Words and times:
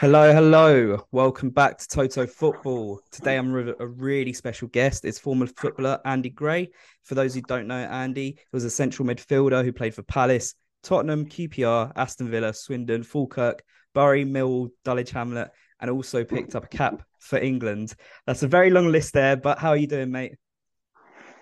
Hello, 0.00 0.32
hello. 0.32 1.04
Welcome 1.10 1.50
back 1.50 1.76
to 1.78 1.88
Toto 1.88 2.24
Football. 2.24 3.00
Today 3.10 3.36
I'm 3.36 3.52
with 3.52 3.70
a 3.80 3.86
really 3.88 4.32
special 4.32 4.68
guest. 4.68 5.04
It's 5.04 5.18
former 5.18 5.48
footballer 5.48 5.98
Andy 6.04 6.30
Gray. 6.30 6.70
For 7.02 7.16
those 7.16 7.34
who 7.34 7.42
don't 7.42 7.66
know 7.66 7.80
Andy, 7.80 8.30
he 8.30 8.38
was 8.52 8.62
a 8.62 8.70
central 8.70 9.08
midfielder 9.08 9.64
who 9.64 9.72
played 9.72 9.96
for 9.96 10.04
Palace, 10.04 10.54
Tottenham, 10.84 11.26
QPR, 11.26 11.90
Aston 11.96 12.30
Villa, 12.30 12.54
Swindon, 12.54 13.02
Falkirk, 13.02 13.64
Bury, 13.92 14.24
Mill, 14.24 14.68
Dulwich 14.84 15.10
Hamlet, 15.10 15.50
and 15.80 15.90
also 15.90 16.22
picked 16.22 16.54
up 16.54 16.66
a 16.66 16.68
cap 16.68 17.02
for 17.18 17.40
England. 17.40 17.92
That's 18.24 18.44
a 18.44 18.48
very 18.48 18.70
long 18.70 18.92
list 18.92 19.14
there, 19.14 19.36
but 19.36 19.58
how 19.58 19.70
are 19.70 19.76
you 19.76 19.88
doing, 19.88 20.12
mate? 20.12 20.36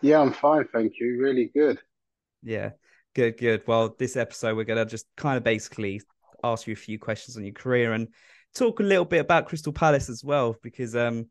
Yeah, 0.01 0.23
I'm 0.23 0.33
fine, 0.33 0.67
thank 0.73 0.95
you. 0.99 1.19
Really 1.21 1.51
good. 1.53 1.79
Yeah, 2.43 2.71
good, 3.15 3.37
good. 3.37 3.65
Well, 3.67 3.95
this 3.99 4.17
episode, 4.17 4.57
we're 4.57 4.65
going 4.65 4.83
to 4.83 4.91
just 4.91 5.09
kind 5.15 5.37
of 5.37 5.45
basically 5.45 6.01
ask 6.43 6.67
you 6.67 6.73
a 6.73 6.77
few 6.77 6.99
questions 6.99 7.37
on 7.37 7.45
your 7.45 7.53
career 7.53 7.93
and 7.93 8.09
talk 8.57 8.81
a 8.81 8.83
little 8.83 9.05
bit 9.05 9.21
about 9.21 9.47
Crystal 9.47 9.73
Palace 9.73 10.09
as 10.09 10.25
well, 10.25 10.57
because 10.63 10.97
um, 10.97 11.27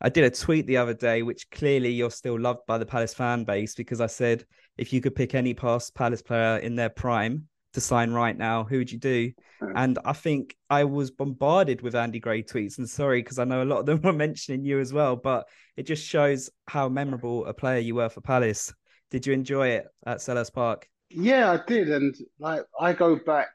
I 0.00 0.08
did 0.08 0.24
a 0.24 0.30
tweet 0.30 0.66
the 0.66 0.76
other 0.76 0.94
day, 0.94 1.22
which 1.22 1.50
clearly 1.50 1.90
you're 1.90 2.10
still 2.10 2.38
loved 2.38 2.66
by 2.66 2.78
the 2.78 2.86
Palace 2.86 3.14
fan 3.14 3.44
base, 3.44 3.74
because 3.74 4.00
I 4.00 4.06
said 4.06 4.44
if 4.76 4.92
you 4.92 5.00
could 5.00 5.14
pick 5.14 5.34
any 5.34 5.54
past 5.54 5.94
Palace 5.94 6.22
player 6.22 6.58
in 6.58 6.76
their 6.76 6.90
prime 6.90 7.48
to 7.72 7.80
sign 7.80 8.10
right 8.12 8.36
now, 8.36 8.64
who 8.64 8.78
would 8.78 8.92
you 8.92 8.98
do? 8.98 9.32
And 9.74 9.98
I 10.04 10.12
think 10.12 10.54
I 10.68 10.84
was 10.84 11.10
bombarded 11.10 11.80
with 11.80 11.94
Andy 11.94 12.20
Gray 12.20 12.42
tweets, 12.42 12.78
and 12.78 12.88
sorry 12.88 13.22
because 13.22 13.38
I 13.38 13.44
know 13.44 13.62
a 13.62 13.64
lot 13.64 13.80
of 13.80 13.86
them 13.86 14.00
were 14.04 14.12
mentioning 14.12 14.64
you 14.64 14.78
as 14.80 14.92
well, 14.92 15.16
but 15.16 15.48
it 15.76 15.84
just 15.84 16.06
shows 16.06 16.50
how 16.66 16.88
memorable 16.88 17.46
a 17.46 17.54
player 17.54 17.78
you 17.78 17.94
were 17.94 18.10
for 18.10 18.20
Palace. 18.20 18.72
Did 19.10 19.26
you 19.26 19.32
enjoy 19.32 19.68
it 19.68 19.86
at 20.04 20.18
Selhurst 20.18 20.52
Park? 20.52 20.88
Yeah, 21.08 21.52
I 21.52 21.60
did, 21.66 21.88
and 21.88 22.14
like 22.38 22.62
I 22.78 22.92
go 22.92 23.16
back 23.16 23.48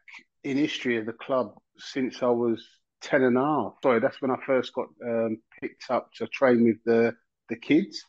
in 0.44 0.58
history 0.58 0.98
of 0.98 1.06
the 1.06 1.14
club 1.14 1.54
since 1.78 2.24
I 2.24 2.30
was 2.30 2.66
10 3.02 3.24
and 3.24 3.38
a 3.38 3.42
half. 3.42 3.74
Sorry, 3.84 4.00
that's 4.00 4.22
when 4.22 4.32
I 4.32 4.38
first 4.46 4.74
got 4.74 4.88
um, 5.06 5.38
picked 5.60 5.90
up 5.90 6.12
to 6.16 6.28
train 6.28 6.64
with 6.64 6.84
the, 6.86 7.14
the 7.50 7.56
kids 7.56 8.04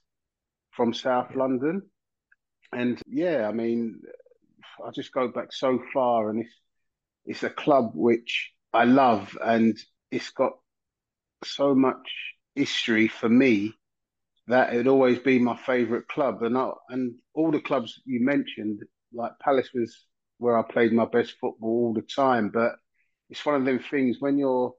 from 0.71 0.95
South 0.95 1.35
London. 1.35 1.83
And 2.73 3.01
yeah, 3.07 3.49
I 3.49 3.53
mean, 3.53 4.01
I 4.87 4.91
just 4.91 5.13
go 5.13 5.29
back 5.29 5.53
so 5.53 5.81
far, 5.93 6.31
and 6.31 6.41
it's, 6.45 6.55
it's 7.27 7.43
a 7.43 7.51
club 7.51 7.93
which 7.95 8.53
I 8.73 8.85
love, 8.85 9.37
and 9.43 9.79
it's 10.11 10.31
got 10.31 10.53
so 11.45 11.75
much 11.75 12.11
history 12.55 13.09
for 13.09 13.29
me 13.29 13.75
that 14.49 14.73
it'd 14.73 14.89
always 14.89 15.19
be 15.19 15.39
my 15.39 15.57
favourite 15.57 16.09
club. 16.09 16.43
And 16.43 16.57
I, 16.57 16.71
and 16.89 17.15
all 17.35 17.51
the 17.51 17.61
clubs 17.61 18.01
you 18.05 18.25
mentioned, 18.25 18.81
like 19.13 19.33
Palace 19.41 19.69
was 19.75 20.07
where 20.39 20.59
I 20.59 20.63
played 20.63 20.93
my 20.93 21.05
best 21.05 21.35
football 21.41 21.71
all 21.87 21.95
the 21.95 22.03
time. 22.03 22.51
But 22.53 22.73
it's 23.31 23.45
one 23.45 23.55
of 23.55 23.65
them 23.65 23.79
things 23.79 24.17
when 24.21 24.39
you're 24.39 24.75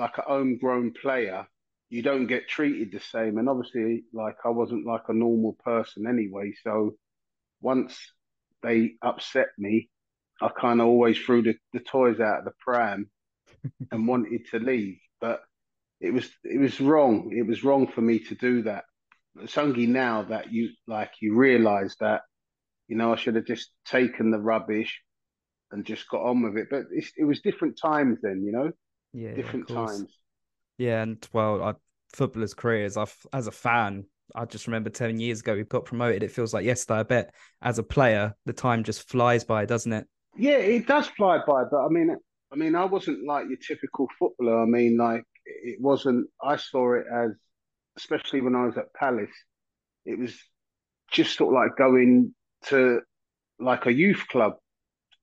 like 0.00 0.18
a 0.18 0.22
homegrown 0.22 0.94
player, 1.00 1.46
you 1.90 2.02
don't 2.02 2.26
get 2.26 2.48
treated 2.48 2.90
the 2.90 3.00
same. 3.00 3.38
And 3.38 3.48
obviously, 3.48 4.04
like 4.12 4.36
I 4.44 4.48
wasn't 4.48 4.86
like 4.86 5.08
a 5.08 5.14
normal 5.14 5.56
person 5.64 6.06
anyway. 6.06 6.54
So 6.64 6.96
once 7.60 7.96
they 8.62 8.94
upset 9.02 9.48
me, 9.58 9.90
I 10.40 10.48
kind 10.48 10.80
of 10.80 10.86
always 10.86 11.18
threw 11.18 11.42
the, 11.42 11.54
the 11.74 11.80
toys 11.80 12.18
out 12.18 12.40
of 12.40 12.44
the 12.46 12.52
pram 12.58 13.10
and 13.92 14.08
wanted 14.08 14.46
to 14.50 14.58
leave. 14.58 14.98
But 15.20 15.42
it 16.00 16.12
was 16.12 16.30
it 16.44 16.58
was 16.58 16.80
wrong. 16.80 17.32
It 17.36 17.46
was 17.46 17.62
wrong 17.62 17.86
for 17.86 18.00
me 18.00 18.20
to 18.20 18.34
do 18.34 18.62
that. 18.62 18.84
It's 19.40 19.58
only 19.58 19.86
now 19.86 20.22
that 20.22 20.52
you 20.52 20.70
like 20.86 21.12
you 21.20 21.36
realise 21.36 21.94
that 22.00 22.22
you 22.88 22.96
know 22.96 23.12
I 23.12 23.16
should 23.16 23.36
have 23.36 23.44
just 23.44 23.70
taken 23.84 24.30
the 24.30 24.38
rubbish 24.38 25.02
and 25.70 25.84
just 25.84 26.08
got 26.08 26.22
on 26.22 26.42
with 26.42 26.56
it. 26.56 26.68
But 26.70 26.84
it 26.90 27.24
was 27.24 27.40
different 27.42 27.78
times 27.78 28.18
then, 28.22 28.42
you 28.42 28.52
know 28.52 28.72
yeah, 29.12 29.34
different 29.34 29.68
times. 29.68 30.18
Yeah, 30.78 31.02
and 31.02 31.28
well, 31.32 31.62
I, 31.62 31.74
footballers' 32.14 32.54
careers. 32.54 32.96
I, 32.96 33.06
as 33.32 33.46
a 33.46 33.52
fan, 33.52 34.04
I 34.34 34.44
just 34.44 34.66
remember 34.66 34.90
ten 34.90 35.18
years 35.18 35.40
ago 35.40 35.54
we 35.54 35.64
got 35.64 35.84
promoted. 35.84 36.22
It 36.22 36.32
feels 36.32 36.54
like 36.54 36.64
yesterday. 36.64 37.00
I 37.00 37.02
bet 37.02 37.34
as 37.62 37.78
a 37.78 37.82
player, 37.82 38.34
the 38.46 38.52
time 38.52 38.84
just 38.84 39.08
flies 39.08 39.44
by, 39.44 39.64
doesn't 39.66 39.92
it? 39.92 40.06
Yeah, 40.36 40.56
it 40.56 40.86
does 40.86 41.08
fly 41.08 41.38
by. 41.46 41.64
But 41.70 41.84
I 41.84 41.88
mean, 41.88 42.16
I 42.52 42.56
mean, 42.56 42.74
I 42.74 42.84
wasn't 42.84 43.26
like 43.26 43.46
your 43.48 43.58
typical 43.58 44.08
footballer. 44.18 44.62
I 44.62 44.66
mean, 44.66 44.96
like 44.96 45.24
it 45.44 45.80
wasn't. 45.80 46.28
I 46.42 46.56
saw 46.56 46.94
it 46.94 47.04
as, 47.12 47.32
especially 47.96 48.40
when 48.40 48.54
I 48.54 48.66
was 48.66 48.76
at 48.78 48.92
Palace, 48.94 49.30
it 50.04 50.18
was 50.18 50.38
just 51.10 51.36
sort 51.36 51.54
of 51.54 51.60
like 51.60 51.76
going 51.76 52.34
to 52.66 53.00
like 53.58 53.86
a 53.86 53.92
youth 53.92 54.24
club 54.28 54.54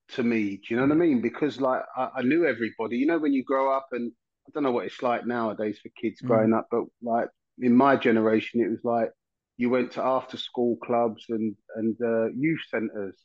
to 0.09 0.23
me. 0.23 0.57
Do 0.57 0.61
you 0.69 0.75
know 0.77 0.83
what 0.83 0.91
I 0.91 0.95
mean? 0.95 1.21
Because 1.21 1.59
like 1.59 1.81
I, 1.95 2.09
I, 2.17 2.21
knew 2.21 2.45
everybody. 2.45 2.97
You 2.97 3.07
know, 3.07 3.19
when 3.19 3.33
you 3.33 3.43
grow 3.43 3.75
up, 3.75 3.87
and 3.91 4.11
I 4.47 4.51
don't 4.53 4.63
know 4.63 4.71
what 4.71 4.85
it's 4.85 5.01
like 5.01 5.25
nowadays 5.25 5.79
for 5.81 5.89
kids 5.99 6.21
mm. 6.21 6.27
growing 6.27 6.53
up, 6.53 6.67
but 6.71 6.83
like 7.01 7.27
in 7.59 7.75
my 7.75 7.95
generation, 7.95 8.61
it 8.61 8.69
was 8.69 8.83
like 8.83 9.11
you 9.57 9.69
went 9.69 9.91
to 9.93 10.03
after 10.03 10.37
school 10.37 10.77
clubs 10.77 11.25
and 11.29 11.55
and 11.75 11.97
uh, 12.01 12.27
youth 12.27 12.61
centres, 12.69 13.15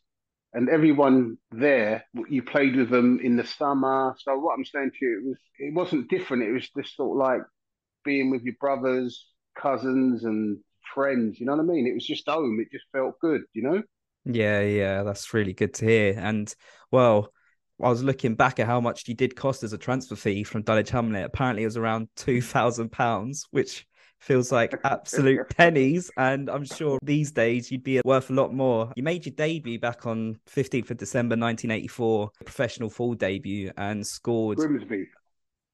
and 0.52 0.68
everyone 0.68 1.38
there 1.52 2.04
you 2.28 2.42
played 2.42 2.76
with 2.76 2.90
them 2.90 3.20
in 3.22 3.36
the 3.36 3.46
summer. 3.46 4.14
So 4.18 4.38
what 4.38 4.54
I'm 4.54 4.64
saying 4.64 4.92
to 4.98 5.04
you, 5.04 5.18
it 5.18 5.28
was 5.28 5.38
it 5.58 5.74
wasn't 5.74 6.10
different. 6.10 6.44
It 6.44 6.52
was 6.52 6.68
just 6.76 6.96
sort 6.96 7.16
of 7.16 7.28
like 7.28 7.42
being 8.04 8.30
with 8.30 8.42
your 8.42 8.54
brothers, 8.60 9.26
cousins, 9.56 10.24
and 10.24 10.58
friends. 10.94 11.38
You 11.38 11.46
know 11.46 11.52
what 11.52 11.62
I 11.62 11.66
mean? 11.66 11.86
It 11.86 11.94
was 11.94 12.06
just 12.06 12.28
home. 12.28 12.58
It 12.60 12.72
just 12.72 12.86
felt 12.92 13.20
good. 13.20 13.42
You 13.52 13.62
know. 13.62 13.82
Yeah, 14.24 14.60
yeah, 14.60 15.02
that's 15.02 15.34
really 15.34 15.52
good 15.52 15.74
to 15.74 15.84
hear. 15.84 16.14
And 16.16 16.54
well, 16.90 17.32
I 17.82 17.88
was 17.88 18.04
looking 18.04 18.34
back 18.34 18.60
at 18.60 18.66
how 18.66 18.80
much 18.80 19.08
you 19.08 19.14
did 19.14 19.34
cost 19.34 19.62
as 19.64 19.72
a 19.72 19.78
transfer 19.78 20.14
fee 20.14 20.44
from 20.44 20.62
Dulwich 20.62 20.90
Hamlet. 20.90 21.24
Apparently, 21.24 21.62
it 21.62 21.66
was 21.66 21.76
around 21.76 22.08
two 22.16 22.40
thousand 22.40 22.92
pounds, 22.92 23.46
which 23.50 23.86
feels 24.22 24.52
like 24.52 24.78
absolute 24.84 25.48
pennies. 25.56 26.10
And 26.16 26.48
I'm 26.48 26.64
sure 26.64 26.98
these 27.02 27.32
days 27.32 27.70
you'd 27.70 27.82
be 27.82 28.00
worth 28.04 28.30
a 28.30 28.34
lot 28.34 28.54
more. 28.54 28.92
You 28.96 29.02
made 29.02 29.26
your 29.26 29.34
debut 29.34 29.80
back 29.80 30.06
on 30.06 30.38
15th 30.48 30.92
of 30.92 30.96
December 30.96 31.34
1984, 31.34 32.30
professional 32.44 32.88
full 32.88 33.14
debut, 33.14 33.72
and 33.76 34.06
scored. 34.06 34.58
Grimsby. 34.58 35.08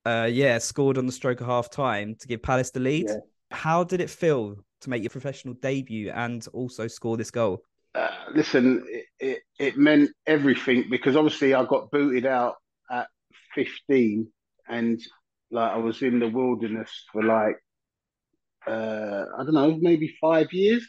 Uh, 0.07 0.29
yeah, 0.31 0.57
scored 0.57 0.97
on 0.97 1.05
the 1.05 1.13
stroke 1.13 1.43
of 1.43 1.47
half 1.47 1.71
time 1.71 2.17
to 2.19 2.27
give 2.27 2.43
Palace 2.43 2.71
the 2.71 2.81
lead. 2.81 3.07
Yeah. 3.09 3.17
How 3.51 3.85
did 3.85 4.01
it 4.01 4.09
feel 4.09 4.57
to 4.81 4.91
make 4.91 5.03
your 5.03 5.11
professional 5.11 5.55
debut 5.55 6.11
and 6.11 6.47
also 6.55 6.87
score 6.87 7.19
this 7.19 7.31
goal? 7.31 7.63
Uh, 7.99 8.11
listen, 8.33 8.85
it, 8.89 9.07
it, 9.19 9.43
it, 9.59 9.77
meant 9.77 10.11
everything 10.25 10.85
because 10.89 11.17
obviously 11.17 11.53
I 11.53 11.65
got 11.65 11.91
booted 11.91 12.27
out 12.27 12.55
at 12.89 13.09
15 13.57 14.31
and 14.69 15.01
like 15.51 15.73
I 15.73 15.79
was 15.79 16.01
in 16.03 16.21
the 16.21 16.29
wilderness 16.29 16.91
for 17.11 17.25
like, 17.25 17.57
uh, 18.69 19.25
I 19.37 19.43
don't 19.43 19.55
know, 19.55 19.77
maybe 19.81 20.15
five 20.21 20.53
years. 20.53 20.87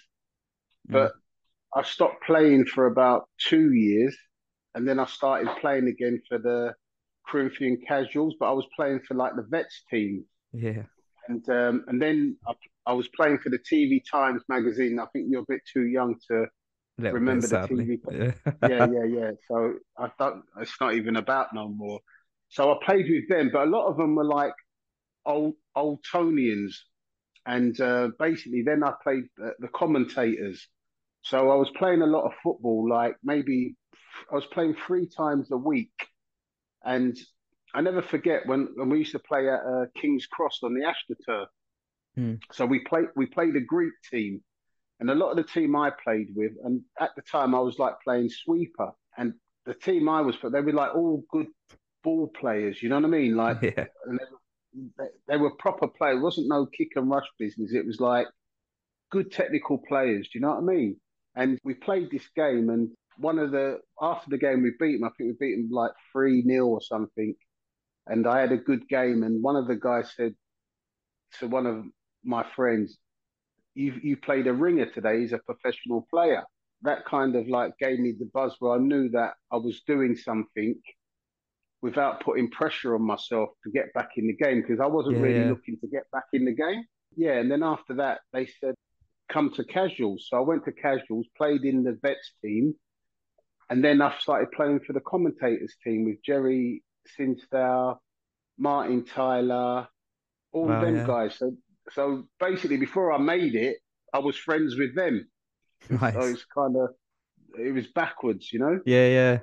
Mm. 0.87 0.93
But 0.93 1.13
I 1.75 1.81
stopped 1.81 2.23
playing 2.27 2.65
for 2.65 2.85
about 2.85 3.27
two 3.39 3.73
years 3.73 4.15
and 4.75 4.87
then 4.87 4.99
I 4.99 5.05
started 5.05 5.49
playing 5.61 5.87
again 5.87 6.21
for 6.29 6.37
the 6.37 6.75
Corinthian 7.27 7.79
Casuals, 7.87 8.35
but 8.39 8.49
I 8.49 8.53
was 8.53 8.67
playing 8.75 8.99
for 9.07 9.15
like 9.15 9.35
the 9.35 9.47
vets 9.49 9.83
team. 9.89 10.25
Yeah. 10.53 10.83
And 11.27 11.47
um, 11.49 11.85
and 11.87 11.99
then 11.99 12.37
I, 12.47 12.53
I 12.85 12.93
was 12.93 13.07
playing 13.15 13.39
for 13.39 13.49
the 13.49 13.59
TV 13.59 14.01
Times 14.09 14.43
magazine. 14.47 14.99
I 14.99 15.07
think 15.07 15.27
you're 15.29 15.41
a 15.41 15.45
bit 15.47 15.61
too 15.73 15.87
young 15.87 16.15
to 16.29 16.45
remember 16.99 17.47
the 17.47 17.57
TV. 17.57 17.99
Yeah. 18.11 18.51
yeah, 18.69 18.87
yeah, 18.91 19.03
yeah. 19.05 19.31
So 19.47 19.73
I 19.97 20.09
thought 20.17 20.41
it's 20.59 20.79
not 20.79 20.95
even 20.95 21.15
about 21.15 21.53
no 21.53 21.67
more. 21.67 21.99
So 22.49 22.71
I 22.71 22.77
played 22.83 23.05
with 23.09 23.27
them, 23.29 23.49
but 23.51 23.67
a 23.67 23.69
lot 23.69 23.87
of 23.87 23.97
them 23.97 24.15
were 24.15 24.25
like 24.25 24.53
old 25.25 25.55
old 25.75 25.99
Tonians, 26.11 26.75
and 27.45 27.79
uh, 27.79 28.09
basically 28.17 28.63
then 28.63 28.83
I 28.83 28.93
played 29.03 29.25
the, 29.37 29.53
the 29.59 29.67
commentators. 29.69 30.67
So 31.21 31.51
I 31.51 31.55
was 31.55 31.69
playing 31.77 32.01
a 32.01 32.07
lot 32.07 32.25
of 32.25 32.31
football, 32.41 32.89
like 32.89 33.15
maybe 33.23 33.75
I 34.31 34.35
was 34.35 34.45
playing 34.45 34.75
three 34.87 35.07
times 35.07 35.51
a 35.51 35.57
week, 35.57 35.91
and 36.83 37.17
I 37.73 37.81
never 37.81 38.01
forget 38.01 38.45
when, 38.45 38.69
when 38.75 38.89
we 38.89 38.99
used 38.99 39.11
to 39.11 39.19
play 39.19 39.47
at 39.49 39.59
uh, 39.59 39.85
King's 39.95 40.25
Cross 40.25 40.59
on 40.63 40.73
the 40.73 40.81
AstroTurf. 40.81 41.45
Hmm. 42.15 42.33
So 42.51 42.65
we 42.65 42.79
played 42.79 43.07
we 43.15 43.27
played 43.27 43.55
a 43.55 43.61
Greek 43.61 43.93
team, 44.09 44.41
and 44.99 45.09
a 45.09 45.15
lot 45.15 45.31
of 45.31 45.37
the 45.37 45.43
team 45.43 45.75
I 45.75 45.91
played 46.03 46.29
with, 46.35 46.51
and 46.63 46.81
at 46.99 47.11
the 47.15 47.21
time 47.21 47.55
I 47.55 47.59
was 47.59 47.79
like 47.79 47.93
playing 48.03 48.29
sweeper, 48.29 48.91
and 49.17 49.33
the 49.65 49.73
team 49.73 50.09
I 50.09 50.21
was, 50.21 50.35
but 50.41 50.51
they 50.51 50.61
were 50.61 50.73
like 50.73 50.95
all 50.95 51.23
good 51.31 51.47
ball 52.03 52.27
players. 52.27 52.81
You 52.81 52.89
know 52.89 52.95
what 52.95 53.05
I 53.05 53.09
mean? 53.09 53.35
Like, 53.35 53.61
yeah. 53.61 53.85
they, 54.97 55.05
they, 55.27 55.37
were 55.37 55.55
proper 55.55 55.87
players. 55.87 56.17
It 56.17 56.23
wasn't 56.23 56.47
no 56.49 56.65
kick 56.65 56.89
and 56.95 57.09
rush 57.09 57.27
business. 57.37 57.73
It 57.73 57.85
was 57.85 57.99
like 57.99 58.27
good 59.11 59.31
technical 59.31 59.77
players. 59.87 60.29
Do 60.31 60.39
you 60.39 60.41
know 60.41 60.55
what 60.55 60.63
I 60.71 60.75
mean? 60.75 60.97
And 61.35 61.59
we 61.63 61.73
played 61.75 62.09
this 62.11 62.27
game, 62.35 62.69
and 62.69 62.89
one 63.17 63.39
of 63.39 63.51
the 63.51 63.79
after 64.01 64.29
the 64.29 64.37
game 64.37 64.63
we 64.63 64.71
beat 64.79 64.99
them. 64.99 65.05
I 65.05 65.11
think 65.17 65.37
we 65.39 65.47
beat 65.47 65.55
them 65.55 65.69
like 65.71 65.91
three 66.11 66.43
0 66.43 66.65
or 66.65 66.81
something. 66.81 67.35
And 68.07 68.27
I 68.27 68.39
had 68.39 68.51
a 68.51 68.57
good 68.57 68.87
game, 68.89 69.23
and 69.23 69.43
one 69.43 69.55
of 69.55 69.67
the 69.67 69.75
guys 69.75 70.11
said 70.15 70.33
to 71.39 71.47
one 71.47 71.67
of 71.67 71.85
my 72.23 72.43
friends, 72.55 72.97
you 73.75 73.93
you 74.01 74.17
played 74.17 74.47
a 74.47 74.53
ringer 74.53 74.87
today. 74.87 75.21
He's 75.21 75.33
a 75.33 75.39
professional 75.39 76.05
player. 76.09 76.43
That 76.81 77.05
kind 77.05 77.35
of 77.35 77.47
like 77.47 77.77
gave 77.77 77.99
me 77.99 78.13
the 78.17 78.29
buzz 78.33 78.55
where 78.59 78.73
I 78.73 78.77
knew 78.77 79.09
that 79.09 79.33
I 79.51 79.57
was 79.57 79.81
doing 79.85 80.15
something 80.15 80.75
without 81.81 82.23
putting 82.23 82.49
pressure 82.49 82.95
on 82.95 83.01
myself 83.01 83.49
to 83.63 83.71
get 83.71 83.93
back 83.93 84.11
in 84.17 84.27
the 84.27 84.35
game 84.35 84.61
because 84.61 84.79
I 84.79 84.85
wasn't 84.85 85.17
yeah, 85.17 85.23
really 85.23 85.39
yeah. 85.39 85.49
looking 85.49 85.77
to 85.79 85.87
get 85.87 86.09
back 86.11 86.25
in 86.33 86.45
the 86.45 86.53
game. 86.53 86.83
Yeah, 87.15 87.33
and 87.33 87.51
then 87.51 87.63
after 87.63 87.95
that, 87.95 88.19
they 88.33 88.47
said, 88.59 88.75
come 89.29 89.51
to 89.51 89.63
casuals. 89.63 90.27
So 90.29 90.37
I 90.37 90.41
went 90.41 90.65
to 90.65 90.71
casuals, 90.71 91.27
played 91.37 91.63
in 91.63 91.83
the 91.83 91.97
vets 92.01 92.33
team, 92.43 92.75
and 93.69 93.83
then 93.83 94.01
I 94.01 94.17
started 94.19 94.51
playing 94.51 94.81
for 94.85 94.93
the 94.93 95.01
commentators 95.01 95.75
team 95.83 96.05
with 96.05 96.17
Gerry 96.23 96.83
Sinsdale, 97.15 98.01
Martin 98.57 99.05
Tyler, 99.05 99.87
all 100.51 100.65
wow, 100.65 100.81
them 100.81 100.97
yeah. 100.97 101.07
guys. 101.07 101.37
So 101.37 101.55
so 101.91 102.23
basically, 102.39 102.77
before 102.77 103.11
I 103.11 103.17
made 103.17 103.55
it, 103.55 103.77
I 104.13 104.19
was 104.19 104.37
friends 104.37 104.77
with 104.77 104.95
them. 104.95 105.27
Nice. 105.89 106.13
So 106.13 106.21
it's 106.21 106.45
kind 106.45 106.75
of 106.75 106.89
it 107.57 107.73
was 107.73 107.87
backwards, 107.87 108.51
you 108.51 108.59
know. 108.59 108.79
Yeah, 108.85 109.07
yeah, 109.07 109.37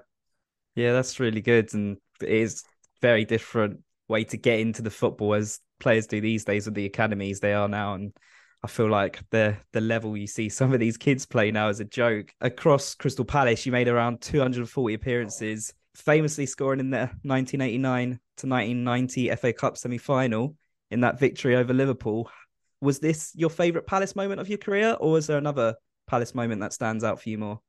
yeah. 0.75 0.93
That's 0.93 1.19
really 1.21 1.41
good, 1.41 1.73
and 1.75 1.97
it 2.21 2.29
is 2.29 2.65
very 3.01 3.25
different 3.25 3.81
way 4.09 4.25
to 4.25 4.37
get 4.37 4.61
into 4.61 4.83
the 4.83 4.91
football 4.91 5.35
as 5.35 5.61
players 5.81 6.07
do 6.07 6.21
these 6.21 6.45
days 6.45 6.67
with 6.67 6.75
the 6.75 6.87
academies 6.87 7.41
they 7.41 7.55
are 7.55 7.69
now, 7.69 7.95
and 7.95 8.13
I 8.63 8.69
feel 8.69 8.89
like 8.89 9.21
the 9.31 9.57
the 9.73 9.81
level 9.81 10.17
you 10.17 10.27
see 10.27 10.49
some 10.49 10.73
of 10.73 10.81
these 10.81 10.97
kids 10.97 11.27
play 11.27 11.51
now 11.51 11.69
is 11.69 11.81
a 11.81 11.85
joke. 11.85 12.33
Across 12.41 12.97
Crystal 12.97 13.25
Palace, 13.25 13.67
you 13.67 13.73
made 13.73 13.89
around 13.89 14.21
240 14.21 14.95
appearances, 14.95 15.73
famously 15.95 16.47
scoring 16.47 16.81
in 16.81 16.91
the 16.91 17.11
1989 17.23 18.21
to 18.37 18.47
1990 18.47 19.35
FA 19.37 19.53
Cup 19.53 19.77
semi 19.77 19.99
final 19.99 20.57
in 20.91 21.00
that 21.00 21.19
victory 21.19 21.56
over 21.56 21.73
Liverpool. 21.73 22.31
Was 22.81 22.99
this 22.99 23.33
your 23.35 23.50
favourite 23.50 23.87
Palace 23.87 24.15
moment 24.15 24.41
of 24.41 24.49
your 24.49 24.59
career, 24.59 24.97
or 25.00 25.12
was 25.12 25.27
there 25.27 25.38
another 25.38 25.75
Palace 26.06 26.35
moment 26.35 26.61
that 26.61 26.73
stands 26.73 27.05
out 27.05 27.21
for 27.21 27.29
you 27.29 27.38
more? 27.38 27.61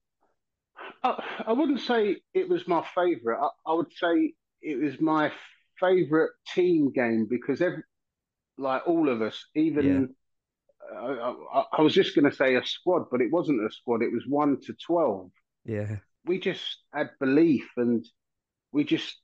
I, 1.04 1.24
I 1.48 1.54
wouldn't 1.54 1.82
say 1.82 2.18
it 2.34 2.50
was 2.50 2.68
my 2.68 2.86
favourite. 2.96 3.40
I, 3.40 3.72
I, 3.72 3.74
would 3.74 3.92
say 3.94 4.34
it 4.62 4.82
was 4.82 5.00
my 5.00 5.32
favourite 5.80 6.32
team 6.54 6.92
game 6.92 7.28
because 7.30 7.62
every, 7.62 7.84
like 8.58 8.84
all 8.88 9.10
of 9.10 9.22
us, 9.22 9.46
even 9.56 10.14
yeah. 10.92 11.00
I, 11.00 11.34
I, 11.54 11.64
I 11.78 11.82
was 11.82 11.94
just 11.94 12.16
going 12.16 12.30
to 12.30 12.36
say 12.36 12.56
a 12.56 12.66
squad, 12.66 13.06
but 13.12 13.22
it 13.22 13.32
wasn't 13.32 13.66
a 13.66 13.72
squad. 13.72 14.02
It 14.02 14.12
was 14.12 14.24
one 14.28 14.60
to 14.62 14.74
twelve. 14.86 15.30
Yeah, 15.66 15.98
we 16.26 16.40
just 16.40 16.78
had 16.94 17.10
belief 17.20 17.68
and 17.78 18.06
we 18.72 18.84
just 18.84 19.16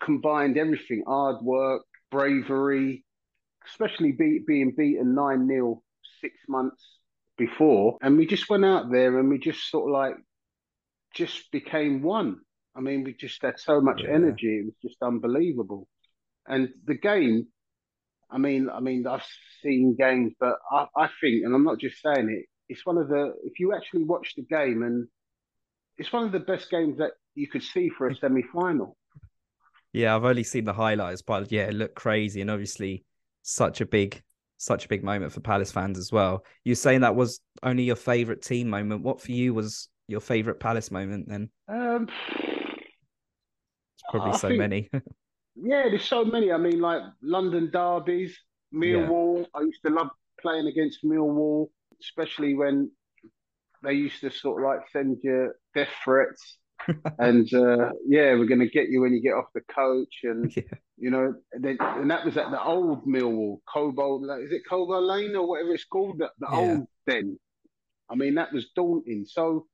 combined 0.00 0.58
everything: 0.58 1.04
hard 1.06 1.42
work, 1.42 1.85
bravery, 2.10 3.04
especially 3.68 4.12
be, 4.12 4.40
being 4.46 4.72
beaten 4.76 5.14
9 5.14 5.46
0 5.46 5.82
six 6.20 6.34
months 6.48 6.82
before. 7.36 7.98
And 8.02 8.16
we 8.16 8.26
just 8.26 8.48
went 8.48 8.64
out 8.64 8.90
there 8.90 9.18
and 9.18 9.28
we 9.28 9.38
just 9.38 9.70
sort 9.70 9.88
of 9.88 9.92
like 9.92 10.16
just 11.14 11.50
became 11.50 12.02
one. 12.02 12.38
I 12.74 12.80
mean, 12.80 13.04
we 13.04 13.14
just 13.14 13.40
had 13.42 13.58
so 13.58 13.80
much 13.80 14.02
yeah. 14.02 14.14
energy; 14.14 14.58
it 14.58 14.66
was 14.66 14.74
just 14.82 15.02
unbelievable. 15.02 15.88
And 16.46 16.68
the 16.84 16.94
game, 16.94 17.46
I 18.30 18.38
mean, 18.38 18.68
I 18.68 18.80
mean, 18.80 19.06
I've 19.06 19.26
seen 19.62 19.96
games, 19.98 20.34
but 20.38 20.56
I, 20.70 20.86
I 20.94 21.08
think, 21.20 21.44
and 21.44 21.54
I'm 21.54 21.64
not 21.64 21.80
just 21.80 22.02
saying 22.02 22.28
it, 22.28 22.46
it's 22.68 22.84
one 22.84 22.98
of 22.98 23.08
the. 23.08 23.32
If 23.44 23.58
you 23.58 23.74
actually 23.74 24.04
watch 24.04 24.34
the 24.36 24.42
game, 24.42 24.82
and 24.82 25.08
it's 25.96 26.12
one 26.12 26.24
of 26.24 26.32
the 26.32 26.40
best 26.40 26.70
games 26.70 26.98
that 26.98 27.12
you 27.34 27.48
could 27.48 27.62
see 27.62 27.88
for 27.88 28.08
a 28.08 28.14
semi-final. 28.14 28.96
Yeah, 29.96 30.14
I've 30.14 30.26
only 30.26 30.42
seen 30.42 30.66
the 30.66 30.74
highlights, 30.74 31.22
but 31.22 31.50
yeah, 31.50 31.62
it 31.62 31.72
looked 31.72 31.94
crazy, 31.94 32.42
and 32.42 32.50
obviously 32.50 33.02
such 33.40 33.80
a 33.80 33.86
big, 33.86 34.22
such 34.58 34.84
a 34.84 34.88
big 34.88 35.02
moment 35.02 35.32
for 35.32 35.40
Palace 35.40 35.72
fans 35.72 35.96
as 35.96 36.12
well. 36.12 36.44
You're 36.64 36.74
saying 36.74 37.00
that 37.00 37.16
was 37.16 37.40
only 37.62 37.84
your 37.84 37.96
favorite 37.96 38.42
team 38.42 38.68
moment. 38.68 39.02
What 39.02 39.22
for 39.22 39.32
you 39.32 39.54
was 39.54 39.88
your 40.06 40.20
favorite 40.20 40.60
Palace 40.60 40.90
moment 40.90 41.30
then? 41.30 41.48
Um, 41.66 42.10
it's 42.28 44.02
probably 44.10 44.32
I 44.32 44.36
so 44.36 44.48
think, 44.48 44.58
many. 44.58 44.90
yeah, 45.56 45.84
there's 45.88 46.04
so 46.04 46.26
many. 46.26 46.52
I 46.52 46.58
mean, 46.58 46.78
like 46.78 47.00
London 47.22 47.70
derbies, 47.72 48.38
Millwall. 48.74 49.38
Yeah. 49.38 49.46
I 49.54 49.60
used 49.62 49.80
to 49.86 49.92
love 49.92 50.10
playing 50.42 50.66
against 50.66 51.04
Millwall, 51.04 51.68
especially 52.02 52.54
when 52.54 52.90
they 53.82 53.94
used 53.94 54.20
to 54.20 54.30
sort 54.30 54.62
of 54.62 54.68
like 54.68 54.80
send 54.92 55.20
you 55.22 55.52
death 55.74 55.88
threats 56.04 56.58
and 57.18 57.52
uh, 57.52 57.90
yeah, 58.06 58.34
we're 58.34 58.46
going 58.46 58.60
to 58.60 58.68
get 58.68 58.88
you 58.88 59.00
when 59.00 59.12
you 59.12 59.22
get 59.22 59.34
off 59.34 59.46
the 59.54 59.62
coach, 59.74 60.14
and 60.24 60.54
yeah. 60.56 60.62
you 60.96 61.10
know, 61.10 61.34
they, 61.58 61.76
and 61.80 62.10
that 62.10 62.24
was 62.24 62.36
at 62.36 62.50
the 62.50 62.62
old 62.62 63.06
Millwall, 63.06 63.58
Cold 63.72 63.96
Blow. 63.96 64.22
is 64.40 64.52
it 64.52 64.62
Cold 64.68 64.88
Blow 64.88 65.00
Lane 65.00 65.36
or 65.36 65.48
whatever 65.48 65.74
it's 65.74 65.84
called, 65.84 66.18
the, 66.18 66.30
the 66.38 66.48
yeah. 66.50 66.56
old 66.56 66.86
then. 67.06 67.38
I 68.08 68.14
mean, 68.14 68.36
that 68.36 68.52
was 68.52 68.66
daunting. 68.76 69.24
So 69.28 69.66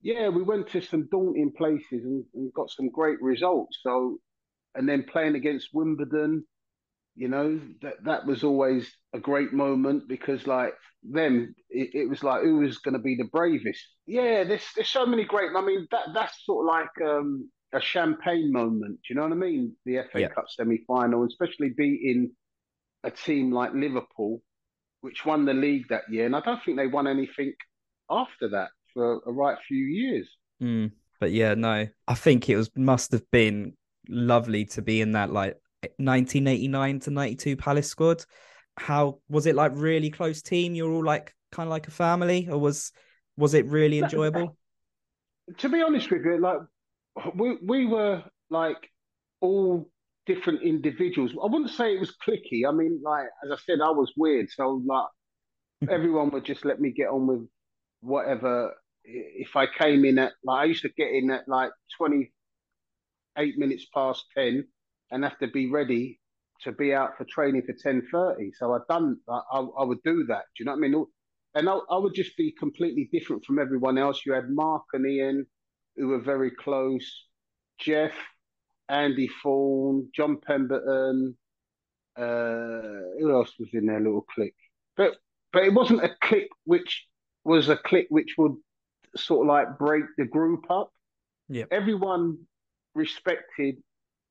yeah, 0.00 0.28
we 0.28 0.42
went 0.42 0.68
to 0.70 0.80
some 0.80 1.08
daunting 1.10 1.52
places 1.56 2.04
and, 2.04 2.24
and 2.34 2.52
got 2.52 2.70
some 2.70 2.88
great 2.88 3.20
results. 3.20 3.78
So, 3.82 4.18
and 4.74 4.88
then 4.88 5.04
playing 5.04 5.34
against 5.34 5.70
Wimbledon, 5.72 6.44
you 7.18 7.26
know 7.26 7.60
that 7.82 7.94
that 8.04 8.24
was 8.24 8.44
always 8.44 8.88
a 9.12 9.18
great 9.18 9.52
moment 9.52 10.06
because 10.08 10.46
like 10.46 10.72
them 11.02 11.52
it, 11.68 11.90
it 11.92 12.08
was 12.08 12.22
like 12.22 12.42
who 12.42 12.58
was 12.58 12.78
going 12.78 12.94
to 12.94 13.00
be 13.00 13.16
the 13.16 13.28
bravest? 13.32 13.84
Yeah 14.06 14.44
there's 14.44 14.64
there's 14.76 14.88
so 14.88 15.04
many 15.04 15.24
great 15.24 15.50
i 15.56 15.60
mean 15.60 15.86
that 15.90 16.08
that's 16.14 16.44
sort 16.44 16.64
of 16.64 16.68
like 16.68 17.10
um 17.10 17.50
a 17.74 17.80
champagne 17.80 18.52
moment 18.52 19.00
do 19.02 19.12
you 19.12 19.16
know 19.16 19.22
what 19.22 19.32
i 19.32 19.34
mean? 19.34 19.74
The 19.84 19.98
fa 20.12 20.20
yeah. 20.20 20.28
cup 20.28 20.44
semi-final 20.48 21.24
especially 21.24 21.70
beating 21.76 22.30
a 23.02 23.10
team 23.10 23.50
like 23.50 23.74
liverpool 23.74 24.40
which 25.00 25.26
won 25.26 25.44
the 25.44 25.54
league 25.54 25.88
that 25.88 26.08
year 26.08 26.26
and 26.26 26.36
i 26.36 26.40
don't 26.40 26.62
think 26.64 26.76
they 26.76 26.86
won 26.86 27.08
anything 27.08 27.52
after 28.08 28.48
that 28.50 28.70
for 28.94 29.20
a 29.26 29.32
right 29.32 29.58
few 29.66 29.84
years. 29.84 30.28
Mm, 30.62 30.92
but 31.20 31.32
yeah 31.32 31.54
no 31.54 31.88
i 32.06 32.14
think 32.14 32.48
it 32.48 32.56
was 32.56 32.70
must 32.76 33.10
have 33.10 33.28
been 33.32 33.74
lovely 34.08 34.64
to 34.64 34.82
be 34.82 35.00
in 35.00 35.12
that 35.12 35.32
like 35.32 35.56
1989 35.82 37.00
to 37.00 37.10
92 37.10 37.56
Palace 37.56 37.88
squad. 37.88 38.24
How 38.76 39.18
was 39.28 39.46
it 39.46 39.54
like 39.54 39.72
really 39.74 40.10
close 40.10 40.42
team? 40.42 40.74
You're 40.74 40.92
all 40.92 41.04
like 41.04 41.34
kind 41.52 41.66
of 41.66 41.70
like 41.70 41.88
a 41.88 41.92
family, 41.92 42.48
or 42.50 42.58
was 42.58 42.92
was 43.36 43.54
it 43.54 43.66
really 43.66 43.98
enjoyable? 43.98 44.56
To 45.56 45.68
be 45.68 45.82
honest 45.82 46.10
with 46.10 46.24
you, 46.24 46.38
like 46.40 46.58
we 47.34 47.56
we 47.62 47.86
were 47.86 48.22
like 48.50 48.90
all 49.40 49.90
different 50.26 50.62
individuals. 50.62 51.32
I 51.32 51.46
wouldn't 51.46 51.70
say 51.70 51.94
it 51.94 52.00
was 52.00 52.14
clicky. 52.24 52.68
I 52.68 52.72
mean, 52.72 53.00
like 53.02 53.26
as 53.44 53.50
I 53.50 53.56
said, 53.64 53.80
I 53.80 53.90
was 53.90 54.12
weird, 54.16 54.50
so 54.50 54.82
like 54.84 55.06
everyone 55.90 56.30
would 56.30 56.44
just 56.44 56.64
let 56.64 56.80
me 56.80 56.90
get 56.90 57.08
on 57.08 57.26
with 57.26 57.48
whatever. 58.00 58.74
If 59.04 59.56
I 59.56 59.66
came 59.66 60.04
in 60.04 60.18
at 60.18 60.32
like 60.44 60.62
I 60.62 60.64
used 60.64 60.82
to 60.82 60.90
get 60.90 61.10
in 61.10 61.30
at 61.30 61.48
like 61.48 61.70
twenty 61.96 62.32
eight 63.36 63.58
minutes 63.58 63.86
past 63.92 64.26
ten 64.36 64.66
and 65.10 65.24
have 65.24 65.38
to 65.38 65.48
be 65.48 65.70
ready 65.70 66.20
to 66.62 66.72
be 66.72 66.92
out 66.92 67.16
for 67.16 67.24
training 67.24 67.62
for 67.66 67.72
ten 67.72 68.02
thirty. 68.10 68.50
So 68.58 68.72
I 68.72 68.78
done. 68.88 69.18
I, 69.28 69.58
I, 69.78 69.84
would 69.84 70.02
do 70.04 70.24
that. 70.28 70.44
Do 70.56 70.62
you 70.62 70.64
know 70.64 70.72
what 70.72 70.78
I 70.78 70.88
mean? 70.88 71.06
And 71.54 71.68
I, 71.68 71.78
I 71.90 71.96
would 71.96 72.14
just 72.14 72.36
be 72.36 72.52
completely 72.58 73.08
different 73.12 73.44
from 73.44 73.58
everyone 73.58 73.98
else. 73.98 74.22
You 74.26 74.32
had 74.32 74.50
Mark 74.50 74.84
and 74.92 75.06
Ian, 75.06 75.46
who 75.96 76.08
were 76.08 76.20
very 76.20 76.50
close. 76.50 77.24
Geoff, 77.78 78.12
Andy 78.88 79.30
Thorn, 79.42 80.08
John 80.14 80.38
Pemberton. 80.44 81.36
Uh, 82.16 83.14
who 83.20 83.32
else 83.32 83.52
was 83.60 83.68
in 83.72 83.86
their 83.86 84.00
little 84.00 84.26
clique? 84.34 84.54
But 84.96 85.16
but 85.52 85.64
it 85.64 85.72
wasn't 85.72 86.04
a 86.04 86.10
clique 86.20 86.50
which 86.64 87.06
was 87.44 87.68
a 87.68 87.76
clique 87.76 88.08
which 88.10 88.34
would 88.36 88.56
sort 89.16 89.46
of 89.46 89.48
like 89.48 89.78
break 89.78 90.04
the 90.16 90.24
group 90.24 90.70
up. 90.70 90.90
Yeah. 91.48 91.64
Everyone 91.70 92.38
respected 92.94 93.76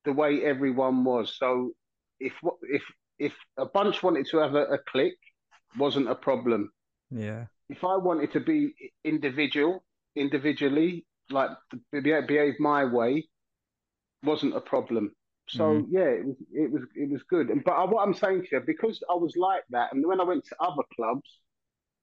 the 0.08 0.14
way 0.14 0.44
everyone 0.44 1.04
was. 1.04 1.36
So 1.38 1.72
if 2.20 2.34
if 2.78 2.84
if 3.20 3.34
a 3.58 3.66
bunch 3.66 4.02
wanted 4.02 4.26
to 4.32 4.38
have 4.38 4.56
a, 4.56 4.64
a 4.78 4.80
clique, 4.90 5.24
wasn't 5.78 6.10
a 6.10 6.16
problem. 6.16 6.72
Yeah. 7.12 7.46
If 7.70 7.84
I 7.84 7.98
wanted 7.98 8.32
to 8.32 8.40
be 8.40 8.74
individual, 9.04 9.84
individually, 10.16 11.06
like 11.30 11.52
behave 11.92 12.56
my 12.60 12.86
way, 12.86 13.28
wasn't 14.24 14.56
a 14.56 14.62
problem. 14.62 15.12
So 15.50 15.64
mm. 15.64 15.86
yeah, 15.90 16.10
it 16.20 16.26
was 16.26 16.38
it 16.54 16.72
was 16.72 16.84
it 16.96 17.10
was 17.12 17.24
good. 17.30 17.50
And 17.50 17.64
but 17.64 17.90
what 17.92 18.04
I'm 18.04 18.14
saying 18.14 18.44
to 18.44 18.48
you, 18.54 18.62
because 18.66 19.02
I 19.10 19.16
was 19.16 19.34
like 19.38 19.64
that, 19.72 19.94
and 19.94 20.06
when 20.06 20.22
I 20.22 20.24
went 20.24 20.46
to 20.46 20.56
other 20.62 20.84
clubs, 20.96 21.30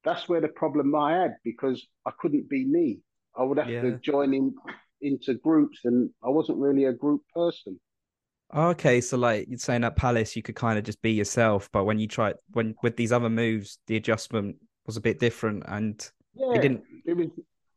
that's 0.04 0.28
where 0.28 0.42
the 0.42 0.48
problem 0.62 0.94
I 0.94 1.12
had 1.22 1.36
because 1.42 1.86
I 2.06 2.12
couldn't 2.18 2.48
be 2.50 2.66
me. 2.66 3.00
I 3.36 3.42
would 3.42 3.58
have 3.58 3.70
yeah. 3.70 3.82
to 3.82 3.98
join 3.98 4.34
in 4.34 4.54
into 5.00 5.34
groups, 5.34 5.80
and 5.84 6.10
I 6.22 6.30
wasn't 6.30 6.58
really 6.58 6.84
a 6.84 6.92
group 6.92 7.22
person. 7.34 7.78
Okay, 8.54 9.00
so 9.00 9.16
like 9.16 9.46
you're 9.48 9.58
saying 9.58 9.82
at 9.82 9.96
Palace, 9.96 10.36
you 10.36 10.42
could 10.42 10.54
kind 10.54 10.78
of 10.78 10.84
just 10.84 11.02
be 11.02 11.12
yourself, 11.12 11.68
but 11.72 11.84
when 11.84 11.98
you 11.98 12.06
try 12.06 12.34
when 12.52 12.74
with 12.82 12.96
these 12.96 13.10
other 13.10 13.28
moves, 13.28 13.78
the 13.86 13.96
adjustment 13.96 14.56
was 14.86 14.96
a 14.96 15.00
bit 15.00 15.18
different, 15.18 15.64
and 15.66 16.08
yeah, 16.34 16.54
it 16.54 16.62
didn't. 16.62 16.82
It 17.04 17.16
was. 17.16 17.28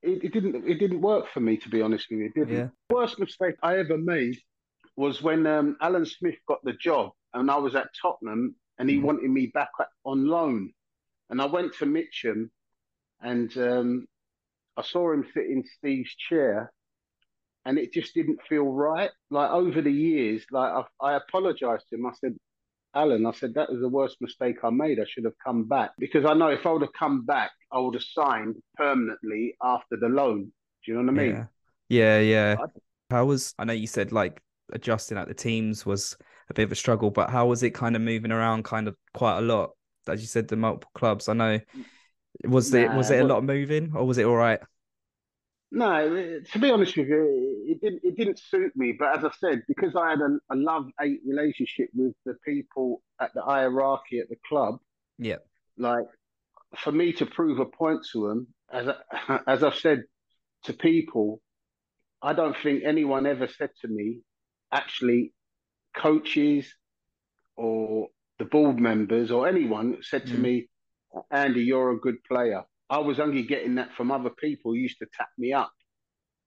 It, 0.03 0.25
it 0.25 0.33
didn't. 0.33 0.67
It 0.67 0.75
didn't 0.75 1.01
work 1.01 1.25
for 1.33 1.39
me, 1.39 1.57
to 1.57 1.69
be 1.69 1.81
honest 1.81 2.05
with 2.09 2.19
you. 2.19 2.25
It 2.25 2.33
didn't. 2.35 2.55
Yeah. 2.55 2.67
The 2.89 2.95
worst 2.95 3.19
mistake 3.19 3.55
I 3.63 3.77
ever 3.77 3.97
made 3.97 4.37
was 4.95 5.21
when 5.23 5.47
um, 5.47 5.77
Alan 5.81 6.05
Smith 6.05 6.37
got 6.47 6.63
the 6.63 6.73
job, 6.73 7.11
and 7.33 7.49
I 7.49 7.57
was 7.57 7.75
at 7.75 7.89
Tottenham, 7.99 8.55
and 8.77 8.89
he 8.89 8.97
mm. 8.97 9.03
wanted 9.03 9.29
me 9.29 9.47
back 9.47 9.69
on 10.03 10.27
loan, 10.27 10.71
and 11.29 11.41
I 11.41 11.45
went 11.45 11.73
to 11.77 11.87
Mitcham, 11.87 12.51
and 13.21 13.55
um, 13.57 14.07
I 14.75 14.83
saw 14.83 15.11
him 15.11 15.25
sit 15.33 15.45
in 15.45 15.63
Steve's 15.77 16.15
chair, 16.15 16.71
and 17.67 17.77
it 17.77 17.91
just 17.91 18.15
didn't 18.15 18.39
feel 18.47 18.63
right. 18.63 19.11
Like 19.29 19.51
over 19.51 19.81
the 19.81 19.91
years, 19.91 20.45
like 20.51 20.71
I, 20.71 21.05
I 21.05 21.17
apologized 21.17 21.89
to 21.89 21.95
him. 21.95 22.05
I 22.05 22.13
said, 22.13 22.37
Alan, 22.95 23.25
I 23.25 23.31
said 23.33 23.53
that 23.55 23.69
was 23.69 23.81
the 23.81 23.89
worst 23.89 24.15
mistake 24.21 24.59
I 24.63 24.69
made. 24.69 25.01
I 25.01 25.05
should 25.05 25.25
have 25.25 25.33
come 25.45 25.65
back 25.65 25.91
because 25.99 26.23
I 26.23 26.33
know 26.33 26.47
if 26.47 26.65
I 26.65 26.71
would 26.71 26.81
have 26.81 26.93
come 26.97 27.25
back, 27.25 27.51
I 27.69 27.79
would 27.79 27.93
have 27.95 28.03
signed 28.03 28.55
permanently 28.77 29.55
after 29.61 29.97
the 29.99 30.07
loan. 30.07 30.45
Do 30.85 30.91
you 30.91 30.93
know 30.93 31.11
what 31.11 31.19
I 31.19 31.23
mean? 31.25 31.47
Yeah, 31.89 32.19
yeah. 32.19 32.55
yeah. 32.55 32.65
How 33.09 33.25
was? 33.25 33.53
I 33.59 33.65
know 33.65 33.73
you 33.73 33.87
said 33.87 34.13
like 34.13 34.41
adjusting 34.71 35.17
at 35.17 35.27
the 35.27 35.33
teams 35.33 35.85
was 35.85 36.15
a 36.49 36.53
bit 36.53 36.63
of 36.63 36.71
a 36.71 36.75
struggle, 36.75 37.11
but 37.11 37.29
how 37.29 37.47
was 37.47 37.63
it 37.63 37.71
kind 37.71 37.97
of 37.97 38.01
moving 38.01 38.31
around, 38.31 38.63
kind 38.63 38.87
of 38.87 38.95
quite 39.13 39.39
a 39.39 39.41
lot? 39.41 39.71
As 40.07 40.21
you 40.21 40.27
said, 40.27 40.47
the 40.47 40.55
multiple 40.55 40.91
clubs. 40.95 41.27
I 41.27 41.33
know. 41.33 41.59
Was 42.45 42.71
nah, 42.71 42.79
it 42.79 42.93
was 42.93 43.11
it 43.11 43.19
a 43.19 43.25
lot 43.25 43.39
of 43.39 43.43
moving, 43.43 43.91
or 43.93 44.05
was 44.05 44.17
it 44.17 44.25
all 44.25 44.37
right? 44.37 44.61
No, 45.71 46.41
to 46.51 46.59
be 46.59 46.71
honest 46.71 46.95
with 46.95 47.07
you, 47.07 47.65
it 47.67 47.81
didn't 47.81 48.01
it 48.03 48.15
didn't 48.15 48.39
suit 48.39 48.71
me. 48.75 48.95
But 48.97 49.17
as 49.17 49.25
I 49.25 49.31
said, 49.37 49.63
because 49.67 49.95
I 49.95 50.11
had 50.11 50.19
a, 50.19 50.37
a 50.53 50.55
love 50.55 50.87
hate 50.99 51.19
relationship 51.27 51.89
with 51.93 52.13
the 52.25 52.35
people 52.45 53.01
at 53.19 53.33
the 53.33 53.41
hierarchy 53.41 54.19
at 54.19 54.29
the 54.29 54.37
club, 54.47 54.79
yeah, 55.17 55.37
like 55.77 56.05
for 56.77 56.91
me 56.91 57.11
to 57.13 57.25
prove 57.25 57.59
a 57.59 57.65
point 57.65 58.05
to 58.13 58.27
them, 58.27 58.47
as 58.71 58.87
I, 58.87 59.39
as 59.47 59.63
I've 59.63 59.75
said 59.75 60.03
to 60.63 60.73
people, 60.73 61.41
I 62.21 62.33
don't 62.33 62.55
think 62.57 62.83
anyone 62.85 63.25
ever 63.25 63.47
said 63.47 63.71
to 63.81 63.89
me, 63.89 64.21
actually, 64.71 65.33
coaches 65.95 66.73
or 67.55 68.07
the 68.39 68.45
board 68.45 68.79
members 68.79 69.31
or 69.31 69.47
anyone 69.47 69.97
said 70.01 70.27
to 70.27 70.33
mm. 70.33 70.39
me, 70.39 70.69
Andy, 71.31 71.61
you're 71.61 71.91
a 71.91 71.99
good 71.99 72.23
player. 72.23 72.63
I 72.89 72.99
was 72.99 73.19
only 73.19 73.43
getting 73.43 73.75
that 73.75 73.93
from 73.95 74.11
other 74.11 74.29
people 74.29 74.71
who 74.71 74.77
used 74.77 74.99
to 74.99 75.07
tap 75.15 75.29
me 75.37 75.53
up. 75.53 75.71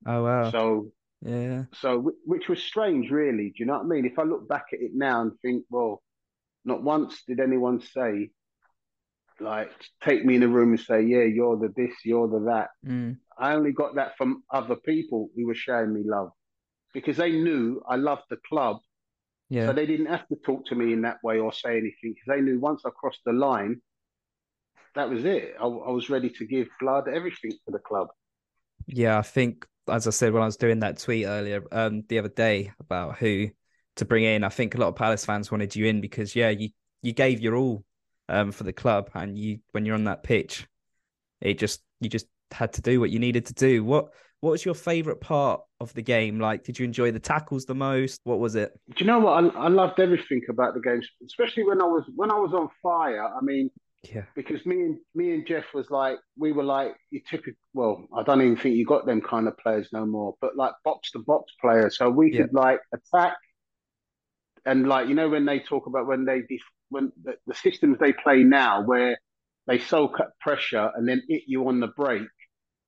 Oh 0.06 0.24
wow! 0.24 0.50
So 0.50 0.92
yeah, 1.22 1.64
so 1.74 2.12
which 2.24 2.48
was 2.48 2.62
strange, 2.62 3.10
really. 3.10 3.48
Do 3.48 3.54
you 3.58 3.66
know 3.66 3.74
what 3.74 3.84
I 3.84 3.88
mean? 3.88 4.06
If 4.06 4.18
I 4.18 4.22
look 4.22 4.48
back 4.48 4.66
at 4.72 4.80
it 4.80 4.92
now 4.94 5.20
and 5.20 5.32
think, 5.42 5.64
well, 5.70 6.02
not 6.64 6.82
once 6.82 7.22
did 7.26 7.40
anyone 7.40 7.80
say, 7.80 8.30
like, 9.38 9.70
take 10.02 10.24
me 10.24 10.36
in 10.36 10.42
a 10.42 10.48
room 10.48 10.70
and 10.70 10.80
say, 10.80 11.02
yeah, 11.02 11.22
you're 11.22 11.58
the 11.58 11.72
this, 11.76 11.94
you're 12.04 12.28
the 12.28 12.40
that. 12.46 12.68
Mm. 12.86 13.18
I 13.38 13.54
only 13.54 13.72
got 13.72 13.96
that 13.96 14.16
from 14.16 14.42
other 14.50 14.76
people 14.76 15.30
who 15.34 15.46
were 15.46 15.54
showing 15.54 15.92
me 15.92 16.02
love 16.04 16.30
because 16.92 17.16
they 17.16 17.32
knew 17.32 17.82
I 17.88 17.96
loved 17.96 18.24
the 18.30 18.38
club. 18.48 18.78
Yeah. 19.48 19.66
So 19.66 19.72
they 19.72 19.86
didn't 19.86 20.06
have 20.06 20.26
to 20.28 20.36
talk 20.36 20.66
to 20.66 20.74
me 20.74 20.92
in 20.92 21.02
that 21.02 21.18
way 21.24 21.38
or 21.38 21.52
say 21.52 21.72
anything 21.72 22.14
because 22.14 22.28
they 22.28 22.40
knew 22.40 22.60
once 22.60 22.82
I 22.86 22.90
crossed 22.90 23.22
the 23.24 23.32
line, 23.32 23.80
that 24.94 25.08
was 25.08 25.24
it. 25.24 25.54
I, 25.60 25.64
I 25.64 25.90
was 25.90 26.10
ready 26.10 26.30
to 26.30 26.46
give 26.46 26.68
blood, 26.80 27.08
everything 27.08 27.52
for 27.64 27.70
the 27.70 27.78
club. 27.78 28.08
Yeah, 28.86 29.18
I 29.18 29.22
think 29.22 29.66
as 29.88 30.06
I 30.06 30.10
said 30.10 30.32
when 30.32 30.42
I 30.42 30.46
was 30.46 30.56
doing 30.56 30.80
that 30.80 30.98
tweet 30.98 31.26
earlier, 31.26 31.62
um, 31.72 32.04
the 32.08 32.18
other 32.18 32.28
day 32.28 32.72
about 32.80 33.18
who 33.18 33.48
to 33.96 34.04
bring 34.04 34.24
in, 34.24 34.44
I 34.44 34.48
think 34.48 34.74
a 34.74 34.78
lot 34.78 34.88
of 34.88 34.96
Palace 34.96 35.24
fans 35.24 35.50
wanted 35.50 35.74
you 35.74 35.86
in 35.86 36.00
because 36.00 36.34
yeah, 36.34 36.50
you 36.50 36.70
you 37.02 37.12
gave 37.12 37.40
your 37.40 37.56
all 37.56 37.84
um 38.28 38.52
for 38.52 38.64
the 38.64 38.72
club, 38.72 39.10
and 39.14 39.38
you 39.38 39.58
when 39.72 39.84
you're 39.84 39.94
on 39.94 40.04
that 40.04 40.22
pitch, 40.22 40.66
it 41.40 41.58
just 41.58 41.82
you 42.00 42.08
just 42.08 42.26
had 42.50 42.72
to 42.74 42.82
do 42.82 43.00
what 43.00 43.10
you 43.10 43.18
needed 43.18 43.46
to 43.46 43.54
do. 43.54 43.84
What 43.84 44.10
what 44.40 44.52
was 44.52 44.64
your 44.64 44.74
favorite 44.74 45.20
part 45.20 45.60
of 45.80 45.92
the 45.92 46.02
game? 46.02 46.40
Like, 46.40 46.64
did 46.64 46.78
you 46.78 46.84
enjoy 46.84 47.10
the 47.10 47.20
tackles 47.20 47.66
the 47.66 47.74
most? 47.74 48.20
What 48.24 48.38
was 48.38 48.54
it? 48.56 48.72
Do 48.94 49.04
you 49.04 49.06
know 49.06 49.18
what? 49.18 49.44
I, 49.44 49.48
I 49.48 49.68
loved 49.68 50.00
everything 50.00 50.42
about 50.48 50.74
the 50.74 50.80
game, 50.80 51.02
especially 51.24 51.64
when 51.64 51.80
I 51.80 51.84
was 51.84 52.04
when 52.16 52.30
I 52.30 52.38
was 52.38 52.52
on 52.54 52.68
fire. 52.82 53.24
I 53.24 53.40
mean, 53.42 53.70
yeah. 54.02 54.22
Because 54.34 54.64
me 54.64 54.76
and 54.76 54.98
me 55.14 55.34
and 55.34 55.46
Geoff 55.46 55.74
was 55.74 55.90
like 55.90 56.18
we 56.38 56.52
were 56.52 56.64
like 56.64 56.94
you 57.10 57.20
typical. 57.28 57.52
Well, 57.74 58.06
I 58.16 58.22
don't 58.22 58.40
even 58.40 58.56
think 58.56 58.76
you 58.76 58.86
got 58.86 59.04
them 59.04 59.20
kind 59.20 59.46
of 59.46 59.58
players 59.58 59.88
no 59.92 60.06
more, 60.06 60.34
but 60.40 60.56
like 60.56 60.72
box 60.84 61.10
to 61.12 61.18
box 61.18 61.52
players. 61.60 61.98
So 61.98 62.08
we 62.08 62.32
yeah. 62.32 62.42
could 62.42 62.54
like 62.54 62.80
attack, 62.94 63.36
and 64.64 64.88
like 64.88 65.08
you 65.08 65.14
know 65.14 65.28
when 65.28 65.44
they 65.44 65.60
talk 65.60 65.86
about 65.86 66.06
when 66.06 66.24
they 66.24 66.42
when 66.88 67.12
the, 67.22 67.34
the 67.46 67.54
systems 67.54 67.98
they 67.98 68.14
play 68.14 68.42
now 68.42 68.82
where 68.82 69.18
they 69.66 69.78
soak 69.78 70.18
up 70.18 70.32
pressure 70.40 70.90
and 70.96 71.06
then 71.06 71.22
hit 71.28 71.42
you 71.46 71.68
on 71.68 71.80
the 71.80 71.88
break. 71.88 72.26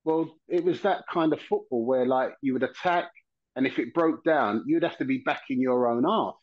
Well, 0.05 0.35
it 0.49 0.65
was 0.65 0.81
that 0.81 1.05
kind 1.13 1.33
of 1.35 1.41
football 1.41 1.85
where 1.85 2.07
like 2.07 2.31
you 2.41 2.55
would 2.55 2.63
attack, 2.63 3.11
and 3.55 3.67
if 3.67 3.79
it 3.79 3.93
broke 3.93 4.25
down, 4.25 4.65
you'd 4.67 4.83
have 4.83 4.97
to 4.97 5.05
be 5.05 5.19
back 5.19 5.43
in 5.51 5.61
your 5.61 5.89
own 5.89 6.05
half. 6.05 6.35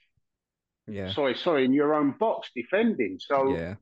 Yeah. 0.88 1.12
Sorry, 1.12 1.36
sorry, 1.36 1.66
in 1.66 1.74
your 1.74 1.96
own 1.96 2.14
box 2.20 2.50
defending. 2.56 3.18
So 3.20 3.56
yeah 3.56 3.76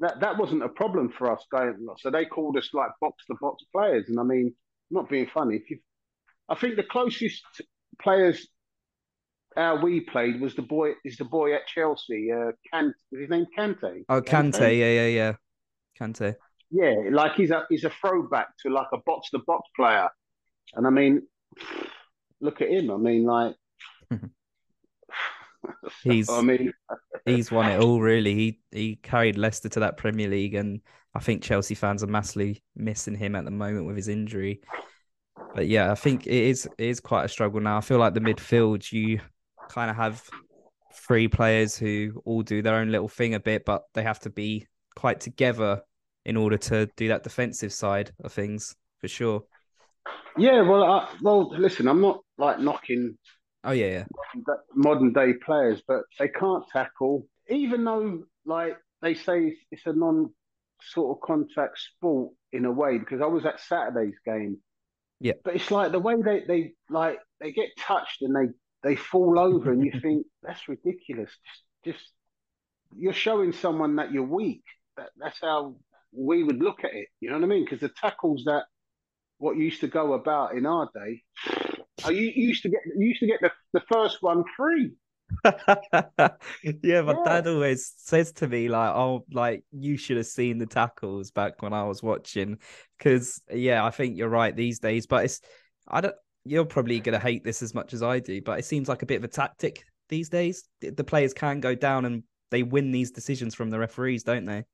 that 0.00 0.20
that 0.20 0.38
wasn't 0.38 0.62
a 0.62 0.68
problem 0.68 1.12
for 1.16 1.32
us 1.32 1.44
going. 1.50 1.86
So 1.98 2.10
they 2.10 2.24
called 2.24 2.56
us 2.56 2.70
like 2.72 2.90
box 3.00 3.24
to 3.26 3.36
box 3.40 3.64
players, 3.74 4.08
and 4.08 4.20
I 4.20 4.22
mean, 4.22 4.54
not 4.90 5.08
being 5.08 5.28
funny. 5.32 5.56
If 5.56 5.70
you, 5.70 5.78
I 6.48 6.54
think 6.54 6.76
the 6.76 6.82
closest 6.82 7.42
players 8.00 8.46
how 9.56 9.82
we 9.82 10.00
played 10.00 10.40
was 10.40 10.54
the 10.54 10.62
boy 10.62 10.92
is 11.04 11.16
the 11.16 11.24
boy 11.24 11.54
at 11.54 11.66
Chelsea. 11.66 12.30
Uh, 12.32 12.52
Kant, 12.72 12.94
is 13.12 13.20
his 13.20 13.30
name 13.30 13.46
Kante? 13.56 14.04
Oh, 14.08 14.20
Kante, 14.20 14.52
Kante? 14.52 14.78
yeah, 14.78 14.92
yeah, 14.92 15.06
yeah, 15.06 15.32
Kante. 16.00 16.36
Yeah, 16.70 16.94
like 17.10 17.34
he's 17.34 17.50
a 17.50 17.64
he's 17.68 17.84
a 17.84 17.90
throwback 17.90 18.48
to 18.62 18.70
like 18.70 18.88
a 18.92 18.98
box 18.98 19.30
to 19.30 19.40
box 19.46 19.68
player, 19.74 20.08
and 20.74 20.86
I 20.86 20.90
mean, 20.90 21.22
look 22.40 22.60
at 22.60 22.68
him. 22.68 22.90
I 22.90 22.96
mean, 22.96 23.24
like 23.24 23.56
he's 26.02 26.28
I 26.30 26.40
mean 26.40 26.72
he's 27.24 27.50
won 27.50 27.70
it 27.70 27.80
all 27.80 28.00
really. 28.00 28.34
He 28.34 28.60
he 28.70 28.96
carried 28.96 29.36
Leicester 29.36 29.68
to 29.70 29.80
that 29.80 29.96
Premier 29.96 30.28
League 30.28 30.54
and 30.54 30.80
I 31.14 31.20
think 31.20 31.42
Chelsea 31.42 31.74
fans 31.74 32.02
are 32.02 32.08
massively 32.08 32.62
missing 32.76 33.14
him 33.14 33.34
at 33.34 33.44
the 33.44 33.50
moment 33.50 33.86
with 33.86 33.96
his 33.96 34.08
injury. 34.08 34.60
But 35.54 35.66
yeah, 35.66 35.90
I 35.90 35.94
think 35.94 36.26
it 36.26 36.32
is 36.32 36.66
it 36.66 36.84
is 36.84 37.00
quite 37.00 37.24
a 37.24 37.28
struggle 37.28 37.60
now. 37.60 37.78
I 37.78 37.80
feel 37.80 37.98
like 37.98 38.14
the 38.14 38.20
midfield 38.20 38.90
you 38.92 39.20
kind 39.68 39.90
of 39.90 39.96
have 39.96 40.22
three 40.94 41.28
players 41.28 41.76
who 41.76 42.22
all 42.24 42.42
do 42.42 42.62
their 42.62 42.76
own 42.76 42.90
little 42.90 43.08
thing 43.08 43.34
a 43.34 43.40
bit, 43.40 43.64
but 43.64 43.84
they 43.94 44.02
have 44.02 44.20
to 44.20 44.30
be 44.30 44.66
quite 44.96 45.20
together 45.20 45.82
in 46.24 46.36
order 46.36 46.58
to 46.58 46.86
do 46.96 47.08
that 47.08 47.22
defensive 47.22 47.72
side 47.72 48.12
of 48.22 48.32
things 48.32 48.74
for 49.00 49.08
sure. 49.08 49.42
Yeah, 50.36 50.62
well, 50.62 50.84
I, 50.84 51.08
well, 51.22 51.50
listen, 51.50 51.88
I'm 51.88 52.00
not 52.00 52.20
like 52.36 52.60
knocking 52.60 53.16
Oh 53.64 53.72
yeah, 53.72 53.86
yeah. 53.86 54.04
Modern 54.74 55.12
day 55.12 55.34
players, 55.34 55.82
but 55.86 56.02
they 56.18 56.28
can't 56.28 56.64
tackle. 56.72 57.26
Even 57.48 57.84
though, 57.84 58.24
like 58.44 58.76
they 59.02 59.14
say, 59.14 59.56
it's 59.70 59.86
a 59.86 59.92
non 59.92 60.30
sort 60.80 61.16
of 61.16 61.26
contact 61.26 61.78
sport 61.78 62.32
in 62.52 62.64
a 62.64 62.70
way. 62.70 62.98
Because 62.98 63.20
I 63.20 63.26
was 63.26 63.44
at 63.44 63.60
Saturday's 63.60 64.18
game. 64.24 64.58
Yeah. 65.20 65.32
But 65.44 65.56
it's 65.56 65.70
like 65.70 65.90
the 65.92 65.98
way 65.98 66.14
they 66.24 66.44
they 66.46 66.72
like 66.88 67.18
they 67.40 67.52
get 67.52 67.70
touched 67.78 68.22
and 68.22 68.34
they 68.34 68.52
they 68.88 68.96
fall 68.96 69.38
over, 69.38 69.72
and 69.72 69.84
you 69.84 69.92
think 70.02 70.26
that's 70.42 70.68
ridiculous. 70.68 71.30
Just, 71.84 71.96
just 71.98 72.12
you're 72.96 73.12
showing 73.12 73.52
someone 73.52 73.96
that 73.96 74.12
you're 74.12 74.22
weak. 74.22 74.62
That, 74.96 75.10
that's 75.16 75.40
how 75.42 75.76
we 76.12 76.44
would 76.44 76.62
look 76.62 76.84
at 76.84 76.94
it. 76.94 77.08
You 77.20 77.30
know 77.30 77.36
what 77.36 77.44
I 77.44 77.48
mean? 77.48 77.64
Because 77.64 77.80
the 77.80 77.88
tackles 77.88 78.44
that 78.46 78.64
what 79.38 79.56
used 79.56 79.80
to 79.80 79.88
go 79.88 80.14
about 80.14 80.54
in 80.54 80.66
our 80.66 80.88
day 80.94 81.22
Oh, 82.04 82.10
you, 82.10 82.30
used 82.34 82.62
to 82.62 82.68
get 82.68 82.80
you 82.96 83.08
used 83.08 83.20
to 83.20 83.26
get 83.26 83.40
the, 83.40 83.50
the 83.72 83.82
first 83.92 84.18
one 84.22 84.44
free. 84.56 84.92
yeah, 85.44 87.02
my 87.02 87.12
yeah. 87.12 87.24
dad 87.24 87.46
always 87.46 87.92
says 87.96 88.32
to 88.32 88.48
me 88.48 88.68
like, 88.68 88.94
"Oh, 88.94 89.24
like 89.32 89.64
you 89.72 89.96
should 89.96 90.16
have 90.16 90.26
seen 90.26 90.58
the 90.58 90.66
tackles 90.66 91.30
back 91.30 91.60
when 91.62 91.72
I 91.72 91.84
was 91.84 92.02
watching." 92.02 92.58
Because 92.96 93.42
yeah, 93.52 93.84
I 93.84 93.90
think 93.90 94.16
you're 94.16 94.28
right 94.28 94.54
these 94.54 94.78
days. 94.78 95.06
But 95.06 95.24
it's 95.24 95.40
I 95.86 96.00
don't. 96.00 96.14
You're 96.44 96.64
probably 96.64 97.00
gonna 97.00 97.18
hate 97.18 97.44
this 97.44 97.62
as 97.62 97.74
much 97.74 97.92
as 97.92 98.02
I 98.02 98.20
do, 98.20 98.40
but 98.40 98.58
it 98.58 98.64
seems 98.64 98.88
like 98.88 99.02
a 99.02 99.06
bit 99.06 99.16
of 99.16 99.24
a 99.24 99.28
tactic 99.28 99.84
these 100.08 100.28
days. 100.28 100.64
The 100.80 101.04
players 101.04 101.34
can 101.34 101.60
go 101.60 101.74
down 101.74 102.04
and 102.04 102.22
they 102.50 102.62
win 102.62 102.90
these 102.90 103.10
decisions 103.10 103.54
from 103.54 103.70
the 103.70 103.78
referees, 103.78 104.22
don't 104.22 104.46
they? 104.46 104.64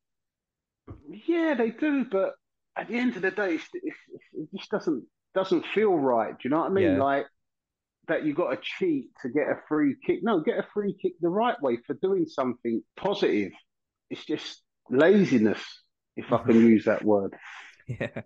Yeah, 1.09 1.54
they 1.54 1.71
do. 1.71 2.04
But 2.04 2.35
at 2.76 2.88
the 2.88 2.97
end 2.97 3.16
of 3.16 3.23
the 3.23 3.31
day, 3.31 3.59
it 3.73 4.49
just 4.54 4.71
doesn't 4.71 5.04
doesn't 5.35 5.64
feel 5.75 5.93
right. 5.93 6.31
Do 6.31 6.38
you 6.45 6.50
know 6.50 6.61
what 6.61 6.71
I 6.71 6.75
mean? 6.75 6.97
Yeah. 6.97 7.03
Like 7.03 7.26
that 8.09 8.25
you 8.25 8.35
got 8.35 8.50
to 8.50 8.59
cheat 8.62 9.11
to 9.23 9.29
get 9.29 9.49
a 9.49 9.57
free 9.69 9.97
kick. 10.07 10.21
No, 10.23 10.41
get 10.41 10.59
a 10.59 10.67
free 10.75 10.95
kick 11.00 11.14
the 11.21 11.29
right 11.29 11.61
way 11.62 11.79
for 11.87 11.95
doing 11.95 12.26
something 12.26 12.83
positive. 12.97 13.53
It's 14.11 14.25
just 14.25 14.62
laziness, 14.91 15.62
if 16.17 16.33
I 16.33 16.38
can 16.38 16.57
use 16.69 16.85
that 16.85 17.05
word. 17.05 17.35
Yeah. 17.87 18.23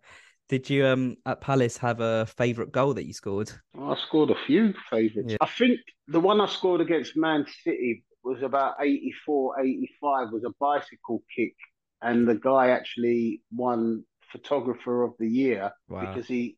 Did 0.49 0.71
you 0.71 0.87
um 0.87 1.17
at 1.27 1.41
Palace 1.41 1.77
have 1.79 2.01
a 2.01 2.27
favourite 2.27 2.73
goal 2.73 2.95
that 2.95 3.05
you 3.05 3.13
scored? 3.13 3.53
I 3.79 3.97
scored 4.07 4.31
a 4.31 4.37
few 4.47 4.73
favourites. 4.91 5.33
Yeah. 5.33 5.37
I 5.41 5.47
think 5.47 5.81
the 6.07 6.21
one 6.21 6.41
I 6.41 6.47
scored 6.47 6.81
against 6.81 7.17
Man 7.17 7.45
City 7.65 8.05
was 8.25 8.43
about 8.43 8.75
84, 8.81 9.61
85, 9.61 10.33
was 10.33 10.45
a 10.45 10.53
bicycle 10.59 11.23
kick. 11.35 11.55
And 12.01 12.29
the 12.29 12.35
guy 12.35 12.69
actually 12.71 13.43
won 13.53 14.05
photographer 14.31 15.03
of 15.03 15.15
the 15.19 15.29
year 15.29 15.73
wow. 15.89 16.01
because 16.01 16.27
he 16.27 16.58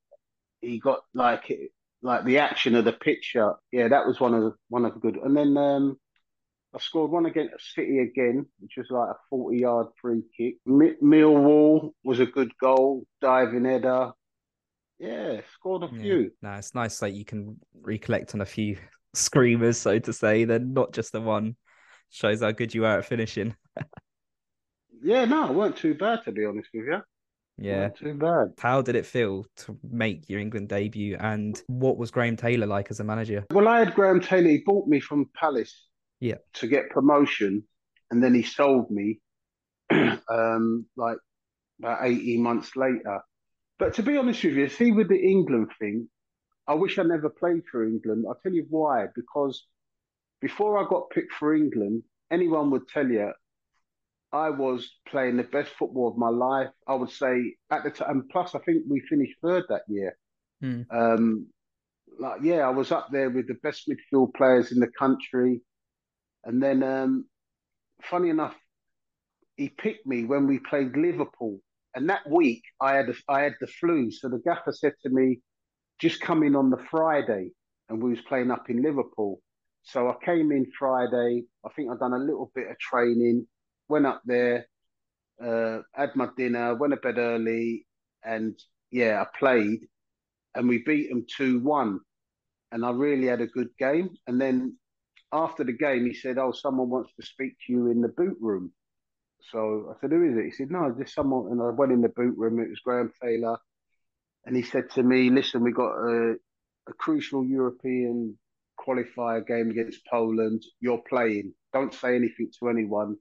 he 0.61 0.79
got 0.79 1.01
like 1.15 1.51
like 2.03 2.25
the 2.25 2.39
action 2.39 2.75
of 2.75 2.85
the 2.85 2.93
picture. 2.93 3.55
Yeah, 3.73 3.89
that 3.89 4.07
was 4.07 4.21
one 4.21 4.35
of 4.35 4.43
the, 4.43 4.55
one 4.69 4.85
of 4.85 4.95
the 4.95 5.01
good. 5.01 5.17
And 5.17 5.37
then 5.37 5.57
um, 5.57 5.99
I 6.75 6.79
scored 6.79 7.11
one 7.11 7.27
against 7.27 7.75
City 7.75 7.99
again, 7.99 8.47
which 8.61 8.75
was 8.77 8.87
like 8.91 9.11
a 9.11 9.19
forty-yard 9.29 9.89
free 10.01 10.23
kick. 10.37 10.57
M- 10.67 10.97
Millwall 11.03 11.91
was 12.05 12.21
a 12.21 12.27
good 12.27 12.57
goal, 12.59 13.05
diving 13.21 13.65
header. 13.65 14.13
Yeah, 14.99 15.41
scored 15.55 15.85
a 15.85 15.91
yeah. 15.95 16.03
few. 16.03 16.33
No, 16.43 16.53
it's 16.53 16.75
nice 16.75 16.99
that 16.99 17.13
you 17.13 17.25
can 17.25 17.59
recollect 17.81 18.35
on 18.35 18.41
a 18.41 18.47
few 18.47 18.77
screamers, 19.15 19.79
so 19.79 19.99
to 19.99 20.13
say, 20.13 20.45
then 20.45 20.73
not 20.73 20.93
just 20.93 21.13
the 21.13 21.21
one. 21.21 21.57
Shows 22.13 22.43
how 22.43 22.51
good 22.51 22.75
you 22.75 22.85
are 22.85 22.99
at 22.99 23.05
finishing. 23.05 23.55
yeah, 25.03 25.25
no, 25.27 25.49
it 25.49 25.55
weren't 25.55 25.77
too 25.77 25.95
bad 25.95 26.25
to 26.25 26.33
be 26.33 26.45
honest 26.45 26.69
with 26.75 26.87
you. 26.87 27.01
Yeah, 27.61 27.89
Not 27.89 27.97
too 27.97 28.15
bad. 28.15 28.55
How 28.59 28.81
did 28.81 28.97
it 28.97 29.05
feel 29.05 29.45
to 29.59 29.79
make 29.89 30.31
your 30.31 30.41
England 30.41 30.71
debut, 30.71 31.17
and 31.21 31.63
what 31.67 31.99
was 31.99 32.11
Graham 32.11 32.37
Taylor 32.37 32.67
like 32.67 32.91
as 32.91 33.01
a 33.01 33.05
manager? 33.05 33.45
Well, 33.51 33.69
I 33.69 33.81
had 33.81 33.95
Graham 33.95 34.21
Taylor. 34.21 34.49
He 34.49 34.63
bought 34.65 34.89
me 34.89 34.99
from 34.99 35.29
Palace. 35.35 35.87
Yeah. 36.21 36.37
To 36.55 36.67
get 36.67 36.91
promotion, 36.91 37.65
and 38.11 38.23
then 38.23 38.35
he 38.35 38.43
sold 38.43 38.91
me, 38.91 39.21
um, 39.91 40.87
like 40.97 41.19
about 41.79 41.99
eighteen 42.03 42.43
months 42.43 42.77
later. 42.77 43.21
But 43.79 43.95
to 43.95 44.03
be 44.03 44.17
honest 44.17 44.43
with 44.43 44.55
you, 44.55 44.69
see 44.69 44.93
with 44.93 45.09
the 45.09 45.21
England 45.21 45.69
thing, 45.79 46.09
I 46.67 46.75
wish 46.75 46.99
I 46.99 47.03
never 47.03 47.29
played 47.29 47.63
for 47.71 47.85
England. 47.85 48.25
I'll 48.27 48.41
tell 48.43 48.53
you 48.53 48.67
why. 48.71 49.07
Because 49.15 49.67
before 50.41 50.79
I 50.79 50.89
got 50.89 51.11
picked 51.11 51.33
for 51.35 51.55
England, 51.55 52.05
anyone 52.31 52.71
would 52.71 52.89
tell 52.89 53.07
you 53.07 53.33
I 54.33 54.51
was 54.51 54.91
playing 55.09 55.37
the 55.37 55.45
best 55.45 55.71
football 55.79 56.09
of 56.09 56.17
my 56.17 56.29
life. 56.29 56.71
I 56.87 56.95
would 56.95 57.11
say 57.11 57.55
at 57.71 57.85
the 57.85 57.91
time, 57.91 58.29
plus 58.31 58.55
I 58.55 58.61
think 58.61 58.85
we 58.89 59.01
finished 59.09 59.35
third 59.43 59.65
that 59.69 59.83
year. 59.89 60.17
Hmm. 60.61 60.83
Um, 60.91 61.47
like 62.19 62.41
yeah, 62.43 62.67
I 62.67 62.71
was 62.71 62.93
up 62.93 63.09
there 63.11 63.31
with 63.31 63.49
the 63.49 63.55
best 63.63 63.89
midfield 63.89 64.35
players 64.35 64.73
in 64.73 64.81
the 64.81 64.91
country. 64.99 65.63
And 66.45 66.63
then, 66.63 66.83
um, 66.83 67.27
funny 68.03 68.31
enough, 68.31 68.55
he 69.57 69.69
picked 69.69 70.07
me 70.07 70.25
when 70.25 70.47
we 70.47 70.59
played 70.59 70.97
Liverpool 70.97 71.61
and 71.95 72.09
that 72.09 72.29
week, 72.29 72.63
I 72.81 72.95
had 72.95 73.09
a, 73.09 73.15
I 73.29 73.43
had 73.43 73.55
the 73.61 73.67
flu. 73.67 74.11
So 74.11 74.29
the 74.29 74.41
gaffer 74.45 74.73
said 74.73 74.95
to 75.03 75.11
me, 75.11 75.41
"Just 75.99 76.21
come 76.21 76.43
in 76.43 76.55
on 76.55 76.71
the 76.71 76.79
Friday," 76.91 77.51
and 77.89 78.03
we 78.03 78.11
was 78.11 78.21
playing 78.23 78.51
up 78.51 78.71
in 78.71 78.83
Liverpool. 78.83 79.41
So 79.83 80.09
I 80.09 80.25
came 80.25 80.53
in 80.53 80.71
Friday. 80.79 81.45
I 81.65 81.69
think 81.75 81.91
I'd 81.91 81.99
done 81.99 82.13
a 82.13 82.19
little 82.19 82.53
bit 82.55 82.71
of 82.71 82.79
training. 82.79 83.47
Went 83.91 84.07
up 84.07 84.23
there, 84.25 84.67
uh, 85.45 85.81
had 85.95 86.17
my 86.17 86.29
dinner, 86.37 86.75
went 86.75 86.95
to 86.95 86.97
bed 86.97 87.19
early, 87.19 87.87
and 88.25 88.59
yeah, 88.91 89.23
I 89.23 89.39
played, 89.39 89.81
and 90.55 90.69
we 90.69 90.79
beat 90.79 91.11
them 91.11 91.27
two 91.37 91.61
one, 91.61 92.01
and 92.73 92.85
I 92.85 92.91
really 92.93 93.27
had 93.27 93.43
a 93.43 93.47
good 93.47 93.71
game. 93.79 94.11
And 94.27 94.41
then 94.41 94.79
after 95.33 95.65
the 95.65 95.77
game, 95.87 96.07
he 96.07 96.15
said, 96.15 96.39
"Oh, 96.39 96.53
someone 96.53 96.89
wants 96.89 97.13
to 97.21 97.27
speak 97.27 97.57
to 97.67 97.73
you 97.73 97.91
in 97.91 98.01
the 98.01 98.09
boot 98.09 98.39
room." 98.41 98.73
So 99.51 99.91
I 99.91 100.01
said, 100.01 100.11
who 100.11 100.31
is 100.31 100.37
it? 100.37 100.45
He 100.45 100.51
said, 100.51 100.71
no, 100.71 100.95
just 100.97 101.15
someone. 101.15 101.51
And 101.51 101.63
I 101.63 101.71
went 101.71 101.93
in 101.93 102.03
the 102.03 102.09
boot 102.11 102.37
room. 102.37 102.61
It 102.61 102.69
was 102.69 102.81
Graham 102.85 103.13
Taylor. 103.23 103.57
And 104.45 104.57
he 104.57 104.63
said 104.63 104.91
to 104.91 105.03
me, 105.03 105.31
listen, 105.31 105.63
we 105.63 105.73
got 105.73 105.93
a, 105.93 106.35
a 106.89 106.93
crucial 106.99 107.45
European 107.45 108.39
qualifier 108.79 109.47
game 109.47 109.71
against 109.71 110.07
Poland. 110.07 110.63
You're 110.81 111.03
playing. 111.09 111.55
Don't 111.73 111.95
say 111.95 112.17
anything 112.17 112.51
to 112.59 112.69
anyone, 112.69 113.17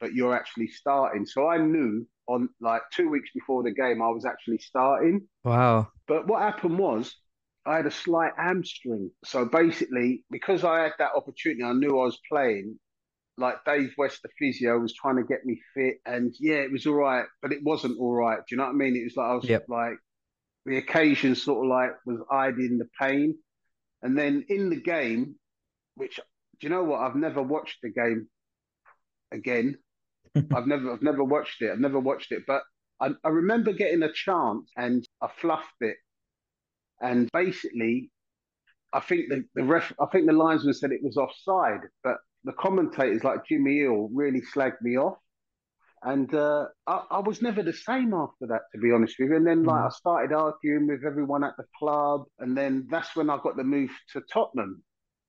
but 0.00 0.14
you're 0.14 0.34
actually 0.34 0.68
starting. 0.68 1.26
So 1.26 1.48
I 1.48 1.58
knew 1.58 2.06
on 2.26 2.48
like 2.60 2.82
two 2.92 3.08
weeks 3.08 3.30
before 3.34 3.62
the 3.62 3.72
game, 3.72 4.02
I 4.02 4.08
was 4.08 4.24
actually 4.24 4.58
starting. 4.58 5.22
Wow. 5.44 5.88
But 6.06 6.26
what 6.26 6.42
happened 6.42 6.78
was 6.78 7.14
I 7.66 7.76
had 7.76 7.86
a 7.86 7.90
slight 7.90 8.32
hamstring. 8.36 9.10
So 9.24 9.44
basically, 9.44 10.24
because 10.30 10.64
I 10.64 10.82
had 10.82 10.92
that 10.98 11.12
opportunity, 11.16 11.62
I 11.62 11.72
knew 11.72 11.98
I 12.00 12.04
was 12.04 12.18
playing 12.30 12.78
like 13.38 13.64
Dave 13.64 13.94
West, 13.96 14.22
the 14.22 14.28
physio, 14.38 14.78
was 14.78 14.94
trying 14.94 15.16
to 15.16 15.22
get 15.22 15.44
me 15.44 15.60
fit, 15.74 15.98
and 16.04 16.34
yeah, 16.40 16.56
it 16.56 16.72
was 16.72 16.86
all 16.86 16.94
right, 16.94 17.24
but 17.40 17.52
it 17.52 17.62
wasn't 17.62 17.98
all 17.98 18.14
right. 18.14 18.38
Do 18.38 18.44
you 18.50 18.56
know 18.56 18.64
what 18.64 18.70
I 18.70 18.74
mean? 18.74 18.96
It 18.96 19.04
was 19.04 19.16
like 19.16 19.30
I 19.30 19.34
was 19.34 19.44
yep. 19.44 19.64
like 19.68 19.94
the 20.66 20.78
occasion 20.78 21.34
sort 21.34 21.64
of 21.64 21.70
like 21.70 21.90
was 22.04 22.18
hiding 22.30 22.78
the 22.78 22.88
pain, 23.00 23.36
and 24.02 24.18
then 24.18 24.44
in 24.48 24.70
the 24.70 24.80
game, 24.80 25.36
which 25.94 26.16
do 26.16 26.66
you 26.66 26.68
know 26.68 26.82
what? 26.82 27.00
I've 27.00 27.14
never 27.14 27.42
watched 27.42 27.78
the 27.82 27.90
game 27.90 28.28
again. 29.30 29.78
I've 30.54 30.66
never, 30.66 30.92
I've 30.92 31.02
never 31.02 31.24
watched 31.24 31.62
it. 31.62 31.70
I've 31.70 31.80
never 31.80 32.00
watched 32.00 32.32
it, 32.32 32.42
but 32.46 32.62
I, 33.00 33.10
I 33.24 33.28
remember 33.28 33.72
getting 33.72 34.02
a 34.02 34.12
chance 34.12 34.70
and 34.76 35.04
I 35.22 35.28
fluffed 35.40 35.80
it, 35.80 35.96
and 37.00 37.28
basically 37.32 38.10
I 38.92 39.00
think 39.00 39.28
the, 39.28 39.44
the 39.54 39.64
ref, 39.64 39.92
I 40.00 40.06
think 40.06 40.26
the 40.26 40.32
linesman 40.32 40.74
said 40.74 40.92
it 40.92 41.02
was 41.02 41.16
offside, 41.16 41.80
but 42.02 42.16
the 42.44 42.52
commentators 42.52 43.24
like 43.24 43.46
Jimmy 43.46 43.80
Hill 43.80 44.08
really 44.12 44.40
slagged 44.40 44.80
me 44.80 44.96
off. 44.96 45.18
And 46.02 46.32
uh, 46.32 46.66
I, 46.86 47.02
I, 47.10 47.18
was 47.18 47.42
never 47.42 47.62
the 47.62 47.72
same 47.72 48.14
after 48.14 48.46
that, 48.46 48.62
to 48.72 48.78
be 48.78 48.92
honest 48.92 49.16
with 49.18 49.30
you. 49.30 49.36
And 49.36 49.44
then, 49.44 49.64
like, 49.64 49.82
mm. 49.82 49.86
I 49.86 49.88
started 49.88 50.32
arguing 50.32 50.86
with 50.86 51.04
everyone 51.04 51.42
at 51.42 51.56
the 51.58 51.64
club, 51.76 52.22
and 52.38 52.56
then 52.56 52.86
that's 52.88 53.16
when 53.16 53.28
I 53.28 53.38
got 53.42 53.56
the 53.56 53.64
move 53.64 53.90
to 54.12 54.22
Tottenham, 54.32 54.84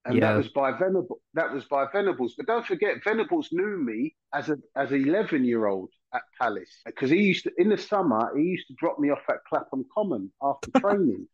and 0.05 0.15
yeah. 0.15 0.31
that 0.31 0.37
was 0.37 0.47
by 0.49 0.71
Venable. 0.71 1.19
That 1.33 1.51
was 1.51 1.65
by 1.65 1.85
Venables. 1.91 2.35
But 2.37 2.47
don't 2.47 2.65
forget, 2.65 3.03
Venables 3.03 3.49
knew 3.51 3.77
me 3.77 4.15
as 4.33 4.49
a 4.49 4.57
as 4.75 4.91
an 4.91 5.07
eleven 5.07 5.43
year 5.43 5.65
old 5.65 5.89
at 6.13 6.21
Palace 6.39 6.81
because 6.85 7.09
he 7.09 7.21
used 7.21 7.43
to 7.43 7.51
in 7.57 7.69
the 7.69 7.77
summer 7.77 8.31
he 8.35 8.43
used 8.43 8.67
to 8.67 8.73
drop 8.75 8.99
me 8.99 9.09
off 9.09 9.21
at 9.29 9.37
Clapham 9.47 9.85
Common 9.93 10.31
after 10.41 10.71
training. 10.79 11.27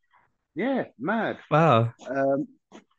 yeah, 0.56 0.86
mad. 1.00 1.38
Wow. 1.52 1.94
Um, 2.08 2.48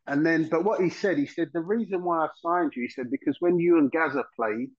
and 0.08 0.24
then, 0.24 0.48
but 0.48 0.64
what 0.64 0.80
he 0.80 0.88
said, 0.88 1.18
he 1.18 1.26
said, 1.26 1.50
the 1.52 1.60
reason 1.60 2.04
why 2.04 2.24
I 2.24 2.28
signed 2.40 2.72
you, 2.76 2.82
he 2.82 2.88
said, 2.88 3.10
because 3.10 3.36
when 3.40 3.58
you 3.58 3.78
and 3.78 3.90
Gazza 3.90 4.24
played 4.36 4.70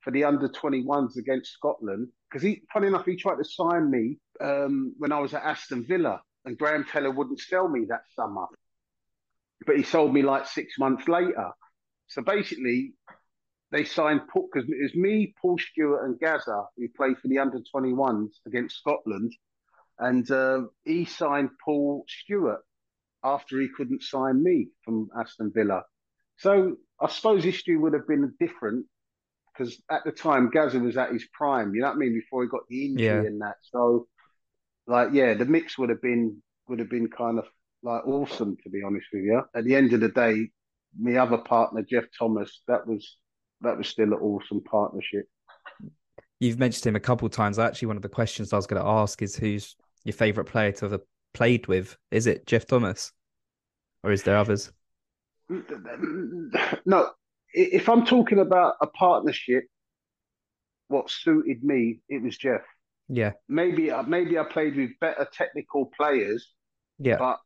for 0.00 0.12
the 0.12 0.22
under 0.22 0.48
21s 0.48 1.16
against 1.16 1.52
Scotland, 1.52 2.08
because 2.30 2.42
he, 2.42 2.62
funny 2.72 2.86
enough, 2.86 3.04
he 3.04 3.16
tried 3.16 3.36
to 3.36 3.44
sign 3.44 3.90
me 3.90 4.18
um, 4.40 4.94
when 4.98 5.10
I 5.10 5.18
was 5.18 5.34
at 5.34 5.42
Aston 5.42 5.84
Villa, 5.84 6.20
and 6.44 6.56
Graham 6.56 6.84
Taylor 6.84 7.10
wouldn't 7.10 7.40
sell 7.40 7.68
me 7.68 7.86
that 7.88 8.02
summer. 8.14 8.46
But 9.64 9.76
he 9.76 9.82
sold 9.82 10.12
me 10.12 10.22
like 10.22 10.46
six 10.46 10.78
months 10.78 11.08
later. 11.08 11.50
So 12.08 12.22
basically, 12.22 12.94
they 13.72 13.84
signed 13.84 14.22
Paul, 14.32 14.48
because 14.52 14.68
it 14.68 14.82
was 14.82 14.94
me, 14.94 15.34
Paul 15.40 15.58
Stewart, 15.58 16.04
and 16.04 16.18
Gazza 16.18 16.64
who 16.76 16.88
played 16.96 17.18
for 17.18 17.28
the 17.28 17.38
under 17.38 17.58
21s 17.74 18.30
against 18.46 18.78
Scotland. 18.78 19.32
And 19.98 20.30
uh, 20.30 20.62
he 20.84 21.04
signed 21.04 21.50
Paul 21.64 22.04
Stewart 22.06 22.60
after 23.24 23.60
he 23.60 23.68
couldn't 23.68 24.02
sign 24.02 24.42
me 24.42 24.68
from 24.84 25.08
Aston 25.18 25.52
Villa. 25.54 25.82
So 26.38 26.76
I 27.00 27.08
suppose 27.08 27.42
history 27.42 27.76
would 27.76 27.94
have 27.94 28.06
been 28.06 28.32
different 28.38 28.86
because 29.52 29.80
at 29.90 30.04
the 30.04 30.12
time 30.12 30.50
Gazza 30.50 30.78
was 30.78 30.96
at 30.96 31.12
his 31.12 31.26
prime. 31.32 31.74
You 31.74 31.80
know 31.80 31.88
what 31.88 31.96
I 31.96 31.98
mean? 31.98 32.14
Before 32.14 32.42
he 32.42 32.48
got 32.48 32.68
the 32.68 32.86
injury 32.86 33.06
yeah. 33.06 33.20
and 33.20 33.40
that. 33.40 33.56
So, 33.62 34.06
like, 34.86 35.08
yeah, 35.12 35.34
the 35.34 35.44
mix 35.44 35.78
would 35.78 35.88
have 35.88 36.02
been 36.02 36.42
would 36.68 36.78
have 36.78 36.90
been 36.90 37.08
kind 37.08 37.38
of 37.38 37.46
like 37.82 38.06
awesome 38.06 38.56
to 38.62 38.70
be 38.70 38.82
honest 38.84 39.06
with 39.12 39.24
you. 39.24 39.42
At 39.54 39.64
the 39.64 39.74
end 39.74 39.92
of 39.92 40.00
the 40.00 40.08
day, 40.08 40.50
my 40.98 41.16
other 41.16 41.38
partner 41.38 41.82
Geoff 41.82 42.04
Thomas, 42.18 42.62
that 42.68 42.86
was 42.86 43.16
that 43.60 43.76
was 43.76 43.88
still 43.88 44.12
an 44.12 44.14
awesome 44.14 44.62
partnership. 44.62 45.26
You've 46.40 46.58
mentioned 46.58 46.86
him 46.86 46.96
a 46.96 47.00
couple 47.00 47.26
of 47.26 47.32
times. 47.32 47.58
Actually, 47.58 47.88
one 47.88 47.96
of 47.96 48.02
the 48.02 48.08
questions 48.08 48.52
I 48.52 48.56
was 48.56 48.66
going 48.66 48.82
to 48.82 48.88
ask 48.88 49.22
is 49.22 49.34
who's 49.34 49.76
your 50.04 50.12
favourite 50.12 50.50
player 50.50 50.72
to 50.72 50.90
have 50.90 51.00
played 51.32 51.66
with? 51.66 51.96
Is 52.10 52.26
it 52.26 52.46
Geoff 52.46 52.66
Thomas? 52.66 53.12
or 54.06 54.12
is 54.12 54.22
there 54.22 54.38
others? 54.38 54.72
No, 56.86 57.10
if 57.52 57.88
I'm 57.88 58.06
talking 58.06 58.38
about 58.38 58.74
a 58.80 58.86
partnership, 58.86 59.64
what 60.88 61.10
suited 61.10 61.64
me, 61.64 61.98
it 62.08 62.22
was 62.22 62.36
Geoff. 62.38 62.62
Yeah. 63.08 63.32
Maybe 63.48 63.90
maybe 64.06 64.38
I 64.38 64.44
played 64.44 64.76
with 64.76 64.90
better 65.00 65.26
technical 65.32 65.90
players. 65.96 66.52
Yeah. 66.98 67.16
But 67.18 67.38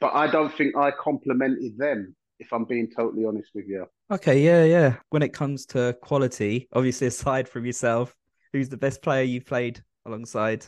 but 0.00 0.14
I 0.14 0.30
don't 0.30 0.54
think 0.56 0.76
I 0.76 0.90
complimented 0.90 1.76
them. 1.78 2.14
If 2.38 2.54
I'm 2.54 2.64
being 2.64 2.88
totally 2.96 3.26
honest 3.26 3.50
with 3.54 3.66
you. 3.68 3.84
Okay. 4.10 4.42
Yeah. 4.42 4.64
Yeah. 4.64 4.96
When 5.10 5.22
it 5.22 5.34
comes 5.34 5.66
to 5.66 5.94
quality, 6.00 6.68
obviously 6.72 7.06
aside 7.06 7.46
from 7.46 7.66
yourself, 7.66 8.16
who's 8.54 8.70
the 8.70 8.78
best 8.78 9.02
player 9.02 9.22
you've 9.22 9.44
played 9.44 9.84
alongside? 10.06 10.64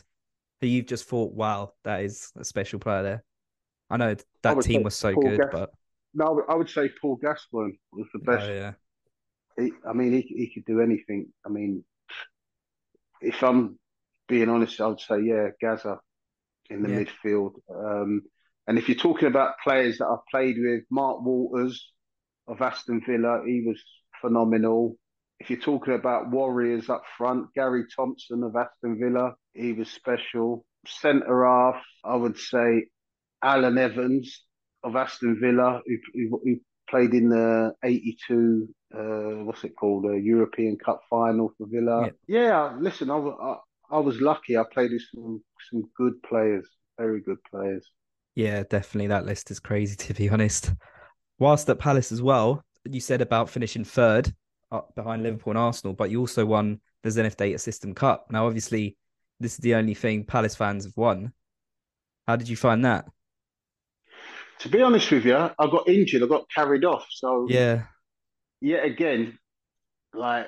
Who 0.61 0.67
you've 0.67 0.85
just 0.85 1.05
thought, 1.05 1.33
wow, 1.33 1.73
that 1.83 2.01
is 2.03 2.31
a 2.37 2.45
special 2.45 2.77
player 2.77 3.01
there. 3.01 3.23
I 3.89 3.97
know 3.97 4.15
that 4.43 4.61
team 4.61 4.83
was 4.83 4.95
so 4.95 5.13
Paul 5.13 5.23
good, 5.23 5.39
Gas- 5.39 5.49
but 5.51 5.69
no, 6.13 6.43
I 6.47 6.53
would 6.55 6.69
say 6.69 6.89
Paul 7.01 7.15
Gascoigne 7.15 7.73
was 7.91 8.07
the 8.13 8.19
best. 8.19 8.47
Oh, 8.47 8.53
yeah. 8.53 8.73
He, 9.57 9.71
I 9.87 9.93
mean, 9.93 10.13
he 10.13 10.21
he 10.21 10.51
could 10.53 10.65
do 10.65 10.79
anything. 10.79 11.27
I 11.45 11.49
mean, 11.49 11.83
if 13.21 13.43
I'm 13.43 13.79
being 14.27 14.49
honest, 14.49 14.79
I 14.79 14.87
would 14.87 14.99
say 14.99 15.21
yeah, 15.21 15.49
Gazza 15.59 15.99
in 16.69 16.83
the 16.83 16.89
yeah. 16.89 17.03
midfield. 17.03 17.53
Um, 17.69 18.21
and 18.67 18.77
if 18.77 18.87
you're 18.87 18.97
talking 18.97 19.27
about 19.27 19.55
players 19.63 19.97
that 19.97 20.05
I've 20.05 20.25
played 20.31 20.57
with, 20.57 20.83
Mark 20.89 21.23
Walters 21.23 21.91
of 22.47 22.61
Aston 22.61 23.01
Villa, 23.05 23.41
he 23.45 23.63
was 23.65 23.81
phenomenal. 24.21 24.95
If 25.39 25.49
you're 25.49 25.59
talking 25.59 25.93
about 25.95 26.31
Warriors 26.31 26.89
up 26.89 27.03
front, 27.17 27.53
Gary 27.53 27.83
Thompson 27.93 28.43
of 28.43 28.55
Aston 28.55 28.99
Villa, 28.99 29.33
he 29.53 29.73
was 29.73 29.89
special. 29.89 30.65
Centre 30.85 31.45
half, 31.45 31.81
I 32.05 32.15
would 32.15 32.37
say 32.37 32.85
Alan 33.41 33.77
Evans 33.77 34.43
of 34.83 34.95
Aston 34.95 35.39
Villa, 35.41 35.81
who, 35.85 35.97
who, 36.13 36.41
who 36.43 36.55
played 36.89 37.13
in 37.13 37.29
the 37.29 37.73
82, 37.83 38.69
uh, 38.93 38.99
what's 39.43 39.63
it 39.63 39.75
called, 39.75 40.05
a 40.05 40.19
European 40.19 40.77
Cup 40.77 41.01
final 41.09 41.53
for 41.57 41.67
Villa. 41.67 42.11
Yeah, 42.27 42.39
yeah 42.39 42.77
listen, 42.79 43.09
I, 43.09 43.17
I, 43.17 43.55
I, 43.91 43.99
was 43.99 44.21
lucky. 44.21 44.57
I 44.57 44.63
played 44.71 44.91
with 44.91 45.03
some, 45.13 45.43
some 45.69 45.83
good 45.97 46.21
players. 46.23 46.67
very 46.97 47.21
good 47.21 47.39
players. 47.49 47.89
Yeah, 48.35 48.63
definitely. 48.69 49.07
That 49.07 49.25
list 49.25 49.51
is 49.51 49.59
crazy 49.59 49.95
to 49.97 50.13
be 50.13 50.29
honest. 50.29 50.73
Whilst 51.39 51.69
at 51.69 51.79
Palace 51.79 52.11
as 52.11 52.21
well, 52.21 52.63
you 52.85 52.99
said 52.99 53.21
about 53.21 53.49
finishing 53.49 53.83
third 53.83 54.33
up 54.71 54.93
behind 54.95 55.23
Liverpool 55.23 55.51
and 55.51 55.57
Arsenal, 55.57 55.93
but 55.93 56.09
you 56.09 56.19
also 56.19 56.45
won 56.45 56.79
the 57.03 57.11
Zenith 57.11 57.37
Data 57.37 57.57
System 57.57 57.93
Cup. 57.93 58.27
Now, 58.29 58.45
obviously, 58.47 58.97
this 59.39 59.53
is 59.53 59.59
the 59.59 59.75
only 59.75 59.93
thing 59.93 60.25
Palace 60.25 60.55
fans 60.55 60.85
have 60.85 60.97
won. 60.97 61.33
How 62.27 62.35
did 62.35 62.49
you 62.49 62.55
find 62.55 62.83
that? 62.85 63.05
To 64.59 64.69
be 64.69 64.81
honest 64.81 65.11
with 65.11 65.25
you, 65.25 65.35
I 65.35 65.51
got 65.59 65.89
injured. 65.89 66.23
I 66.23 66.27
got 66.27 66.49
carried 66.53 66.85
off. 66.85 67.05
So 67.09 67.47
yeah, 67.49 67.83
yet 68.61 68.85
again, 68.85 69.37
like 70.13 70.47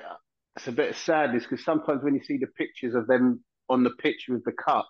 it's 0.56 0.68
a 0.68 0.72
bit 0.72 0.90
of 0.90 0.96
sadness 0.96 1.44
because 1.44 1.64
sometimes 1.64 2.02
when 2.02 2.14
you 2.14 2.22
see 2.22 2.38
the 2.38 2.46
pictures 2.46 2.94
of 2.94 3.06
them 3.06 3.44
on 3.68 3.84
the 3.84 3.90
pitch 3.98 4.26
with 4.28 4.42
the 4.44 4.52
cup, 4.52 4.88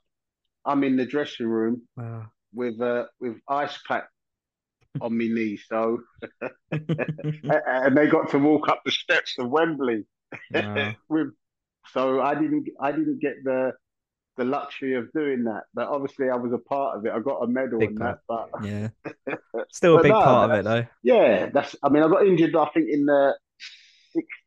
I'm 0.65 0.85
in 0.85 0.97
the 0.97 1.07
dressing 1.07 1.47
room 1.47 1.83
wow. 1.97 2.27
With 2.57 2.81
uh, 2.81 3.05
with 3.21 3.37
ice 3.49 3.79
pack 3.87 4.09
on 5.01 5.17
my 5.17 5.27
knee. 5.27 5.59
So 5.69 6.01
and 6.73 7.97
they 7.97 8.09
got 8.09 8.31
to 8.31 8.39
walk 8.39 8.69
up 8.69 8.83
the 8.85 8.91
steps 8.91 9.37
of 9.39 9.51
Wembley 9.51 10.05
wow. 10.53 10.95
with. 11.09 11.29
So 11.93 12.21
I 12.21 12.35
didn't 12.35 12.67
I 12.81 12.91
didn't 12.91 13.21
get 13.21 13.45
the 13.45 13.73
the 14.37 14.45
luxury 14.45 14.95
of 14.95 15.13
doing 15.13 15.45
that. 15.45 15.65
But 15.73 15.89
obviously, 15.89 16.31
I 16.31 16.37
was 16.37 16.53
a 16.53 16.59
part 16.59 16.99
of 16.99 17.07
it. 17.07 17.13
I 17.13 17.21
got 17.21 17.43
a 17.43 17.47
medal 17.47 17.79
big 17.79 17.91
in 17.91 17.97
part. 17.97 18.21
that. 18.29 18.49
But 18.53 18.65
yeah, 18.65 18.89
still 19.71 19.99
a 19.99 20.03
big 20.03 20.13
no, 20.13 20.23
part 20.23 20.51
of 20.51 20.59
it 20.59 20.65
though. 20.65 20.87
Yeah, 21.03 21.51
that's. 21.53 21.77
I 21.83 21.91
mean, 21.91 22.03
I 22.03 22.09
got 22.09 22.27
injured. 22.27 22.57
I 22.57 22.69
think 22.75 22.89
in 22.91 23.07
the 23.07 23.37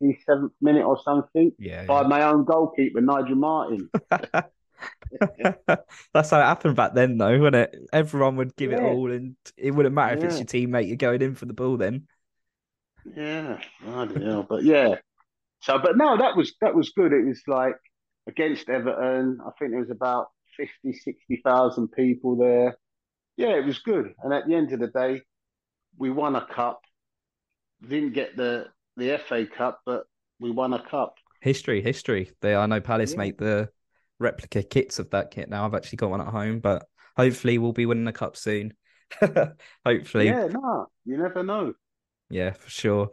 67th 0.01 0.49
minute 0.61 0.83
or 0.83 0.99
something 1.03 1.51
yeah, 1.59 1.85
by 1.85 2.01
yeah. 2.01 2.07
my 2.07 2.23
own 2.23 2.43
goalkeeper, 2.43 3.01
Nigel 3.01 3.35
Martyn. 3.35 3.89
That's 6.13 6.29
how 6.29 6.39
it 6.39 6.43
happened 6.43 6.75
back 6.75 6.93
then, 6.93 7.17
though, 7.17 7.37
wasn't 7.39 7.55
it? 7.55 7.75
Everyone 7.91 8.35
would 8.37 8.55
give 8.55 8.71
yeah. 8.71 8.79
it 8.79 8.83
all, 8.83 9.11
and 9.11 9.35
it 9.57 9.71
wouldn't 9.71 9.95
matter 9.95 10.17
yeah. 10.17 10.25
if 10.25 10.31
it's 10.31 10.53
your 10.53 10.67
teammate 10.67 10.87
you're 10.87 10.97
going 10.97 11.21
in 11.21 11.35
for 11.35 11.45
the 11.45 11.53
ball. 11.53 11.77
Then, 11.77 12.07
yeah, 13.15 13.59
I 13.87 14.05
don't 14.05 14.23
know, 14.23 14.45
but 14.47 14.63
yeah. 14.63 14.95
So, 15.61 15.77
but 15.79 15.97
no, 15.97 16.17
that 16.17 16.35
was 16.35 16.53
that 16.61 16.75
was 16.75 16.91
good. 16.91 17.11
It 17.11 17.25
was 17.25 17.41
like 17.47 17.75
against 18.27 18.69
Everton. 18.69 19.39
I 19.45 19.51
think 19.57 19.71
there 19.71 19.79
was 19.79 19.89
about 19.89 20.27
50, 20.57 20.93
60,000 20.93 21.87
people 21.89 22.35
there. 22.35 22.77
Yeah, 23.37 23.55
it 23.55 23.65
was 23.65 23.79
good. 23.79 24.13
And 24.23 24.33
at 24.33 24.47
the 24.47 24.55
end 24.55 24.73
of 24.73 24.79
the 24.79 24.87
day, 24.87 25.21
we 25.97 26.09
won 26.09 26.35
a 26.35 26.45
cup. 26.45 26.81
Didn't 27.87 28.13
get 28.13 28.35
the 28.35 28.67
the 28.97 29.17
FA 29.27 29.45
Cup, 29.45 29.79
but 29.85 30.03
we 30.39 30.51
won 30.51 30.73
a 30.73 30.81
cup. 30.81 31.15
History, 31.41 31.81
history. 31.81 32.31
They 32.41 32.55
I 32.55 32.65
know 32.65 32.81
Palace 32.81 33.11
yeah. 33.11 33.17
make 33.17 33.37
the 33.37 33.69
replica 34.19 34.63
kits 34.63 34.99
of 34.99 35.09
that 35.11 35.31
kit 35.31 35.49
now. 35.49 35.65
I've 35.65 35.73
actually 35.73 35.97
got 35.97 36.09
one 36.09 36.21
at 36.21 36.27
home, 36.27 36.59
but 36.59 36.85
hopefully 37.17 37.57
we'll 37.57 37.73
be 37.73 37.85
winning 37.85 38.07
a 38.07 38.13
cup 38.13 38.37
soon. 38.37 38.73
hopefully. 39.85 40.27
Yeah, 40.27 40.47
no, 40.47 40.87
you 41.05 41.17
never 41.17 41.43
know. 41.43 41.73
Yeah, 42.29 42.51
for 42.51 42.69
sure. 42.69 43.09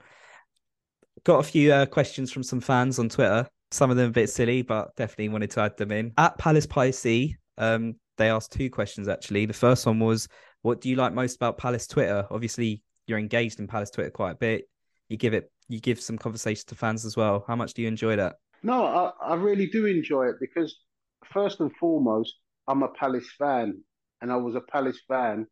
Got 1.25 1.41
a 1.41 1.45
few 1.45 1.73
uh, 1.73 1.87
questions 1.87 2.31
from 2.31 2.43
some 2.43 2.61
fans 2.61 2.99
on 2.99 3.09
Twitter. 3.09 3.49
Some 3.71 3.91
of 3.91 3.97
them 3.97 4.09
a 4.11 4.13
bit 4.13 4.31
silly, 4.31 4.63
but 4.63 4.95
definitely 4.97 5.31
wanted 5.31 5.51
to 5.53 5.61
add 5.61 5.77
them 5.77 5.91
in. 5.91 6.13
At 6.19 6.39
Palace 6.39 6.67
Pisces, 6.67 7.33
um, 7.59 7.97
they 8.17 8.31
asked 8.31 8.53
two 8.53 8.71
questions 8.71 9.09
actually. 9.09 9.47
The 9.47 9.53
first 9.53 9.87
one 9.87 9.99
was, 9.99 10.29
"What 10.63 10.81
do 10.81 10.89
you 10.89 10.97
like 10.97 11.15
most 11.15 11.37
about 11.37 11.59
Palace 11.59 11.87
Twitter?" 11.87 12.27
Obviously, 12.31 12.83
you're 13.07 13.19
engaged 13.19 13.59
in 13.59 13.67
Palace 13.67 13.91
Twitter 13.91 14.11
quite 14.11 14.33
a 14.33 14.37
bit. 14.37 14.69
You 15.09 15.17
give 15.17 15.35
it, 15.35 15.51
you 15.69 15.81
give 15.81 16.01
some 16.01 16.19
conversation 16.19 16.65
to 16.69 16.75
fans 16.75 17.05
as 17.05 17.17
well. 17.17 17.45
How 17.49 17.57
much 17.57 17.75
do 17.75 17.83
you 17.83 17.89
enjoy 17.89 18.17
that? 18.17 18.37
No, 18.63 18.85
I, 18.85 19.33
I 19.33 19.35
really 19.35 19.67
do 19.67 19.87
enjoy 19.87 20.29
it 20.29 20.37
because 20.41 20.77
first 21.25 21.61
and 21.61 21.75
foremost, 21.77 22.35
I'm 22.69 22.83
a 22.83 22.89
Palace 22.89 23.31
fan, 23.39 23.83
and 24.21 24.33
I 24.33 24.37
was 24.37 24.55
a 24.55 24.61
Palace 24.61 25.01
fan 25.09 25.47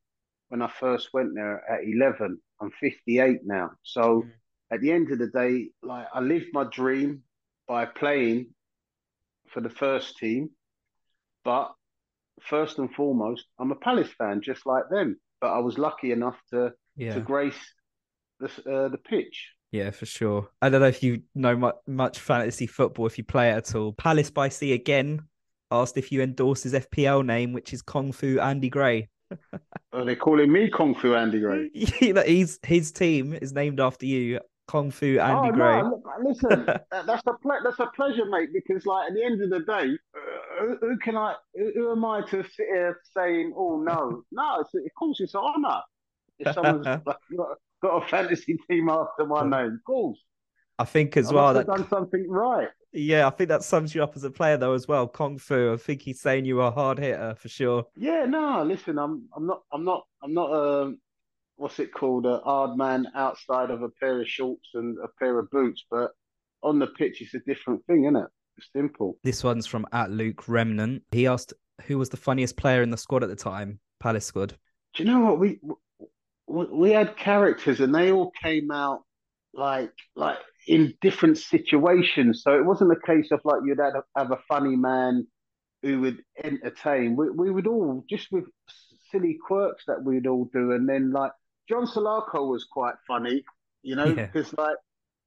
when 0.48 0.62
I 0.62 0.68
first 0.68 1.08
went 1.12 1.34
there 1.34 1.62
at 1.70 1.84
11. 1.84 2.38
I'm 2.60 2.70
58 2.80 3.40
now, 3.44 3.70
so. 3.82 4.22
Mm. 4.22 4.30
At 4.72 4.80
the 4.80 4.90
end 4.90 5.12
of 5.12 5.18
the 5.18 5.28
day, 5.28 5.68
like 5.82 6.06
I 6.12 6.20
lived 6.20 6.46
my 6.52 6.64
dream 6.64 7.22
by 7.68 7.84
playing 7.84 8.48
for 9.54 9.60
the 9.60 9.70
first 9.70 10.18
team. 10.18 10.50
But 11.44 11.72
first 12.42 12.78
and 12.78 12.92
foremost, 12.92 13.46
I'm 13.58 13.72
a 13.72 13.76
Palace 13.76 14.10
fan, 14.18 14.40
just 14.42 14.66
like 14.66 14.84
them. 14.90 15.18
But 15.40 15.52
I 15.52 15.58
was 15.58 15.78
lucky 15.78 16.12
enough 16.12 16.36
to 16.50 16.72
yeah. 16.96 17.14
to 17.14 17.20
grace 17.20 17.58
the 18.40 18.46
uh, 18.46 18.88
the 18.88 18.98
pitch. 18.98 19.50
Yeah, 19.70 19.90
for 19.90 20.06
sure. 20.06 20.48
I 20.62 20.68
don't 20.68 20.80
know 20.80 20.86
if 20.86 21.02
you 21.02 21.22
know 21.34 21.56
much, 21.56 21.74
much 21.86 22.18
fantasy 22.20 22.66
football, 22.66 23.06
if 23.06 23.18
you 23.18 23.24
play 23.24 23.50
it 23.50 23.56
at 23.56 23.74
all. 23.74 23.92
Palace 23.92 24.30
by 24.30 24.48
Sea 24.48 24.72
again 24.72 25.22
asked 25.74 25.96
if 25.96 26.12
you 26.12 26.22
endorse 26.22 26.62
his 26.62 26.72
FPL 26.72 27.24
name, 27.24 27.52
which 27.52 27.72
is 27.72 27.82
Kung 27.82 28.12
Fu 28.12 28.38
Andy 28.38 28.68
Gray. 28.68 29.08
Are 29.92 30.04
they 30.04 30.16
calling 30.16 30.50
me 30.52 30.70
Kung 30.70 30.94
Fu 30.94 31.14
Andy 31.14 31.40
Gray? 31.40 31.70
he's 31.74 32.58
his 32.62 32.92
team 32.92 33.36
is 33.40 33.52
named 33.52 33.80
after 33.80 34.06
you. 34.06 34.40
Kung 34.66 34.90
Fu 34.90 35.18
Andy 35.18 35.50
oh, 35.50 35.52
Gray. 35.52 35.82
No, 35.82 36.02
listen, 36.22 36.64
that's 36.90 37.22
a 37.26 37.32
ple- 37.42 37.60
that's 37.62 37.80
a 37.80 37.86
pleasure, 37.94 38.24
mate. 38.26 38.48
Because 38.52 38.86
like 38.86 39.08
at 39.08 39.14
the 39.14 39.22
end 39.22 39.42
of 39.42 39.50
the 39.50 39.60
day, 39.60 39.98
uh, 40.16 40.76
who, 40.80 40.96
can 40.98 41.16
I? 41.16 41.34
Who, 41.54 41.70
who, 41.74 41.92
am 41.92 42.04
I 42.04 42.22
to 42.22 42.42
sit 42.42 42.66
here 42.72 42.98
saying, 43.14 43.52
"Oh 43.56 43.78
no, 43.80 44.22
no"? 44.32 44.60
It's, 44.60 44.74
of 44.74 44.94
course, 44.98 45.20
it's 45.20 45.34
an 45.34 45.40
honour 45.40 45.80
if 46.38 46.54
someone's 46.54 46.86
got, 46.86 47.20
got, 47.82 48.02
a 48.02 48.08
fantasy 48.08 48.58
team 48.70 48.88
after 48.88 49.26
my 49.26 49.42
name. 49.42 49.74
Of 49.74 49.84
course. 49.86 50.18
I 50.78 50.84
think 50.84 51.16
as 51.16 51.30
I 51.30 51.34
well 51.34 51.54
that 51.54 51.66
done 51.66 51.88
something 51.88 52.28
right. 52.28 52.68
Yeah, 52.96 53.26
I 53.26 53.30
think 53.30 53.48
that 53.48 53.64
sums 53.64 53.92
you 53.92 54.04
up 54.04 54.14
as 54.14 54.22
a 54.22 54.30
player 54.30 54.56
though 54.56 54.72
as 54.72 54.86
well. 54.86 55.08
Kung 55.08 55.36
Fu. 55.36 55.72
I 55.72 55.76
think 55.76 56.02
he's 56.02 56.20
saying 56.20 56.44
you 56.44 56.60
are 56.60 56.68
a 56.68 56.74
hard 56.74 56.98
hitter 56.98 57.34
for 57.36 57.48
sure. 57.48 57.86
Yeah, 57.96 58.24
no, 58.24 58.62
listen, 58.62 58.98
I'm 58.98 59.28
I'm 59.36 59.46
not 59.46 59.62
I'm 59.72 59.84
not 59.84 60.06
I'm 60.22 60.32
not 60.32 60.52
um 60.52 60.98
what's 61.56 61.80
it 61.80 61.92
called, 61.92 62.24
a 62.24 62.38
hard 62.38 62.76
man 62.76 63.08
outside 63.14 63.70
of 63.70 63.82
a 63.82 63.88
pair 63.88 64.20
of 64.20 64.28
shorts 64.28 64.70
and 64.74 64.96
a 65.02 65.08
pair 65.18 65.38
of 65.38 65.50
boots, 65.50 65.84
but 65.90 66.12
on 66.62 66.78
the 66.78 66.86
pitch 66.86 67.20
it's 67.20 67.34
a 67.34 67.40
different 67.40 67.84
thing, 67.86 68.04
isn't 68.04 68.16
it? 68.16 68.28
It's 68.56 68.68
simple. 68.72 69.18
This 69.24 69.42
one's 69.42 69.66
from 69.66 69.86
at 69.92 70.12
Luke 70.12 70.48
Remnant. 70.48 71.02
He 71.10 71.26
asked 71.26 71.52
who 71.86 71.98
was 71.98 72.10
the 72.10 72.16
funniest 72.16 72.56
player 72.56 72.82
in 72.82 72.90
the 72.90 72.96
squad 72.96 73.24
at 73.24 73.28
the 73.28 73.36
time, 73.36 73.80
Palace 73.98 74.26
squad. 74.26 74.56
Do 74.94 75.02
you 75.02 75.08
know 75.08 75.18
what 75.20 75.40
we 75.40 75.58
we 76.46 76.90
had 76.90 77.16
characters 77.16 77.80
and 77.80 77.92
they 77.92 78.12
all 78.12 78.30
came 78.40 78.70
out 78.70 79.02
like 79.52 79.92
like 80.14 80.38
in 80.66 80.94
different 81.00 81.38
situations. 81.38 82.42
So 82.42 82.56
it 82.58 82.64
wasn't 82.64 82.92
a 82.92 83.06
case 83.06 83.30
of 83.30 83.40
like 83.44 83.60
you'd 83.64 83.78
have, 83.78 84.02
have 84.16 84.30
a 84.30 84.42
funny 84.48 84.76
man 84.76 85.26
who 85.82 86.00
would 86.00 86.22
entertain. 86.42 87.16
We, 87.16 87.30
we 87.30 87.50
would 87.50 87.66
all 87.66 88.04
just 88.08 88.28
with 88.30 88.44
silly 89.10 89.38
quirks 89.46 89.84
that 89.86 90.02
we'd 90.02 90.26
all 90.26 90.48
do, 90.52 90.72
and 90.72 90.88
then 90.88 91.12
like 91.12 91.32
John 91.68 91.86
Salako 91.86 92.48
was 92.48 92.66
quite 92.70 92.94
funny, 93.06 93.44
you 93.82 93.96
know, 93.96 94.14
because 94.14 94.52
yeah. 94.56 94.64
like 94.64 94.76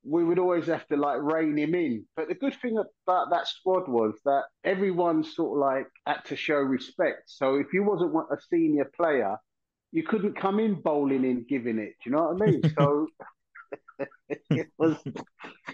we 0.04 0.24
would 0.24 0.40
always 0.40 0.68
have 0.68 0.88
to 0.88 0.96
like 0.96 1.22
rein 1.22 1.58
him 1.58 1.76
in. 1.76 2.06
But 2.16 2.30
the 2.30 2.36
good 2.36 2.56
thing 2.62 2.78
about 3.06 3.30
that 3.32 3.48
squad 3.48 3.88
was 3.88 4.14
that 4.26 4.44
everyone 4.64 5.24
sort 5.24 5.58
of 5.58 5.62
like 5.62 5.88
had 6.06 6.24
to 6.26 6.36
show 6.36 6.56
respect. 6.56 7.24
So 7.28 7.56
if 7.56 7.68
you 7.74 7.84
wasn't 7.84 8.14
a 8.16 8.38
senior 8.50 8.90
player, 8.96 9.38
you 9.92 10.04
couldn't 10.04 10.40
come 10.40 10.60
in 10.60 10.82
bowling 10.82 11.26
in 11.26 11.46
giving 11.48 11.80
it. 11.80 11.96
Do 12.04 12.10
you 12.10 12.12
know 12.16 12.30
what 12.30 12.42
I 12.42 12.46
mean? 12.46 12.62
So 12.80 13.08
it 14.50 14.68
was 14.78 14.98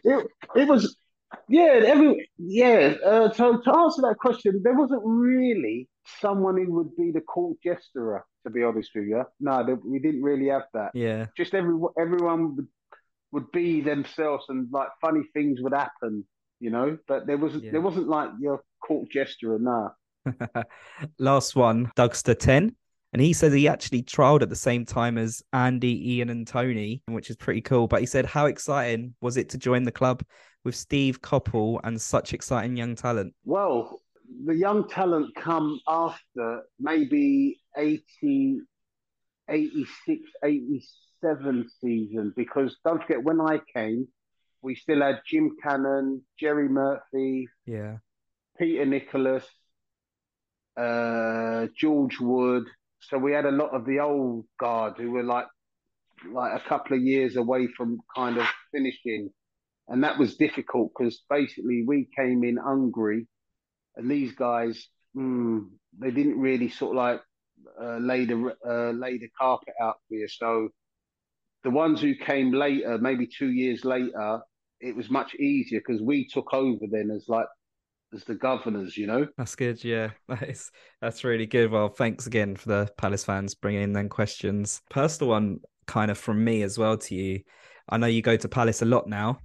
it, 0.03 0.27
it 0.55 0.67
was 0.67 0.95
yeah 1.49 1.81
every 1.85 2.29
yeah. 2.37 2.95
Uh, 3.05 3.33
so 3.33 3.57
to 3.57 3.75
answer 3.75 4.01
that 4.03 4.17
question, 4.19 4.61
there 4.63 4.75
wasn't 4.75 5.01
really 5.03 5.87
someone 6.19 6.57
who 6.57 6.71
would 6.73 6.95
be 6.95 7.11
the 7.11 7.21
court 7.21 7.57
jester 7.63 8.23
to 8.43 8.49
be 8.49 8.63
honest 8.63 8.91
with 8.93 9.05
you. 9.05 9.23
No, 9.39 9.79
we 9.85 9.99
didn't 9.99 10.21
really 10.21 10.47
have 10.49 10.63
that. 10.73 10.91
Yeah. 10.93 11.27
Just 11.35 11.53
every 11.53 11.75
everyone 11.99 12.55
would, 12.55 12.67
would 13.31 13.51
be 13.51 13.81
themselves, 13.81 14.45
and 14.49 14.67
like 14.71 14.89
funny 15.01 15.21
things 15.33 15.61
would 15.61 15.73
happen, 15.73 16.25
you 16.59 16.69
know. 16.69 16.97
But 17.07 17.25
there 17.25 17.37
wasn't 17.37 17.65
yeah. 17.65 17.71
there 17.71 17.81
wasn't 17.81 18.07
like 18.07 18.29
your 18.39 18.63
court 18.85 19.09
jester, 19.09 19.57
nah. 19.59 19.89
Last 21.19 21.55
one, 21.55 21.91
Dougster 21.95 22.37
ten. 22.37 22.75
And 23.13 23.21
he 23.21 23.31
says 23.31 23.53
he 23.53 23.67
actually 23.67 24.01
trialed 24.01 24.41
at 24.41 24.49
the 24.49 24.55
same 24.55 24.85
time 24.85 25.19
as 25.19 25.43
Andy, 25.53 26.13
Ian, 26.15 26.29
and 26.29 26.47
Tony, 26.47 27.03
which 27.05 27.29
is 27.29 27.35
pretty 27.35 27.61
cool. 27.61 27.87
But 27.87 27.99
he 27.99 28.07
said, 28.07 28.25
How 28.25 28.47
exciting 28.47 29.13
was 29.21 29.37
it 29.37 29.49
to 29.49 29.57
join 29.59 29.83
the 29.83 29.91
club 29.91 30.23
with 30.63 30.75
Steve 30.75 31.21
Coppell 31.21 31.79
and 31.83 32.01
such 32.01 32.33
exciting 32.33 32.75
young 32.75 32.95
talent? 32.95 33.35
Well, 33.45 34.01
the 34.45 34.55
young 34.55 34.89
talent 34.89 35.35
come 35.35 35.79
after 35.87 36.63
maybe 36.79 37.59
80, 37.77 38.61
86, 39.47 40.21
87 40.43 41.69
season 41.81 42.33
because 42.35 42.77
don't 42.83 43.01
forget 43.01 43.23
when 43.23 43.39
I 43.39 43.59
came, 43.75 44.07
we 44.63 44.75
still 44.75 45.01
had 45.01 45.21
Jim 45.27 45.55
Cannon, 45.61 46.23
Jerry 46.39 46.69
Murphy, 46.69 47.47
yeah, 47.65 47.97
Peter 48.57 48.85
Nicholas, 48.85 49.45
uh, 50.77 51.67
George 51.77 52.19
Wood. 52.19 52.65
So 53.09 53.17
we 53.17 53.33
had 53.33 53.45
a 53.45 53.51
lot 53.51 53.75
of 53.75 53.85
the 53.85 53.99
old 53.99 54.45
guard 54.59 54.93
who 54.97 55.11
were 55.11 55.23
like 55.23 55.47
like 56.31 56.53
a 56.59 56.69
couple 56.69 56.95
of 56.95 57.03
years 57.03 57.35
away 57.35 57.67
from 57.75 57.99
kind 58.15 58.37
of 58.37 58.47
finishing, 58.71 59.29
and 59.87 60.03
that 60.03 60.17
was 60.17 60.35
difficult 60.35 60.91
because 60.97 61.21
basically 61.29 61.83
we 61.85 62.07
came 62.17 62.43
in 62.43 62.57
hungry 62.57 63.27
and 63.95 64.09
these 64.09 64.33
guys, 64.33 64.87
mm, 65.15 65.65
they 65.99 66.11
didn't 66.11 66.39
really 66.39 66.69
sort 66.69 66.91
of 66.91 66.97
like 66.97 67.21
uh, 67.81 67.97
laid 67.97 68.31
a 68.31 68.51
uh, 68.67 68.91
laid 68.91 69.21
a 69.23 69.29
carpet 69.39 69.73
out 69.81 69.97
for 70.07 70.15
you. 70.15 70.27
So 70.27 70.69
the 71.63 71.69
ones 71.69 72.01
who 72.01 72.15
came 72.15 72.51
later, 72.51 72.97
maybe 72.97 73.27
two 73.27 73.51
years 73.51 73.85
later, 73.85 74.41
it 74.79 74.95
was 74.95 75.09
much 75.09 75.35
easier 75.35 75.79
because 75.79 76.01
we 76.01 76.27
took 76.27 76.53
over 76.53 76.85
then 76.89 77.11
as 77.11 77.25
like 77.27 77.45
as 78.13 78.23
the 78.23 78.35
governors, 78.35 78.97
you 78.97 79.07
know. 79.07 79.27
That's 79.37 79.55
good. 79.55 79.83
Yeah, 79.83 80.11
that's 80.27 80.71
that's 81.01 81.23
really 81.23 81.45
good. 81.45 81.71
Well, 81.71 81.89
thanks 81.89 82.27
again 82.27 82.55
for 82.55 82.69
the 82.69 82.89
Palace 82.97 83.23
fans 83.23 83.55
bringing 83.55 83.83
in 83.83 83.93
them 83.93 84.09
questions. 84.09 84.81
Personal 84.89 85.31
one, 85.31 85.59
kind 85.87 86.11
of 86.11 86.17
from 86.17 86.43
me 86.43 86.63
as 86.63 86.77
well 86.77 86.97
to 86.97 87.15
you. 87.15 87.41
I 87.89 87.97
know 87.97 88.07
you 88.07 88.21
go 88.21 88.37
to 88.37 88.47
Palace 88.47 88.81
a 88.81 88.85
lot 88.85 89.07
now. 89.07 89.39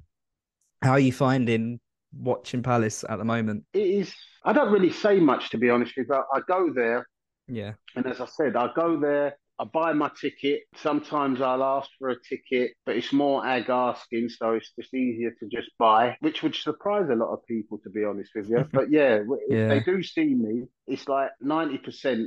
How 0.83 0.93
are 0.93 1.01
you 1.01 1.13
finding 1.13 1.81
watching 2.13 2.63
Palace 2.63 3.05
at 3.09 3.19
the 3.19 3.25
moment? 3.25 3.65
It 3.73 3.87
is. 3.87 4.15
I 4.45 4.53
don't 4.53 4.73
really 4.73 4.93
say 4.93 5.19
much 5.19 5.51
to 5.51 5.59
be 5.59 5.71
honest 5.71 5.95
with 5.97 6.07
you. 6.07 6.15
But 6.15 6.27
I 6.33 6.41
go 6.47 6.73
there. 6.73 7.09
Yeah. 7.49 7.73
And 7.97 8.07
as 8.07 8.21
I 8.21 8.27
said, 8.27 8.57
I 8.57 8.71
go 8.75 8.99
there 8.99 9.37
I 9.61 9.65
buy 9.65 9.93
my 9.93 10.11
ticket. 10.21 10.63
Sometimes 10.77 11.41
I'll 11.41 11.65
ask 11.65 11.91
for 11.99 12.11
a 12.11 12.17
ticket, 12.23 12.73
but 12.87 12.97
it's 12.97 13.13
more 13.13 13.45
ag 13.45 13.69
asking, 13.69 14.29
so 14.29 14.53
it's 14.53 14.71
just 14.79 14.95
easier 14.95 15.33
to 15.41 15.47
just 15.49 15.71
buy, 15.79 16.17
which 16.21 16.45
would 16.45 16.55
surprise 16.55 17.09
a 17.11 17.17
lot 17.17 17.33
of 17.33 17.45
people, 17.47 17.79
to 17.79 17.91
be 17.91 18.05
honest 18.05 18.31
with 18.37 18.49
you. 18.49 18.65
but 18.73 18.91
yeah, 18.91 19.21
yeah. 19.49 19.57
if 19.57 19.69
they 19.69 19.93
do 19.93 20.03
see 20.03 20.35
me, 20.35 20.65
it's 20.87 21.09
like 21.09 21.31
90% 21.43 22.27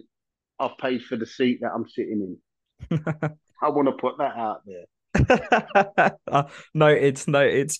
I've 0.60 0.78
paid 0.78 1.04
for 1.04 1.16
the 1.16 1.26
seat 1.26 1.60
that 1.62 1.72
I'm 1.74 1.88
sitting 1.88 2.38
in. 2.92 3.00
I 3.62 3.70
want 3.70 3.88
to 3.88 3.94
put 3.94 4.18
that 4.18 4.36
out 4.36 4.64
there. 4.66 4.86
uh, 6.28 6.44
noted, 6.74 7.28
noted. 7.28 7.72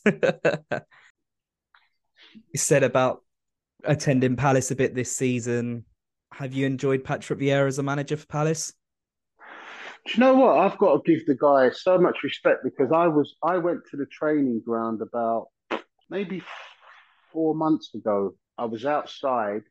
you 2.34 2.58
said 2.58 2.84
about 2.84 3.24
attending 3.84 4.38
Palace 4.38 4.72
a 4.72 4.76
bit 4.76 4.96
this 4.96 5.14
season. 5.14 5.84
Have 6.34 6.54
you 6.54 6.66
enjoyed 6.66 7.04
Patrick 7.04 7.40
Vieira 7.40 7.68
as 7.68 7.80
a 7.80 7.84
manager 7.84 8.16
for 8.16 8.28
Palace? 8.28 8.74
Do 10.06 10.14
you 10.14 10.20
know 10.20 10.34
what? 10.34 10.58
I've 10.58 10.78
got 10.78 11.06
to 11.06 11.12
give 11.12 11.26
the 11.26 11.36
guy 11.36 11.70
so 11.72 11.98
much 11.98 12.24
respect 12.24 12.64
because 12.64 12.92
I 12.92 13.08
was 13.08 13.36
I 13.44 13.58
went 13.58 13.82
to 13.92 13.98
the 13.98 14.08
training 14.08 14.62
ground 14.66 15.02
about 15.02 15.48
maybe 16.10 16.42
four 17.32 17.54
months 17.56 17.94
ago. 17.94 18.36
I 18.58 18.66
was 18.66 18.86
outside 18.86 19.62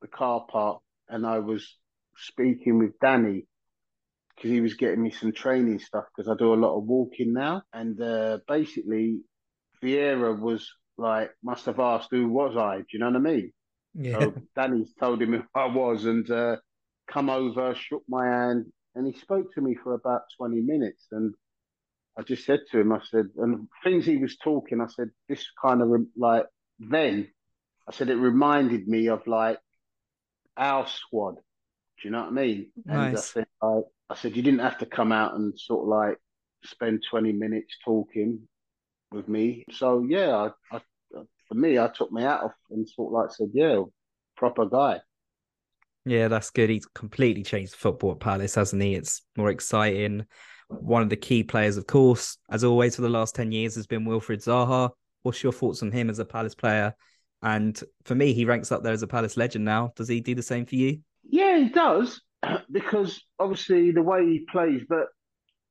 the 0.00 0.08
car 0.08 0.46
park 0.48 0.80
and 1.08 1.26
I 1.26 1.40
was 1.40 1.76
speaking 2.16 2.78
with 2.78 2.98
Danny 3.00 3.46
because 4.34 4.50
he 4.50 4.60
was 4.60 4.74
getting 4.74 5.02
me 5.02 5.10
some 5.10 5.32
training 5.32 5.80
stuff 5.80 6.04
because 6.16 6.30
I 6.30 6.36
do 6.36 6.54
a 6.54 6.56
lot 6.56 6.76
of 6.76 6.84
walking 6.84 7.32
now. 7.32 7.62
And 7.72 8.00
uh, 8.00 8.38
basically, 8.46 9.20
Vieira 9.82 10.38
was 10.38 10.70
like, 10.96 11.30
must 11.42 11.66
have 11.66 11.80
asked 11.80 12.08
who 12.10 12.28
was 12.28 12.56
I? 12.56 12.78
Do 12.78 12.84
you 12.92 12.98
know 13.00 13.06
what 13.06 13.16
I 13.16 13.18
mean? 13.18 13.52
Yeah. 13.94 14.20
So 14.20 14.34
Danny's 14.54 14.94
told 14.94 15.20
him 15.20 15.32
who 15.32 15.42
I 15.54 15.66
was 15.66 16.04
and 16.04 16.28
uh, 16.30 16.56
come 17.08 17.30
over, 17.30 17.74
shook 17.74 18.04
my 18.08 18.26
hand, 18.26 18.66
and 18.98 19.06
he 19.06 19.18
spoke 19.18 19.54
to 19.54 19.60
me 19.60 19.76
for 19.76 19.94
about 19.94 20.22
20 20.36 20.60
minutes. 20.60 21.06
And 21.12 21.32
I 22.18 22.22
just 22.22 22.44
said 22.44 22.60
to 22.72 22.80
him, 22.80 22.92
I 22.92 22.98
said, 23.08 23.26
and 23.36 23.68
things 23.84 24.04
he 24.04 24.16
was 24.16 24.36
talking, 24.36 24.80
I 24.80 24.88
said, 24.88 25.10
this 25.28 25.46
kind 25.62 25.80
of 25.80 25.88
like, 26.16 26.46
then 26.80 27.28
I 27.88 27.92
said, 27.92 28.10
it 28.10 28.16
reminded 28.16 28.88
me 28.88 29.08
of 29.08 29.24
like 29.28 29.58
our 30.56 30.88
squad. 30.88 31.36
Do 31.36 32.08
you 32.08 32.10
know 32.10 32.22
what 32.22 32.30
I 32.30 32.32
mean? 32.32 32.72
Nice. 32.84 33.08
And 33.08 33.16
I 33.16 33.20
said, 33.20 33.46
I, 33.62 33.80
I 34.10 34.16
said, 34.16 34.36
you 34.36 34.42
didn't 34.42 34.60
have 34.60 34.78
to 34.78 34.86
come 34.86 35.12
out 35.12 35.34
and 35.34 35.56
sort 35.56 35.84
of 35.84 35.88
like 35.88 36.18
spend 36.64 37.04
20 37.08 37.32
minutes 37.32 37.76
talking 37.84 38.48
with 39.12 39.28
me. 39.28 39.64
So 39.70 40.04
yeah, 40.08 40.50
I, 40.72 40.76
I, 40.76 40.80
for 41.46 41.54
me, 41.54 41.78
I 41.78 41.86
took 41.86 42.10
my 42.10 42.22
hat 42.22 42.42
off 42.42 42.54
and 42.70 42.88
sort 42.88 43.12
of 43.14 43.20
like 43.20 43.32
said, 43.32 43.50
yeah, 43.54 43.80
proper 44.36 44.66
guy. 44.66 45.00
Yeah, 46.08 46.28
that's 46.28 46.50
good. 46.50 46.70
He's 46.70 46.86
completely 46.86 47.42
changed 47.42 47.74
football 47.74 48.12
at 48.12 48.20
Palace, 48.20 48.54
hasn't 48.54 48.82
he? 48.82 48.94
It's 48.94 49.22
more 49.36 49.50
exciting. 49.50 50.24
One 50.68 51.02
of 51.02 51.10
the 51.10 51.16
key 51.16 51.42
players, 51.42 51.76
of 51.76 51.86
course, 51.86 52.38
as 52.50 52.64
always 52.64 52.96
for 52.96 53.02
the 53.02 53.08
last 53.08 53.34
10 53.34 53.52
years, 53.52 53.74
has 53.74 53.86
been 53.86 54.04
Wilfried 54.04 54.44
Zaha. 54.44 54.90
What's 55.22 55.42
your 55.42 55.52
thoughts 55.52 55.82
on 55.82 55.92
him 55.92 56.08
as 56.08 56.18
a 56.18 56.24
Palace 56.24 56.54
player? 56.54 56.94
And 57.42 57.80
for 58.04 58.14
me, 58.14 58.32
he 58.32 58.44
ranks 58.44 58.72
up 58.72 58.82
there 58.82 58.92
as 58.92 59.02
a 59.02 59.06
Palace 59.06 59.36
legend 59.36 59.64
now. 59.64 59.92
Does 59.96 60.08
he 60.08 60.20
do 60.20 60.34
the 60.34 60.42
same 60.42 60.66
for 60.66 60.76
you? 60.76 61.00
Yeah, 61.24 61.58
he 61.58 61.68
does. 61.68 62.20
Because 62.70 63.20
obviously 63.38 63.90
the 63.90 64.02
way 64.02 64.24
he 64.24 64.46
plays, 64.50 64.82
but 64.88 65.06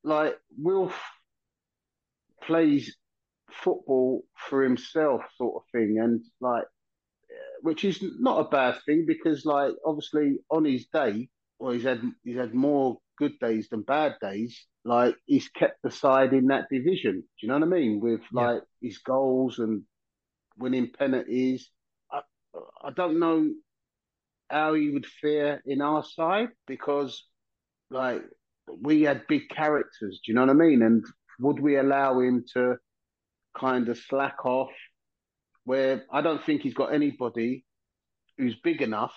like 0.04 0.36
Wilf 0.56 1.00
plays 2.42 2.96
football 3.50 4.24
for 4.36 4.62
himself, 4.62 5.22
sort 5.36 5.56
of 5.56 5.62
thing. 5.72 5.98
And 6.02 6.22
like 6.40 6.64
which 7.62 7.84
is 7.84 8.02
not 8.18 8.40
a 8.40 8.48
bad 8.48 8.76
thing 8.86 9.04
because, 9.06 9.44
like, 9.44 9.72
obviously 9.84 10.38
on 10.50 10.64
his 10.64 10.86
day, 10.92 11.28
well, 11.58 11.72
he's 11.72 11.84
had 11.84 12.02
he's 12.24 12.36
had 12.36 12.54
more 12.54 12.98
good 13.16 13.38
days 13.40 13.68
than 13.68 13.82
bad 13.82 14.16
days. 14.20 14.66
Like, 14.84 15.16
he's 15.26 15.48
kept 15.48 15.82
the 15.82 15.90
side 15.90 16.32
in 16.32 16.46
that 16.46 16.68
division. 16.70 17.20
Do 17.20 17.26
you 17.42 17.48
know 17.48 17.58
what 17.58 17.64
I 17.64 17.66
mean? 17.66 18.00
With 18.00 18.20
like 18.32 18.62
yeah. 18.80 18.88
his 18.88 18.98
goals 18.98 19.58
and 19.58 19.82
winning 20.56 20.90
penalties. 20.96 21.70
I, 22.10 22.20
I 22.82 22.90
don't 22.90 23.18
know 23.18 23.50
how 24.48 24.74
he 24.74 24.90
would 24.90 25.06
fare 25.20 25.60
in 25.66 25.82
our 25.82 26.04
side 26.04 26.48
because, 26.66 27.24
like, 27.90 28.22
we 28.80 29.02
had 29.02 29.26
big 29.28 29.48
characters. 29.48 30.20
Do 30.24 30.32
you 30.32 30.34
know 30.34 30.42
what 30.42 30.50
I 30.50 30.54
mean? 30.54 30.82
And 30.82 31.04
would 31.40 31.60
we 31.60 31.76
allow 31.76 32.20
him 32.20 32.44
to 32.54 32.76
kind 33.58 33.88
of 33.88 33.98
slack 33.98 34.44
off 34.44 34.70
where 35.68 36.06
I 36.10 36.22
don't 36.22 36.42
think 36.42 36.62
he's 36.62 36.72
got 36.72 36.94
anybody 36.94 37.62
who's 38.38 38.56
big 38.64 38.80
enough 38.80 39.12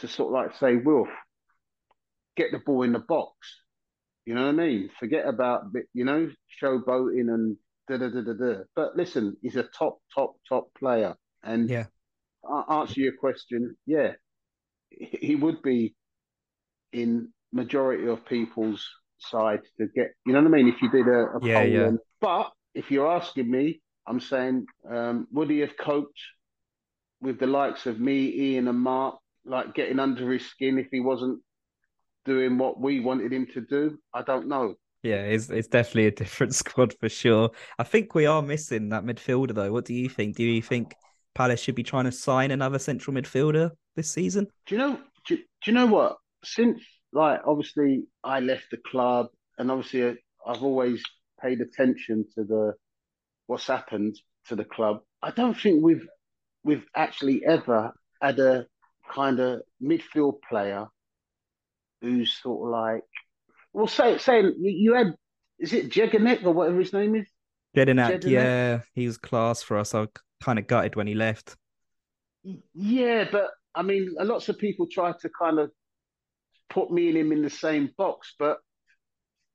to 0.00 0.08
sort 0.08 0.28
of 0.28 0.34
like 0.34 0.58
say, 0.58 0.76
Wolf, 0.76 1.08
get 2.36 2.52
the 2.52 2.58
ball 2.58 2.82
in 2.82 2.92
the 2.92 2.98
box. 2.98 3.32
You 4.26 4.34
know 4.34 4.42
what 4.42 4.50
I 4.50 4.66
mean? 4.66 4.90
Forget 5.00 5.26
about 5.26 5.68
you 5.94 6.04
know 6.04 6.28
showboating 6.62 7.32
and 7.32 7.56
da 7.88 7.96
da 7.96 8.10
da 8.10 8.20
da 8.20 8.32
da. 8.34 8.54
But 8.74 8.94
listen, 8.94 9.38
he's 9.40 9.56
a 9.56 9.62
top, 9.62 10.00
top, 10.14 10.34
top 10.46 10.66
player. 10.78 11.14
And 11.42 11.70
yeah, 11.70 11.86
I'll 12.46 12.80
answer 12.80 13.00
your 13.00 13.16
question. 13.18 13.74
Yeah, 13.86 14.12
he 14.90 15.34
would 15.34 15.62
be 15.62 15.94
in 16.92 17.32
majority 17.54 18.06
of 18.06 18.26
people's 18.26 18.86
side 19.16 19.60
to 19.78 19.86
get. 19.96 20.08
You 20.26 20.34
know 20.34 20.42
what 20.42 20.48
I 20.48 20.56
mean? 20.58 20.68
If 20.68 20.82
you 20.82 20.90
did 20.90 21.08
a, 21.08 21.36
a 21.36 21.38
yeah, 21.40 21.62
yeah. 21.62 21.90
but 22.20 22.50
if 22.74 22.90
you're 22.90 23.10
asking 23.10 23.50
me, 23.50 23.80
I'm 24.06 24.20
saying, 24.20 24.66
um, 24.88 25.26
would 25.32 25.50
he 25.50 25.58
have 25.60 25.76
coped 25.76 26.20
with 27.20 27.38
the 27.38 27.46
likes 27.46 27.86
of 27.86 27.98
me, 27.98 28.32
Ian, 28.34 28.68
and 28.68 28.78
Mark, 28.78 29.16
like 29.44 29.74
getting 29.74 29.98
under 29.98 30.32
his 30.32 30.46
skin 30.46 30.78
if 30.78 30.88
he 30.90 31.00
wasn't 31.00 31.40
doing 32.24 32.58
what 32.58 32.80
we 32.80 33.00
wanted 33.00 33.32
him 33.32 33.46
to 33.54 33.60
do? 33.60 33.98
I 34.14 34.22
don't 34.22 34.48
know. 34.48 34.74
Yeah, 35.02 35.22
it's 35.22 35.50
it's 35.50 35.68
definitely 35.68 36.06
a 36.06 36.10
different 36.22 36.54
squad 36.54 36.94
for 36.98 37.08
sure. 37.08 37.50
I 37.78 37.84
think 37.84 38.14
we 38.14 38.26
are 38.26 38.42
missing 38.42 38.88
that 38.90 39.04
midfielder 39.04 39.54
though. 39.54 39.72
What 39.72 39.84
do 39.84 39.94
you 39.94 40.08
think? 40.08 40.36
Do 40.36 40.44
you 40.44 40.62
think 40.62 40.94
Palace 41.34 41.60
should 41.60 41.74
be 41.74 41.82
trying 41.82 42.04
to 42.04 42.12
sign 42.12 42.50
another 42.50 42.78
central 42.78 43.14
midfielder 43.14 43.70
this 43.94 44.10
season? 44.10 44.46
Do 44.66 44.74
you 44.74 44.78
know? 44.78 44.98
Do, 45.26 45.36
do 45.36 45.42
you 45.66 45.72
know 45.72 45.86
what? 45.86 46.16
Since 46.44 46.80
like 47.12 47.40
obviously 47.44 48.04
I 48.24 48.40
left 48.40 48.66
the 48.70 48.78
club, 48.90 49.28
and 49.58 49.70
obviously 49.70 50.18
I've 50.46 50.62
always 50.62 51.02
paid 51.40 51.60
attention 51.60 52.24
to 52.34 52.44
the 52.44 52.74
what's 53.46 53.66
happened 53.66 54.18
to 54.48 54.56
the 54.56 54.64
club. 54.64 55.00
I 55.22 55.30
don't 55.30 55.58
think 55.58 55.82
we've 55.82 56.06
we've 56.64 56.84
actually 56.94 57.42
ever 57.46 57.92
had 58.20 58.38
a 58.38 58.66
kind 59.10 59.38
of 59.40 59.62
midfield 59.82 60.40
player 60.48 60.86
who's 62.00 62.36
sort 62.42 62.66
of 62.66 62.72
like 62.72 63.02
well 63.72 63.86
say 63.86 64.18
say 64.18 64.42
you 64.58 64.94
had 64.94 65.14
is 65.58 65.72
it 65.72 65.90
Jedinak 65.90 66.44
or 66.44 66.52
whatever 66.52 66.78
his 66.78 66.92
name 66.92 67.14
is? 67.14 67.26
Jedinak, 67.76 68.24
yeah, 68.24 68.80
he 68.94 69.06
was 69.06 69.18
class 69.18 69.62
for 69.62 69.78
us. 69.78 69.94
I 69.94 70.06
kind 70.42 70.58
of 70.58 70.66
gutted 70.66 70.96
when 70.96 71.06
he 71.06 71.14
left. 71.14 71.56
Yeah, 72.74 73.24
but 73.30 73.50
I 73.74 73.82
mean, 73.82 74.14
lots 74.18 74.48
of 74.48 74.58
people 74.58 74.86
try 74.90 75.12
to 75.20 75.30
kind 75.38 75.58
of 75.58 75.70
put 76.70 76.90
me 76.90 77.08
and 77.08 77.18
him 77.18 77.32
in 77.32 77.42
the 77.42 77.50
same 77.50 77.90
box, 77.96 78.34
but 78.38 78.58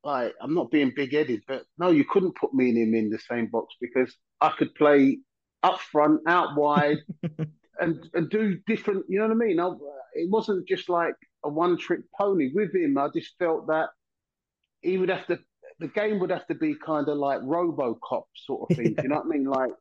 like 0.03 0.33
I'm 0.41 0.53
not 0.53 0.71
being 0.71 0.93
big 0.95 1.13
headed, 1.13 1.41
but 1.47 1.63
no, 1.77 1.89
you 1.89 2.05
couldn't 2.05 2.35
put 2.35 2.53
me 2.53 2.69
and 2.69 2.77
him 2.77 2.95
in 2.95 3.09
the 3.09 3.19
same 3.19 3.47
box 3.47 3.75
because 3.79 4.15
I 4.39 4.49
could 4.57 4.73
play 4.75 5.19
up 5.63 5.79
front, 5.79 6.21
out 6.27 6.55
wide, 6.55 6.97
and 7.79 8.09
and 8.13 8.29
do 8.29 8.57
different. 8.65 9.05
You 9.07 9.19
know 9.19 9.27
what 9.27 9.43
I 9.43 9.45
mean? 9.45 9.59
I, 9.59 9.71
it 10.13 10.29
wasn't 10.29 10.67
just 10.67 10.89
like 10.89 11.15
a 11.43 11.49
one 11.49 11.77
trick 11.77 12.01
pony 12.17 12.51
with 12.53 12.73
him. 12.73 12.97
I 12.97 13.09
just 13.13 13.37
felt 13.37 13.67
that 13.67 13.89
he 14.81 14.97
would 14.97 15.09
have 15.09 15.27
to. 15.27 15.39
The 15.79 15.87
game 15.87 16.19
would 16.19 16.29
have 16.31 16.47
to 16.47 16.55
be 16.55 16.75
kind 16.75 17.07
of 17.07 17.17
like 17.17 17.39
RoboCop 17.41 18.23
sort 18.35 18.69
of 18.69 18.77
thing. 18.77 18.95
Yeah. 18.97 19.03
you 19.03 19.09
know 19.09 19.15
what 19.17 19.25
I 19.25 19.29
mean? 19.29 19.45
Like, 19.45 19.71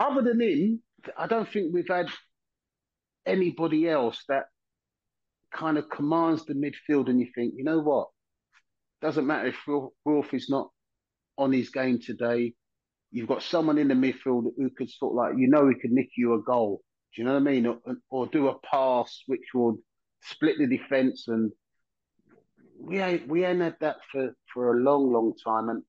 other 0.00 0.22
than 0.22 0.40
him, 0.40 0.82
I 1.16 1.26
don't 1.26 1.48
think 1.48 1.72
we've 1.72 1.88
had 1.88 2.08
anybody 3.26 3.88
else 3.88 4.22
that 4.28 4.46
kind 5.52 5.78
of 5.78 5.88
commands 5.90 6.44
the 6.44 6.54
midfield. 6.54 7.08
And 7.08 7.20
you 7.20 7.28
think, 7.34 7.54
you 7.56 7.64
know 7.64 7.80
what? 7.80 8.08
Doesn't 9.02 9.26
matter 9.26 9.48
if 9.48 9.56
Wolf 10.04 10.32
is 10.32 10.48
not 10.48 10.70
on 11.36 11.52
his 11.52 11.70
game 11.70 11.98
today. 11.98 12.54
You've 13.10 13.28
got 13.28 13.42
someone 13.42 13.76
in 13.76 13.88
the 13.88 13.94
midfield 13.94 14.52
who 14.56 14.70
could 14.70 14.88
sort 14.88 15.12
of 15.12 15.16
like, 15.16 15.32
you 15.36 15.48
know, 15.48 15.68
he 15.68 15.74
could 15.74 15.90
nick 15.90 16.10
you 16.16 16.34
a 16.34 16.42
goal. 16.42 16.80
Do 17.14 17.20
you 17.20 17.26
know 17.26 17.34
what 17.34 17.40
I 17.40 17.44
mean? 17.44 17.66
Or, 17.66 17.78
or 18.10 18.26
do 18.28 18.48
a 18.48 18.58
pass 18.60 19.22
which 19.26 19.42
would 19.54 19.76
split 20.22 20.56
the 20.58 20.66
defence, 20.66 21.28
and 21.28 21.52
we 22.78 23.00
ain't 23.00 23.28
we 23.28 23.44
ain't 23.44 23.60
had 23.60 23.76
that 23.80 23.96
for 24.10 24.34
for 24.54 24.72
a 24.72 24.80
long, 24.80 25.12
long 25.12 25.34
time. 25.44 25.68
And 25.68 25.82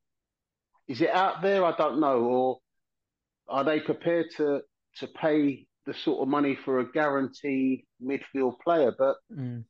is 0.87 0.99
it 1.01 1.11
out 1.11 1.41
there? 1.41 1.63
I 1.63 1.75
don't 1.77 2.01
know. 2.01 2.19
Or 2.19 2.59
are 3.47 3.63
they 3.63 3.79
prepared 3.79 4.25
to 4.37 4.61
to 4.97 5.07
pay 5.07 5.67
the 5.85 5.93
sort 5.93 6.21
of 6.21 6.27
money 6.27 6.57
for 6.65 6.79
a 6.79 6.91
guaranteed 6.91 7.85
midfield 8.03 8.59
player? 8.59 8.93
But 8.97 9.15
mm. 9.31 9.63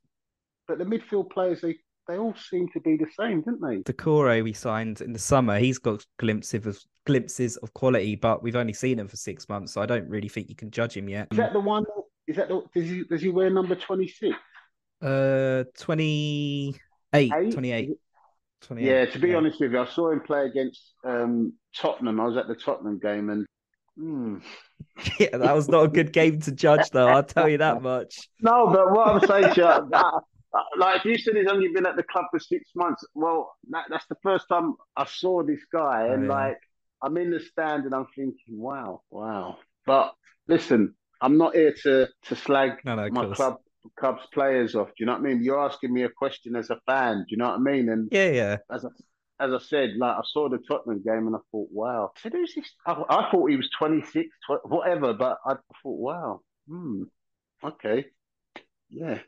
but 0.68 0.80
the 0.80 0.86
midfield 0.86 1.30
players 1.30 1.62
they 1.62 1.76
they 2.08 2.18
all 2.18 2.36
seem 2.36 2.68
to 2.70 2.80
be 2.80 2.98
the 2.98 3.08
same, 3.18 3.42
didn't 3.42 3.62
they? 3.62 3.78
Doucouré 3.92 4.44
we 4.44 4.54
signed 4.54 5.02
in 5.02 5.14
the 5.14 5.20
summer. 5.20 5.60
He's 5.60 5.80
got 5.80 6.06
glimpses 6.18 6.66
of 6.66 6.80
glimpses 7.06 7.58
of 7.58 7.74
quality, 7.74 8.16
but 8.16 8.44
we've 8.44 8.56
only 8.56 8.74
seen 8.74 9.00
him 9.00 9.08
for 9.08 9.18
six 9.18 9.48
months, 9.50 9.74
so 9.74 9.82
I 9.82 9.86
don't 9.86 10.08
really 10.10 10.30
think 10.30 10.50
you 10.50 10.56
can 10.56 10.72
judge 10.72 10.96
him 10.96 11.10
yet. 11.10 11.28
Is 11.32 11.38
that 11.38 11.54
the 11.54 11.60
one? 11.60 11.86
Is 12.28 12.36
that 12.38 12.48
the? 12.50 12.62
Does 12.76 12.90
he 12.90 13.04
does 13.04 13.22
he 13.22 13.30
wear 13.30 13.50
number 13.50 13.76
twenty 13.76 14.08
six? 14.08 14.36
Uh, 15.02 15.66
28, 15.78 17.30
28. 17.52 17.90
28. 18.62 18.88
Yeah, 18.88 19.06
to 19.06 19.20
be 19.20 19.30
yeah. 19.30 19.36
honest 19.36 19.60
with 19.60 19.74
you, 19.74 19.80
I 19.80 19.86
saw 19.86 20.12
him 20.12 20.22
play 20.22 20.46
against 20.46 20.94
um, 21.04 21.54
Tottenham. 21.76 22.22
I 22.22 22.26
was 22.26 22.38
at 22.38 22.48
the 22.48 22.56
Tottenham 22.56 23.00
game, 23.00 23.30
and 23.30 23.46
mm. 24.00 24.42
yeah, 25.20 25.36
that 25.38 25.54
was 25.54 25.68
not 25.68 25.84
a 25.84 25.88
good 25.90 26.14
game 26.14 26.40
to 26.42 26.54
judge, 26.54 26.90
though. 26.92 27.08
I'll 27.08 27.24
tell 27.24 27.50
you 27.50 27.58
that 27.58 27.82
much. 27.82 28.30
No, 28.42 28.68
but 28.68 28.92
what 28.92 29.08
I'm 29.08 29.28
saying, 29.28 29.54
you, 29.58 29.64
like 30.78 30.98
if 30.98 31.06
you 31.06 31.18
said, 31.18 31.36
he's 31.36 31.48
only 31.48 31.70
been 31.70 31.86
at 31.86 31.96
the 31.96 32.04
club 32.04 32.26
for 32.32 32.40
six 32.40 32.70
months. 32.76 33.04
Well, 33.14 33.54
that, 33.70 33.86
that's 33.90 34.06
the 34.08 34.18
first 34.22 34.48
time 34.50 34.76
I 34.96 35.06
saw 35.06 35.44
this 35.44 35.62
guy, 35.72 36.08
and 36.08 36.24
oh, 36.24 36.28
yeah. 36.28 36.46
like 36.46 36.58
I'm 37.02 37.18
in 37.18 37.32
the 37.32 37.40
stand, 37.40 37.86
and 37.86 37.94
I'm 37.94 38.08
thinking, 38.16 38.36
wow, 38.50 39.02
wow. 39.10 39.58
But 39.86 40.14
listen, 40.48 40.96
I'm 41.22 41.38
not 41.38 41.56
here 41.56 41.74
to 41.84 42.08
to 42.26 42.36
slag 42.36 42.80
no, 42.86 42.96
no, 42.96 43.10
my 43.10 43.34
club 43.34 43.58
Cubs 44.00 44.24
players 44.34 44.76
off. 44.76 44.88
Do 44.90 44.94
you 45.00 45.06
know 45.06 45.14
what 45.14 45.22
I 45.22 45.24
mean? 45.24 45.44
You're 45.44 45.60
asking 45.60 45.94
me 45.94 46.04
a 46.04 46.10
question 46.10 46.56
as 46.56 46.70
a 46.70 46.80
fan. 46.86 47.18
Do 47.18 47.26
you 47.30 47.38
know 47.38 47.50
what 47.50 47.60
I 47.60 47.60
mean? 47.60 47.90
And 47.90 48.10
yeah, 48.12 48.30
yeah. 48.30 48.58
As 48.72 48.86
I, 48.86 48.90
as 49.44 49.52
I 49.54 49.60
said, 49.60 49.92
like 49.98 50.16
I 50.16 50.22
saw 50.26 50.50
the 50.50 50.60
Tottenham 50.60 51.04
game 51.04 51.28
and 51.28 51.36
I 51.36 51.40
thought, 51.52 51.68
wow. 51.72 52.12
So 52.22 52.30
who's 52.30 52.56
this? 52.56 52.72
I, 52.86 52.94
I, 53.10 53.30
thought 53.30 53.50
he 53.50 53.58
was 53.58 53.70
26, 53.78 54.30
whatever, 54.66 55.14
but 55.14 55.38
I 55.46 55.54
thought, 55.54 55.60
wow, 55.84 56.40
hmm, 56.68 57.04
okay, 57.64 58.06
yeah. 58.90 59.20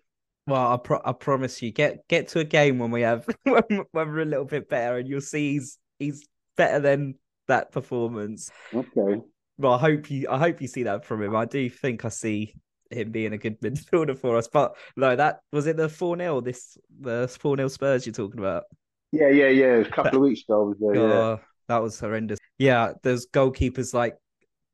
Well, 0.47 0.73
I, 0.73 0.77
pro- 0.77 1.01
I 1.03 1.13
promise 1.13 1.62
you, 1.62 1.71
get 1.71 2.08
get 2.08 2.27
to 2.29 2.39
a 2.39 2.43
game 2.43 2.77
when 2.77 2.91
we 2.91 3.01
have 3.01 3.27
when, 3.43 3.63
when 3.91 4.08
we're 4.10 4.21
a 4.21 4.25
little 4.25 4.45
bit 4.45 4.69
better, 4.69 4.97
and 4.97 5.08
you'll 5.08 5.21
see 5.21 5.53
he's 5.53 5.79
he's 5.99 6.27
better 6.55 6.79
than 6.79 7.15
that 7.47 7.71
performance. 7.71 8.51
Okay. 8.73 9.21
Well, 9.58 9.73
I 9.73 9.79
hope 9.79 10.12
you 10.12 10.27
I 10.29 10.38
hope 10.38 10.62
you 10.62 10.67
see 10.67 10.84
that 10.84 11.05
from 11.05 11.23
him. 11.23 11.36
I 11.36 11.45
do 11.45 11.69
think 11.69 12.05
I 12.05 12.10
see 12.10 12.53
him 12.91 13.12
being 13.12 13.34
a 13.34 13.38
good 13.38 13.60
midfielder 13.62 14.17
for 14.17 14.38
us. 14.38 14.47
But 14.47 14.75
no, 14.95 15.15
that 15.15 15.39
was 15.51 15.65
it 15.67 15.77
the 15.77 15.89
4 15.89 16.17
0, 16.17 16.41
this 16.41 16.77
the 16.99 17.27
4 17.39 17.58
0 17.58 17.67
Spurs 17.67 18.05
you're 18.05 18.13
talking 18.13 18.39
about. 18.39 18.63
Yeah, 19.12 19.29
yeah, 19.29 19.47
yeah. 19.47 19.75
A 19.77 19.86
couple 19.86 20.17
of 20.17 20.21
weeks 20.21 20.41
ago 20.41 20.65
was 20.65 20.77
there, 20.79 20.95
oh, 20.95 21.31
yeah. 21.31 21.38
That 21.67 21.81
was 21.81 21.99
horrendous. 21.99 22.38
Yeah, 22.60 22.93
there's 23.01 23.25
goalkeepers 23.27 23.93
like 23.93 24.17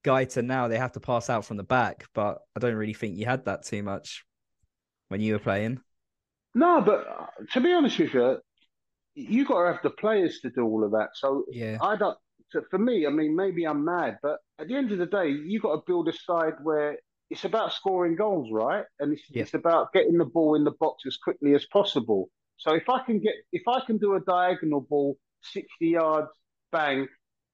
Guaita 0.03 0.43
now, 0.43 0.67
they 0.67 0.77
have 0.77 0.93
to 0.93 0.99
pass 0.99 1.29
out 1.29 1.45
from 1.45 1.57
the 1.57 1.63
back, 1.63 2.05
but 2.13 2.39
I 2.55 2.59
don't 2.59 2.75
really 2.75 2.93
think 2.93 3.17
you 3.17 3.25
had 3.25 3.45
that 3.45 3.63
too 3.63 3.83
much 3.83 4.25
when 5.11 5.19
you 5.19 5.33
were 5.33 5.39
playing. 5.39 5.79
No, 6.55 6.81
but 6.81 7.05
uh, 7.05 7.25
to 7.51 7.59
be 7.59 7.73
honest 7.73 7.99
with 7.99 8.13
you, 8.13 8.37
you 9.13 9.45
got 9.45 9.61
to 9.61 9.73
have 9.73 9.83
the 9.83 9.89
players 9.89 10.39
to 10.39 10.49
do 10.49 10.63
all 10.63 10.85
of 10.85 10.91
that. 10.91 11.09
So 11.15 11.43
yeah, 11.51 11.77
I 11.81 11.97
don't. 11.97 12.17
So 12.51 12.61
for 12.71 12.77
me, 12.79 13.05
I 13.05 13.09
mean, 13.09 13.35
maybe 13.35 13.65
I'm 13.65 13.83
mad, 13.83 14.19
but 14.23 14.37
at 14.57 14.69
the 14.69 14.75
end 14.75 14.91
of 14.93 14.99
the 14.99 15.05
day, 15.05 15.27
you 15.29 15.59
got 15.59 15.75
to 15.75 15.81
build 15.85 16.07
a 16.07 16.13
side 16.13 16.53
where 16.63 16.97
it's 17.29 17.45
about 17.45 17.73
scoring 17.73 18.15
goals, 18.15 18.49
right? 18.51 18.85
And 18.99 19.13
it's, 19.13 19.23
yeah. 19.29 19.43
it's 19.43 19.53
about 19.53 19.93
getting 19.93 20.17
the 20.17 20.25
ball 20.25 20.55
in 20.55 20.63
the 20.63 20.75
box 20.79 21.03
as 21.05 21.17
quickly 21.17 21.55
as 21.55 21.65
possible. 21.65 22.29
So 22.57 22.73
if 22.73 22.89
I 22.89 23.03
can 23.03 23.19
get, 23.19 23.33
if 23.51 23.63
I 23.67 23.81
can 23.85 23.97
do 23.97 24.15
a 24.15 24.21
diagonal 24.21 24.81
ball, 24.81 25.17
sixty 25.41 25.89
yards, 25.89 26.29
bang, 26.71 27.07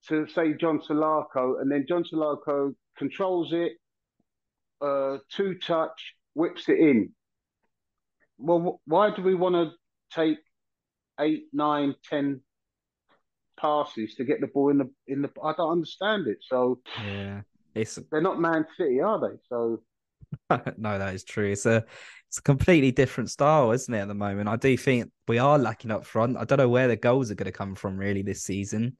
to 0.09 0.27
say 0.27 0.53
John 0.53 0.79
Salako, 0.79 1.59
and 1.59 1.71
then 1.71 1.85
John 1.87 2.03
Salako 2.03 2.75
controls 2.97 3.51
it, 3.53 3.73
uh, 4.81 5.17
two 5.31 5.55
touch, 5.55 6.13
whips 6.35 6.69
it 6.69 6.79
in. 6.79 7.13
Well, 8.37 8.81
why 8.85 9.13
do 9.15 9.21
we 9.21 9.35
want 9.35 9.55
to 9.55 9.71
take 10.13 10.37
eight, 11.19 11.45
nine, 11.53 11.95
ten 12.07 12.41
passes 13.59 14.15
to 14.15 14.23
get 14.23 14.41
the 14.41 14.47
ball 14.47 14.69
in 14.69 14.77
the 14.77 14.89
in 15.07 15.21
the? 15.21 15.29
I 15.43 15.53
don't 15.53 15.71
understand 15.71 16.27
it. 16.27 16.37
So 16.41 16.79
yeah, 17.03 17.41
it's 17.75 17.99
they're 18.11 18.21
not 18.21 18.39
Man 18.39 18.65
City, 18.77 19.01
are 19.01 19.19
they? 19.19 19.37
So 19.49 19.81
no, 20.77 20.99
that 20.99 21.13
is 21.13 21.23
true. 21.23 21.51
It's 21.51 21.65
a 21.65 21.85
it's 22.27 22.39
a 22.39 22.41
completely 22.41 22.91
different 22.91 23.29
style, 23.31 23.71
isn't 23.71 23.93
it? 23.93 23.99
At 23.99 24.07
the 24.07 24.13
moment, 24.13 24.49
I 24.49 24.57
do 24.57 24.75
think 24.77 25.11
we 25.27 25.37
are 25.37 25.57
lacking 25.57 25.91
up 25.91 26.05
front. 26.05 26.37
I 26.37 26.43
don't 26.43 26.57
know 26.57 26.69
where 26.69 26.87
the 26.87 26.97
goals 26.97 27.31
are 27.31 27.35
going 27.35 27.45
to 27.45 27.51
come 27.51 27.75
from 27.75 27.97
really 27.97 28.21
this 28.21 28.43
season 28.43 28.97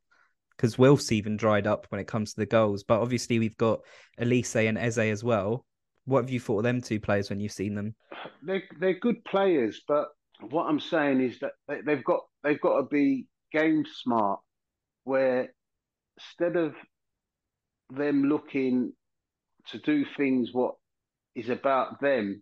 because 0.56 0.78
Wilf's 0.78 1.12
even 1.12 1.38
dried 1.38 1.68
up 1.68 1.86
when 1.90 2.02
it 2.02 2.08
comes 2.08 2.34
to 2.34 2.40
the 2.40 2.46
goals. 2.46 2.84
But 2.84 3.02
obviously, 3.02 3.40
we've 3.40 3.58
got 3.58 3.82
Olise 4.20 4.68
and 4.68 4.78
Eze 4.78 4.98
as 4.98 5.24
well. 5.24 5.66
What 6.08 6.24
have 6.24 6.30
you 6.30 6.40
thought 6.40 6.60
of 6.60 6.64
them 6.64 6.82
two 6.82 7.00
players 7.00 7.30
when 7.30 7.40
you've 7.40 7.52
seen 7.52 7.76
them? 7.76 7.94
They're 8.42 8.64
they're 8.80 9.00
good 9.00 9.24
players, 9.26 9.82
but 9.88 10.08
what 10.50 10.66
I'm 10.66 10.80
saying 10.80 11.22
is 11.22 11.40
that 11.40 11.52
they, 11.68 11.82
they've 11.82 12.04
got 12.04 12.22
they've 12.44 12.62
got 12.62 12.78
to 12.78 12.84
be 12.84 13.28
game 13.52 13.86
smart, 14.04 14.40
where 15.04 15.54
instead 16.18 16.56
of 16.56 16.74
them 17.90 18.24
looking 18.24 18.94
to 19.72 19.80
do 19.80 20.06
things 20.16 20.50
what 20.54 20.76
is 21.36 21.50
about 21.50 22.02
them. 22.02 22.42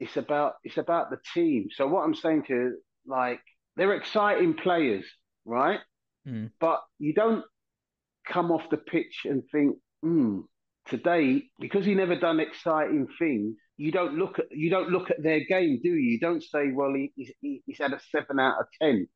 It's 0.00 0.16
about 0.16 0.54
it's 0.64 0.76
about 0.78 1.10
the 1.10 1.18
team. 1.34 1.68
So 1.70 1.86
what 1.86 2.04
I'm 2.04 2.14
saying 2.14 2.44
to 2.48 2.54
you, 2.54 2.78
like 3.06 3.40
they're 3.76 3.94
exciting 3.94 4.54
players, 4.54 5.04
right? 5.44 5.80
Mm. 6.26 6.50
But 6.58 6.80
you 6.98 7.14
don't 7.14 7.44
come 8.26 8.50
off 8.50 8.68
the 8.70 8.76
pitch 8.76 9.22
and 9.24 9.42
think, 9.52 9.76
hmm, 10.02 10.40
today 10.88 11.44
because 11.58 11.84
he 11.84 11.94
never 11.94 12.16
done 12.16 12.40
exciting 12.40 13.06
things. 13.18 13.56
You 13.76 13.92
don't 13.92 14.14
look 14.14 14.38
at 14.38 14.46
you 14.50 14.70
don't 14.70 14.90
look 14.90 15.10
at 15.10 15.22
their 15.22 15.40
game, 15.44 15.80
do 15.82 15.90
you? 15.90 16.12
You 16.12 16.20
don't 16.20 16.42
say, 16.42 16.72
well, 16.72 16.94
he, 16.94 17.12
he's, 17.16 17.60
he's 17.66 17.78
had 17.78 17.92
a 17.92 18.00
seven 18.10 18.40
out 18.40 18.60
of 18.60 18.66
ten. 18.80 19.06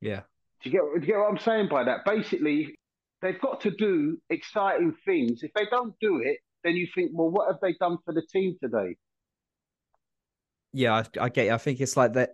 Yeah. 0.00 0.20
Do 0.62 0.70
you 0.70 0.72
get 0.72 0.80
do 1.00 1.06
you 1.06 1.12
get 1.12 1.18
what 1.18 1.30
I'm 1.30 1.38
saying 1.38 1.68
by 1.68 1.84
that? 1.84 2.04
Basically, 2.04 2.76
they've 3.22 3.40
got 3.40 3.60
to 3.62 3.70
do 3.70 4.18
exciting 4.30 4.94
things. 5.04 5.42
If 5.42 5.52
they 5.54 5.66
don't 5.70 5.94
do 6.00 6.20
it, 6.24 6.38
then 6.64 6.74
you 6.76 6.86
think, 6.94 7.10
well, 7.14 7.30
what 7.30 7.48
have 7.48 7.60
they 7.60 7.74
done 7.80 7.98
for 8.04 8.14
the 8.14 8.22
team 8.32 8.56
today? 8.62 8.96
Yeah, 10.72 10.94
I, 10.94 11.24
I 11.24 11.28
get 11.28 11.46
you. 11.46 11.52
I 11.52 11.58
think 11.58 11.80
it's 11.80 11.96
like 11.96 12.12
that. 12.14 12.30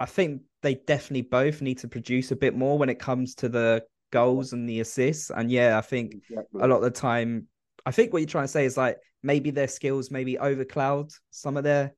I 0.00 0.06
think 0.06 0.42
they 0.62 0.74
definitely 0.74 1.22
both 1.22 1.60
need 1.60 1.78
to 1.78 1.88
produce 1.88 2.30
a 2.30 2.36
bit 2.36 2.56
more 2.56 2.78
when 2.78 2.88
it 2.88 2.98
comes 2.98 3.34
to 3.36 3.48
the 3.48 3.84
goals 4.10 4.52
and 4.52 4.68
the 4.68 4.80
assists. 4.80 5.30
And 5.30 5.50
yeah, 5.50 5.78
I 5.78 5.80
think 5.80 6.14
exactly. 6.14 6.60
a 6.62 6.66
lot 6.66 6.76
of 6.76 6.82
the 6.82 6.90
time, 6.90 7.46
I 7.86 7.90
think 7.90 8.12
what 8.12 8.20
you're 8.20 8.28
trying 8.28 8.44
to 8.44 8.48
say 8.48 8.64
is 8.64 8.76
like 8.76 8.98
maybe 9.22 9.50
their 9.50 9.68
skills 9.68 10.10
maybe 10.10 10.36
overcloud 10.36 11.12
some 11.30 11.56
of 11.56 11.64
their 11.64 11.94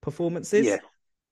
performances. 0.00 0.66
Yeah, 0.66 0.78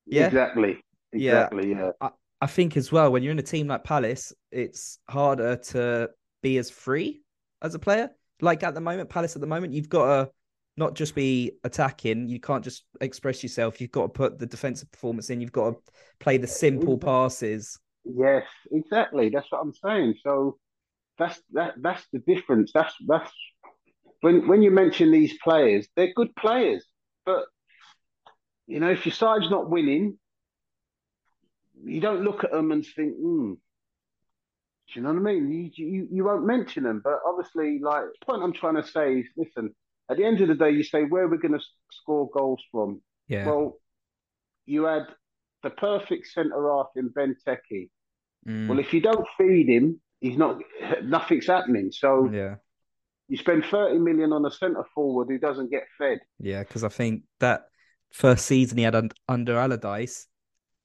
yeah, 0.07 0.27
exactly, 0.27 0.81
exactly. 1.13 1.71
Yeah, 1.71 1.79
yeah. 1.79 1.91
I, 2.01 2.11
I 2.41 2.47
think 2.47 2.77
as 2.77 2.91
well 2.91 3.13
when 3.13 3.23
you're 3.23 3.33
in 3.33 3.39
a 3.39 3.43
team 3.43 3.69
like 3.69 3.85
Palace, 3.85 4.33
it's 4.51 4.99
harder 5.09 5.57
to 5.57 6.11
be 6.43 6.59
as 6.59 6.71
free 6.71 7.23
as 7.63 7.75
a 7.75 7.79
player. 7.79 8.11
Like 8.41 8.63
at 8.63 8.75
the 8.75 8.81
moment, 8.81 9.09
Palace 9.09 9.37
at 9.37 9.41
the 9.41 9.47
moment, 9.47 9.73
you've 9.73 9.89
got 9.89 10.07
to 10.07 10.31
not 10.77 10.95
just 10.95 11.15
be 11.15 11.53
attacking. 11.65 12.29
You 12.29 12.41
can't 12.41 12.65
just 12.65 12.85
express 13.01 13.43
yourself. 13.43 13.81
You've 13.81 13.93
got 13.93 14.03
to 14.03 14.09
put 14.09 14.39
the 14.39 14.47
defensive 14.47 14.91
performance 14.91 15.31
in. 15.31 15.41
You've 15.41 15.53
got 15.53 15.71
to 15.71 15.77
play 16.19 16.39
the 16.39 16.47
simple 16.47 16.99
passes. 16.99 17.79
Yes, 18.05 18.45
exactly. 18.71 19.29
That's 19.29 19.47
what 19.51 19.61
I'm 19.61 19.75
saying. 19.75 20.15
So 20.25 20.59
that's 21.19 21.41
that 21.53 21.75
that's 21.81 22.05
the 22.13 22.19
difference. 22.21 22.73
That's 22.75 22.95
that's 23.07 23.33
when 24.23 24.49
when 24.49 24.63
you 24.63 24.71
mention 24.71 25.13
these 25.13 25.37
players, 25.45 25.87
they're 25.95 26.13
good 26.15 26.35
players, 26.37 26.85
but 27.27 27.45
you 28.67 28.81
know 28.81 28.91
if 28.91 29.05
your 29.05 29.13
side's 29.13 29.51
not 29.51 29.69
winning, 29.69 30.19
you 31.85 32.01
don't 32.01 32.23
look 32.23 32.45
at 32.45 32.53
them 32.53 32.73
and 32.73 32.87
think, 32.87 33.15
hmm, 33.17 33.53
do 33.53 34.93
you 34.95 35.03
know 35.03 35.13
what 35.13 35.19
I 35.19 35.35
mean? 35.35 35.51
You, 35.51 35.87
you 35.87 36.09
you 36.11 36.25
won't 36.25 36.47
mention 36.47 36.85
them, 36.85 37.01
but 37.03 37.19
obviously, 37.27 37.81
like 37.81 38.05
the 38.05 38.27
point 38.27 38.43
I'm 38.43 38.53
trying 38.53 38.77
to 38.77 38.87
say 38.87 39.21
is, 39.21 39.27
listen. 39.37 39.75
At 40.11 40.19
the 40.19 40.25
end 40.25 40.41
of 40.41 40.49
the 40.49 40.57
day, 40.57 40.71
you 40.73 40.83
say 40.83 41.05
where 41.05 41.27
we're 41.29 41.39
going 41.39 41.59
to 41.59 41.65
score 41.91 42.29
goals 42.29 42.61
from. 42.71 43.01
Yeah. 43.29 43.47
Well, 43.47 43.79
you 44.67 44.85
had 44.85 45.07
the 45.63 45.71
perfect 45.71 46.27
centre 46.27 46.71
half 46.71 46.89
in 46.97 47.09
Benteke. 47.11 47.89
Mm. 48.47 48.69
Well, 48.69 48.79
if 48.79 48.93
you 48.93 49.01
don't 49.01 49.27
feed 49.39 49.69
him, 49.69 50.01
he's 50.21 50.37
not. 50.37 50.61
Nothing's 51.03 51.47
happening. 51.47 51.93
So 51.93 52.29
yeah. 52.31 52.57
You 53.29 53.37
spend 53.37 53.65
30 53.65 53.99
million 53.99 54.33
on 54.33 54.45
a 54.45 54.51
centre 54.51 54.85
forward 54.95 55.29
who 55.29 55.39
doesn't 55.39 55.71
get 55.71 55.85
fed. 55.97 56.19
Yeah, 56.39 56.61
because 56.61 56.85
I 56.85 56.89
think 56.89 57.23
that 57.41 57.63
first 58.13 58.47
season 58.47 58.79
he 58.79 58.85
had 58.85 59.13
under 59.29 59.57
Allardyce, 59.57 60.27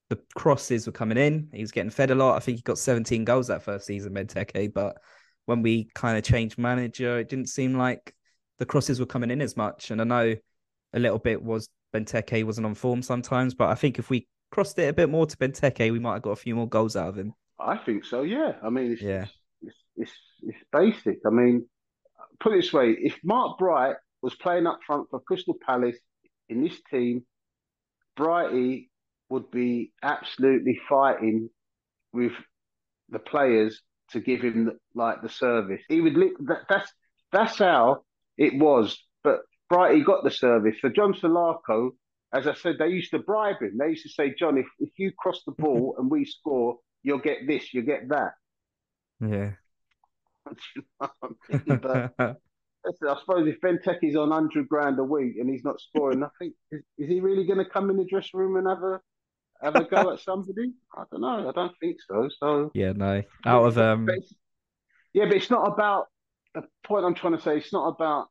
the 0.10 0.20
crosses 0.36 0.86
were 0.86 0.94
coming 0.94 1.18
in. 1.18 1.50
He 1.54 1.62
was 1.62 1.72
getting 1.72 1.90
fed 1.90 2.12
a 2.12 2.16
lot. 2.16 2.36
I 2.36 2.40
think 2.40 2.58
he 2.58 2.64
got 2.64 2.78
17 2.78 3.26
goals 3.26 3.48
that 3.48 3.64
first 3.64 3.86
season, 3.86 4.14
Benteke. 4.14 4.74
But 4.74 4.98
when 5.46 5.62
we 5.62 5.90
kind 5.94 6.18
of 6.18 6.24
changed 6.24 6.58
manager, 6.58 7.20
it 7.20 7.30
didn't 7.30 7.50
seem 7.50 7.78
like 7.78 8.14
the 8.60 8.66
crosses 8.66 9.00
were 9.00 9.06
coming 9.06 9.32
in 9.32 9.42
as 9.42 9.58
much. 9.58 9.92
And 9.92 10.00
I 10.00 10.06
know 10.06 10.36
a 10.94 11.00
little 11.00 11.20
bit 11.20 11.42
was 11.42 11.70
Benteke 11.94 12.46
wasn't 12.46 12.68
on 12.68 12.76
form 12.76 13.02
sometimes, 13.02 13.54
but 13.54 13.70
I 13.70 13.76
think 13.76 14.00
if 14.00 14.10
we 14.10 14.28
crossed 14.52 14.80
it 14.80 14.88
a 14.88 14.94
bit 14.94 15.10
more 15.10 15.26
to 15.26 15.38
Benteke, 15.38 15.92
we 15.92 16.00
might 16.00 16.14
have 16.14 16.22
got 16.22 16.32
a 16.32 16.38
few 16.38 16.56
more 16.56 16.70
goals 16.70 16.96
out 16.96 17.10
of 17.10 17.18
him. 17.18 17.34
I 17.60 17.78
think 17.78 18.06
so. 18.06 18.22
Yeah. 18.22 18.54
I 18.64 18.70
mean, 18.70 18.94
it's, 18.94 19.02
yeah. 19.02 19.26
It's, 19.62 19.76
it's, 19.96 20.12
it's, 20.44 20.58
basic. 20.72 21.20
I 21.26 21.30
mean, 21.30 21.68
put 22.40 22.54
it 22.54 22.62
this 22.62 22.74
way: 22.74 22.96
if 23.00 23.18
Mark 23.24 23.58
Bright 23.58 23.96
was 24.22 24.36
playing 24.36 24.68
up 24.68 24.80
front 24.86 25.10
for 25.10 25.20
Crystal 25.20 25.56
Palace 25.66 25.98
in 26.50 26.64
this 26.64 26.80
team, 26.92 27.24
Brighty 28.18 28.90
would 29.30 29.52
be 29.52 29.92
absolutely 30.02 30.80
fighting 30.88 31.50
with 32.14 32.34
the 33.10 33.20
players 33.20 33.82
to 34.12 34.20
give 34.20 34.42
him 34.42 34.72
like 34.96 35.22
the 35.22 35.30
service. 35.30 35.82
He 35.90 36.02
would 36.02 36.16
that, 36.16 36.62
that's 36.70 36.92
that's 37.32 37.60
how 37.60 38.04
it 38.38 38.58
was. 38.58 38.98
But 39.24 39.42
Brighty 39.72 40.06
got 40.06 40.24
the 40.24 40.32
service. 40.32 40.76
For 40.80 40.90
John 40.90 41.14
Salako, 41.14 41.92
as 42.34 42.48
I 42.48 42.54
said, 42.54 42.76
they 42.80 42.88
used 42.90 43.12
to 43.12 43.20
bribe 43.20 43.62
him. 43.62 43.78
They 43.78 43.90
used 43.90 44.04
to 44.04 44.10
say, 44.10 44.34
John, 44.38 44.58
if, 44.58 44.66
if 44.80 44.90
you 44.98 45.12
cross 45.18 45.44
the 45.46 45.54
ball 45.54 45.96
and 45.98 46.10
we 46.10 46.26
score, 46.26 46.78
you'll 47.04 47.20
get 47.20 47.48
this, 47.48 47.74
you'll 47.74 47.86
get 47.86 48.10
that. 48.10 48.34
Yeah 49.20 49.52
you 50.76 50.84
know 51.00 51.10
I 51.22 51.62
mean? 51.66 51.80
But 51.82 52.38
listen, 52.86 53.08
I 53.08 53.20
suppose 53.20 53.48
if 53.48 53.60
Benteke 53.62 54.04
is 54.04 54.16
on 54.16 54.32
hundred 54.32 54.68
grand 54.68 55.00
a 55.00 55.04
week 55.04 55.36
and 55.39 55.50
he's 55.50 55.64
not 55.64 55.82
scoring 55.82 56.20
nothing, 56.20 56.54
is, 56.72 56.82
is 56.98 57.10
he 57.10 57.20
really 57.20 57.45
going 57.45 57.60
to 57.60 57.70
come 57.70 57.89
in 57.89 57.98
the 57.98 58.06
dressing 58.06 58.39
room 58.39 58.58
and 58.58 58.68
have 58.68 58.84
a 58.84 59.00
have 59.62 59.76
a 59.76 59.84
go 59.84 60.12
at 60.14 60.20
somebody? 60.20 60.74
I 60.95 61.04
don't 61.12 61.22
know. 61.22 61.50
I 61.50 61.52
don't 61.52 61.74
think 61.80 61.98
so. 62.08 62.30
So 62.39 62.72
yeah, 62.74 62.93
no. 62.93 63.24
Out 63.45 63.66
of 63.66 63.78
um, 63.78 64.08
yeah, 65.14 65.26
but 65.26 65.36
it's 65.38 65.50
not 65.50 65.68
about 65.68 66.06
the 66.54 66.64
point 66.84 67.06
I'm 67.06 67.16
trying 67.16 67.36
to 67.36 67.41
say. 67.41 67.58
It's 67.58 67.74
not 67.74 67.88
about 67.88 68.28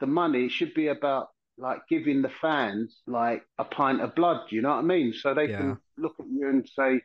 the 0.00 0.06
money. 0.06 0.46
It 0.46 0.50
should 0.50 0.74
be 0.74 0.88
about 0.88 1.28
like 1.56 1.80
giving 1.88 2.22
the 2.22 2.28
fans 2.28 3.00
like 3.06 3.42
a 3.58 3.64
pint 3.64 4.00
of 4.00 4.14
blood. 4.14 4.50
You 4.50 4.62
know 4.62 4.70
what 4.70 4.78
I 4.78 4.82
mean? 4.82 5.14
So 5.14 5.34
they 5.34 5.48
yeah. 5.48 5.58
can 5.58 5.78
look 5.96 6.14
at 6.18 6.26
you 6.26 6.48
and 6.48 6.68
say, 6.68 7.00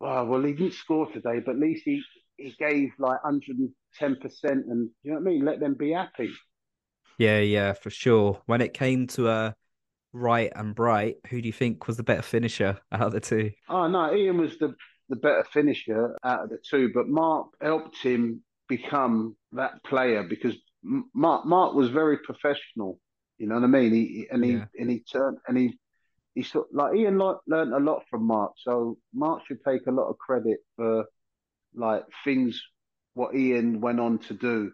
"Oh, 0.00 0.24
well, 0.24 0.42
he 0.42 0.52
didn't 0.52 0.74
score 0.74 1.10
today, 1.10 1.40
but 1.44 1.52
at 1.52 1.60
least 1.60 1.82
he 1.84 2.02
he 2.36 2.54
gave 2.58 2.90
like 2.98 3.22
150 3.24 3.74
10% 4.00 4.16
and 4.44 4.90
you 5.02 5.12
know 5.12 5.18
what 5.18 5.28
I 5.28 5.32
mean? 5.32 5.44
Let 5.44 5.60
them 5.60 5.74
be 5.74 5.92
happy. 5.92 6.30
Yeah, 7.18 7.40
yeah, 7.40 7.72
for 7.72 7.90
sure. 7.90 8.40
When 8.46 8.60
it 8.60 8.74
came 8.74 9.06
to 9.08 9.28
uh, 9.28 9.52
Wright 10.12 10.52
and 10.54 10.74
Bright, 10.74 11.16
who 11.28 11.40
do 11.40 11.46
you 11.46 11.52
think 11.52 11.86
was 11.86 11.96
the 11.96 12.02
better 12.02 12.22
finisher 12.22 12.78
out 12.92 13.02
of 13.02 13.12
the 13.12 13.20
two? 13.20 13.52
Oh, 13.68 13.88
no, 13.88 14.14
Ian 14.14 14.38
was 14.38 14.58
the, 14.58 14.74
the 15.08 15.16
better 15.16 15.44
finisher 15.52 16.16
out 16.24 16.44
of 16.44 16.50
the 16.50 16.58
two, 16.68 16.90
but 16.94 17.08
Mark 17.08 17.48
helped 17.60 17.98
him 17.98 18.42
become 18.68 19.36
that 19.52 19.82
player 19.84 20.22
because 20.22 20.56
Mark 20.82 21.46
Mark 21.46 21.74
was 21.74 21.90
very 21.90 22.18
professional. 22.18 22.98
You 23.38 23.46
know 23.46 23.56
what 23.56 23.64
I 23.64 23.68
mean? 23.68 23.92
He 23.92 24.26
and 24.30 24.44
he 24.44 24.52
yeah. 24.52 24.64
and 24.78 24.90
he 24.90 25.00
turned 25.00 25.38
and 25.46 25.56
he 25.56 25.78
he 26.34 26.42
sort 26.42 26.68
like 26.72 26.96
Ian 26.96 27.18
learned 27.18 27.74
a 27.74 27.78
lot 27.78 28.02
from 28.10 28.26
Mark. 28.26 28.52
So 28.56 28.98
Mark 29.14 29.42
should 29.46 29.62
take 29.66 29.86
a 29.86 29.92
lot 29.92 30.08
of 30.08 30.18
credit 30.18 30.58
for 30.76 31.04
like 31.74 32.04
things 32.24 32.62
what 33.14 33.34
Ian 33.34 33.80
went 33.80 34.00
on 34.00 34.18
to 34.20 34.34
do. 34.34 34.72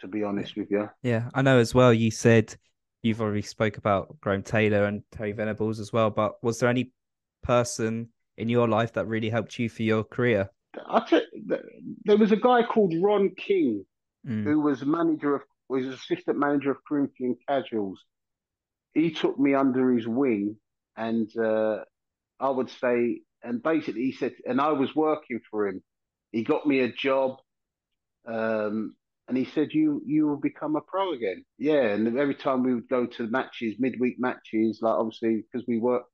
To 0.00 0.08
be 0.08 0.22
honest 0.22 0.56
with 0.56 0.70
you, 0.70 0.90
yeah, 1.02 1.30
I 1.32 1.40
know 1.40 1.58
as 1.58 1.74
well. 1.74 1.90
You 1.90 2.10
said 2.10 2.54
you've 3.00 3.22
already 3.22 3.40
spoke 3.40 3.78
about 3.78 4.20
Graham 4.20 4.42
Taylor 4.42 4.84
and 4.84 5.02
Terry 5.10 5.32
Venables 5.32 5.80
as 5.80 5.90
well. 5.90 6.10
But 6.10 6.34
was 6.42 6.58
there 6.58 6.68
any 6.68 6.92
person 7.42 8.10
in 8.36 8.50
your 8.50 8.68
life 8.68 8.92
that 8.92 9.06
really 9.06 9.30
helped 9.30 9.58
you 9.58 9.70
for 9.70 9.84
your 9.84 10.04
career? 10.04 10.50
I 10.86 11.00
think 11.00 11.24
there 12.04 12.18
was 12.18 12.30
a 12.30 12.36
guy 12.36 12.62
called 12.62 12.94
Ron 13.00 13.30
King 13.36 13.86
mm. 14.28 14.44
who 14.44 14.60
was 14.60 14.84
manager 14.84 15.36
of 15.36 15.42
was 15.68 15.86
assistant 15.86 16.38
manager 16.38 16.70
of 16.70 16.78
Corinthian 16.86 17.36
Casuals. 17.48 17.98
He 18.94 19.10
took 19.10 19.38
me 19.38 19.54
under 19.54 19.92
his 19.92 20.06
wing, 20.06 20.56
and 20.96 21.28
uh, 21.36 21.78
I 22.38 22.50
would 22.50 22.70
say, 22.70 23.20
and 23.42 23.62
basically 23.62 24.02
he 24.02 24.12
said, 24.12 24.34
and 24.46 24.60
I 24.60 24.72
was 24.72 24.94
working 24.94 25.40
for 25.50 25.66
him. 25.66 25.82
He 26.32 26.44
got 26.44 26.66
me 26.66 26.80
a 26.80 26.92
job, 26.92 27.38
um, 28.26 28.96
and 29.28 29.36
he 29.36 29.44
said, 29.44 29.72
"You 29.72 30.02
you 30.06 30.26
will 30.26 30.36
become 30.40 30.76
a 30.76 30.80
pro 30.80 31.12
again." 31.12 31.44
Yeah, 31.58 31.86
and 31.94 32.18
every 32.18 32.34
time 32.34 32.62
we 32.62 32.74
would 32.74 32.88
go 32.88 33.06
to 33.06 33.26
matches, 33.28 33.76
midweek 33.78 34.16
matches, 34.18 34.80
like 34.82 34.94
obviously 34.94 35.44
because 35.52 35.66
we 35.66 35.78
worked, 35.78 36.10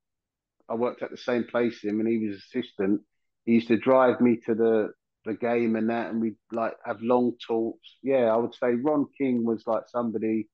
I 0.69 0.75
worked 0.75 1.03
at 1.03 1.11
the 1.11 1.17
same 1.17 1.43
place 1.45 1.83
him, 1.83 1.99
and 1.99 2.09
he 2.09 2.27
was 2.27 2.37
assistant. 2.37 3.01
He 3.45 3.53
used 3.53 3.67
to 3.67 3.77
drive 3.77 4.21
me 4.21 4.37
to 4.45 4.55
the 4.55 4.93
the 5.25 5.33
game 5.33 5.75
and 5.75 5.89
that, 5.89 6.11
and 6.11 6.21
we 6.21 6.35
like 6.51 6.73
have 6.85 7.01
long 7.01 7.33
talks. 7.47 7.97
Yeah, 8.01 8.25
I 8.33 8.37
would 8.37 8.53
say 8.55 8.73
Ron 8.75 9.07
King 9.17 9.45
was 9.45 9.63
like 9.67 9.83
somebody 9.87 10.49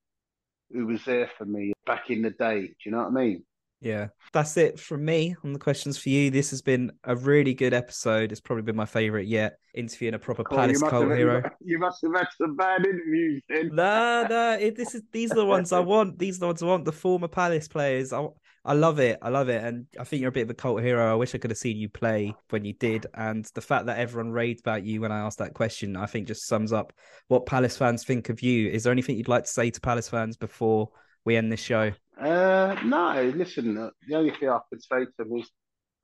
who 0.72 0.88
was 0.88 1.04
there 1.06 1.30
for 1.38 1.46
me 1.46 1.74
back 1.86 2.10
in 2.10 2.22
the 2.22 2.32
day. 2.32 2.68
Do 2.68 2.74
you 2.86 2.92
know 2.92 3.00
what 3.00 3.08
I 3.08 3.12
mean? 3.12 3.46
Yeah, 3.82 4.08
that's 4.34 4.58
it 4.58 4.78
from 4.78 5.06
me 5.06 5.36
on 5.44 5.54
the 5.54 5.60
questions 5.60 5.98
for 5.98 6.10
you. 6.10 6.30
This 6.30 6.50
has 6.50 6.62
been 6.62 6.92
a 7.06 7.16
really 7.16 7.54
good 7.54 7.74
episode. 7.74 8.32
It's 8.32 8.42
probably 8.42 8.64
been 8.64 8.76
my 8.76 8.86
favorite 8.86 9.28
yet. 9.28 9.58
Interviewing 9.74 10.16
a 10.16 10.20
proper 10.20 10.44
oh, 10.50 10.56
Palace 10.56 10.82
cult 10.82 11.12
hero. 11.12 11.44
You 11.64 11.80
must 11.80 12.02
have 12.02 12.14
had 12.14 12.28
some 12.38 12.58
bad 12.58 12.86
interviews. 12.86 13.42
Then. 13.48 13.70
No, 13.74 14.26
no. 14.30 14.58
It, 14.60 14.76
this 14.76 14.96
is 14.96 15.04
these 15.14 15.32
are 15.32 15.36
the 15.36 15.46
ones 15.46 15.72
I 15.72 15.80
want. 15.80 16.20
These 16.20 16.38
are 16.38 16.40
the 16.42 16.48
ones 16.48 16.62
I 16.62 16.66
want. 16.66 16.84
The 16.84 16.92
former 16.92 17.30
Palace 17.30 17.70
players. 17.70 18.12
I, 18.12 18.28
I 18.66 18.74
love 18.74 19.00
it. 19.00 19.18
I 19.22 19.30
love 19.30 19.48
it. 19.48 19.64
And 19.64 19.86
I 19.98 20.04
think 20.04 20.20
you're 20.20 20.30
a 20.30 20.34
bit 20.34 20.44
of 20.44 20.50
a 20.50 20.56
cult 20.56 20.82
hero. 20.82 21.10
I 21.10 21.16
wish 21.16 21.34
I 21.34 21.38
could 21.38 21.52
have 21.52 21.58
seen 21.58 21.78
you 21.78 21.88
play 21.88 22.36
when 22.50 22.66
you 22.66 22.74
did. 22.74 23.06
And 23.14 23.46
the 23.56 23.62
fact 23.62 23.86
that 23.86 23.98
everyone 23.98 24.32
raved 24.32 24.60
about 24.60 24.84
you 24.84 25.00
when 25.00 25.14
I 25.14 25.20
asked 25.20 25.40
that 25.40 25.54
question, 25.54 25.96
I 25.96 26.06
think 26.06 26.28
just 26.28 26.48
sums 26.48 26.74
up 26.74 26.92
what 27.30 27.46
Palace 27.46 27.78
fans 27.78 28.04
think 28.04 28.28
of 28.28 28.42
you. 28.42 28.70
Is 28.70 28.84
there 28.84 28.92
anything 28.92 29.16
you'd 29.16 29.30
like 29.30 29.46
to 29.46 29.52
say 29.52 29.70
to 29.72 29.80
Palace 29.80 30.10
fans 30.10 30.36
before 30.36 30.90
we 31.24 31.38
end 31.38 31.50
this 31.50 31.62
show? 31.62 31.94
Uh, 32.20 32.76
no, 32.84 33.32
listen. 33.36 33.78
Uh, 33.78 33.90
the 34.08 34.16
only 34.16 34.32
thing 34.32 34.50
I 34.50 34.60
could 34.70 34.84
say 34.84 35.06
to 35.06 35.12
them 35.18 35.30
was, 35.30 35.50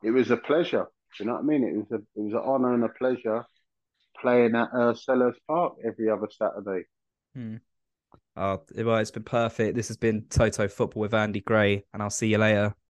it 0.03 0.11
was 0.11 0.31
a 0.31 0.37
pleasure. 0.37 0.87
You 1.19 1.25
know 1.25 1.33
what 1.33 1.41
I 1.41 1.43
mean? 1.43 1.63
It 1.63 1.77
was 1.77 1.91
a 1.91 1.95
it 1.95 2.23
was 2.23 2.33
an 2.33 2.39
honour 2.39 2.73
and 2.73 2.83
a 2.83 2.89
pleasure 2.89 3.45
playing 4.21 4.55
at 4.55 4.69
uh, 4.73 4.93
Selhurst 4.93 5.37
Park 5.47 5.75
every 5.85 6.09
other 6.09 6.27
Saturday. 6.29 6.85
Hmm. 7.33 7.55
Oh, 8.37 8.61
well, 8.77 8.97
it's 8.97 9.11
been 9.11 9.23
perfect. 9.23 9.75
This 9.75 9.87
has 9.87 9.97
been 9.97 10.25
Toto 10.29 10.67
Football 10.67 11.01
with 11.01 11.13
Andy 11.13 11.39
Gray, 11.39 11.85
and 11.93 12.03
I'll 12.03 12.09
see 12.09 12.27
you 12.27 12.37
later. 12.37 12.75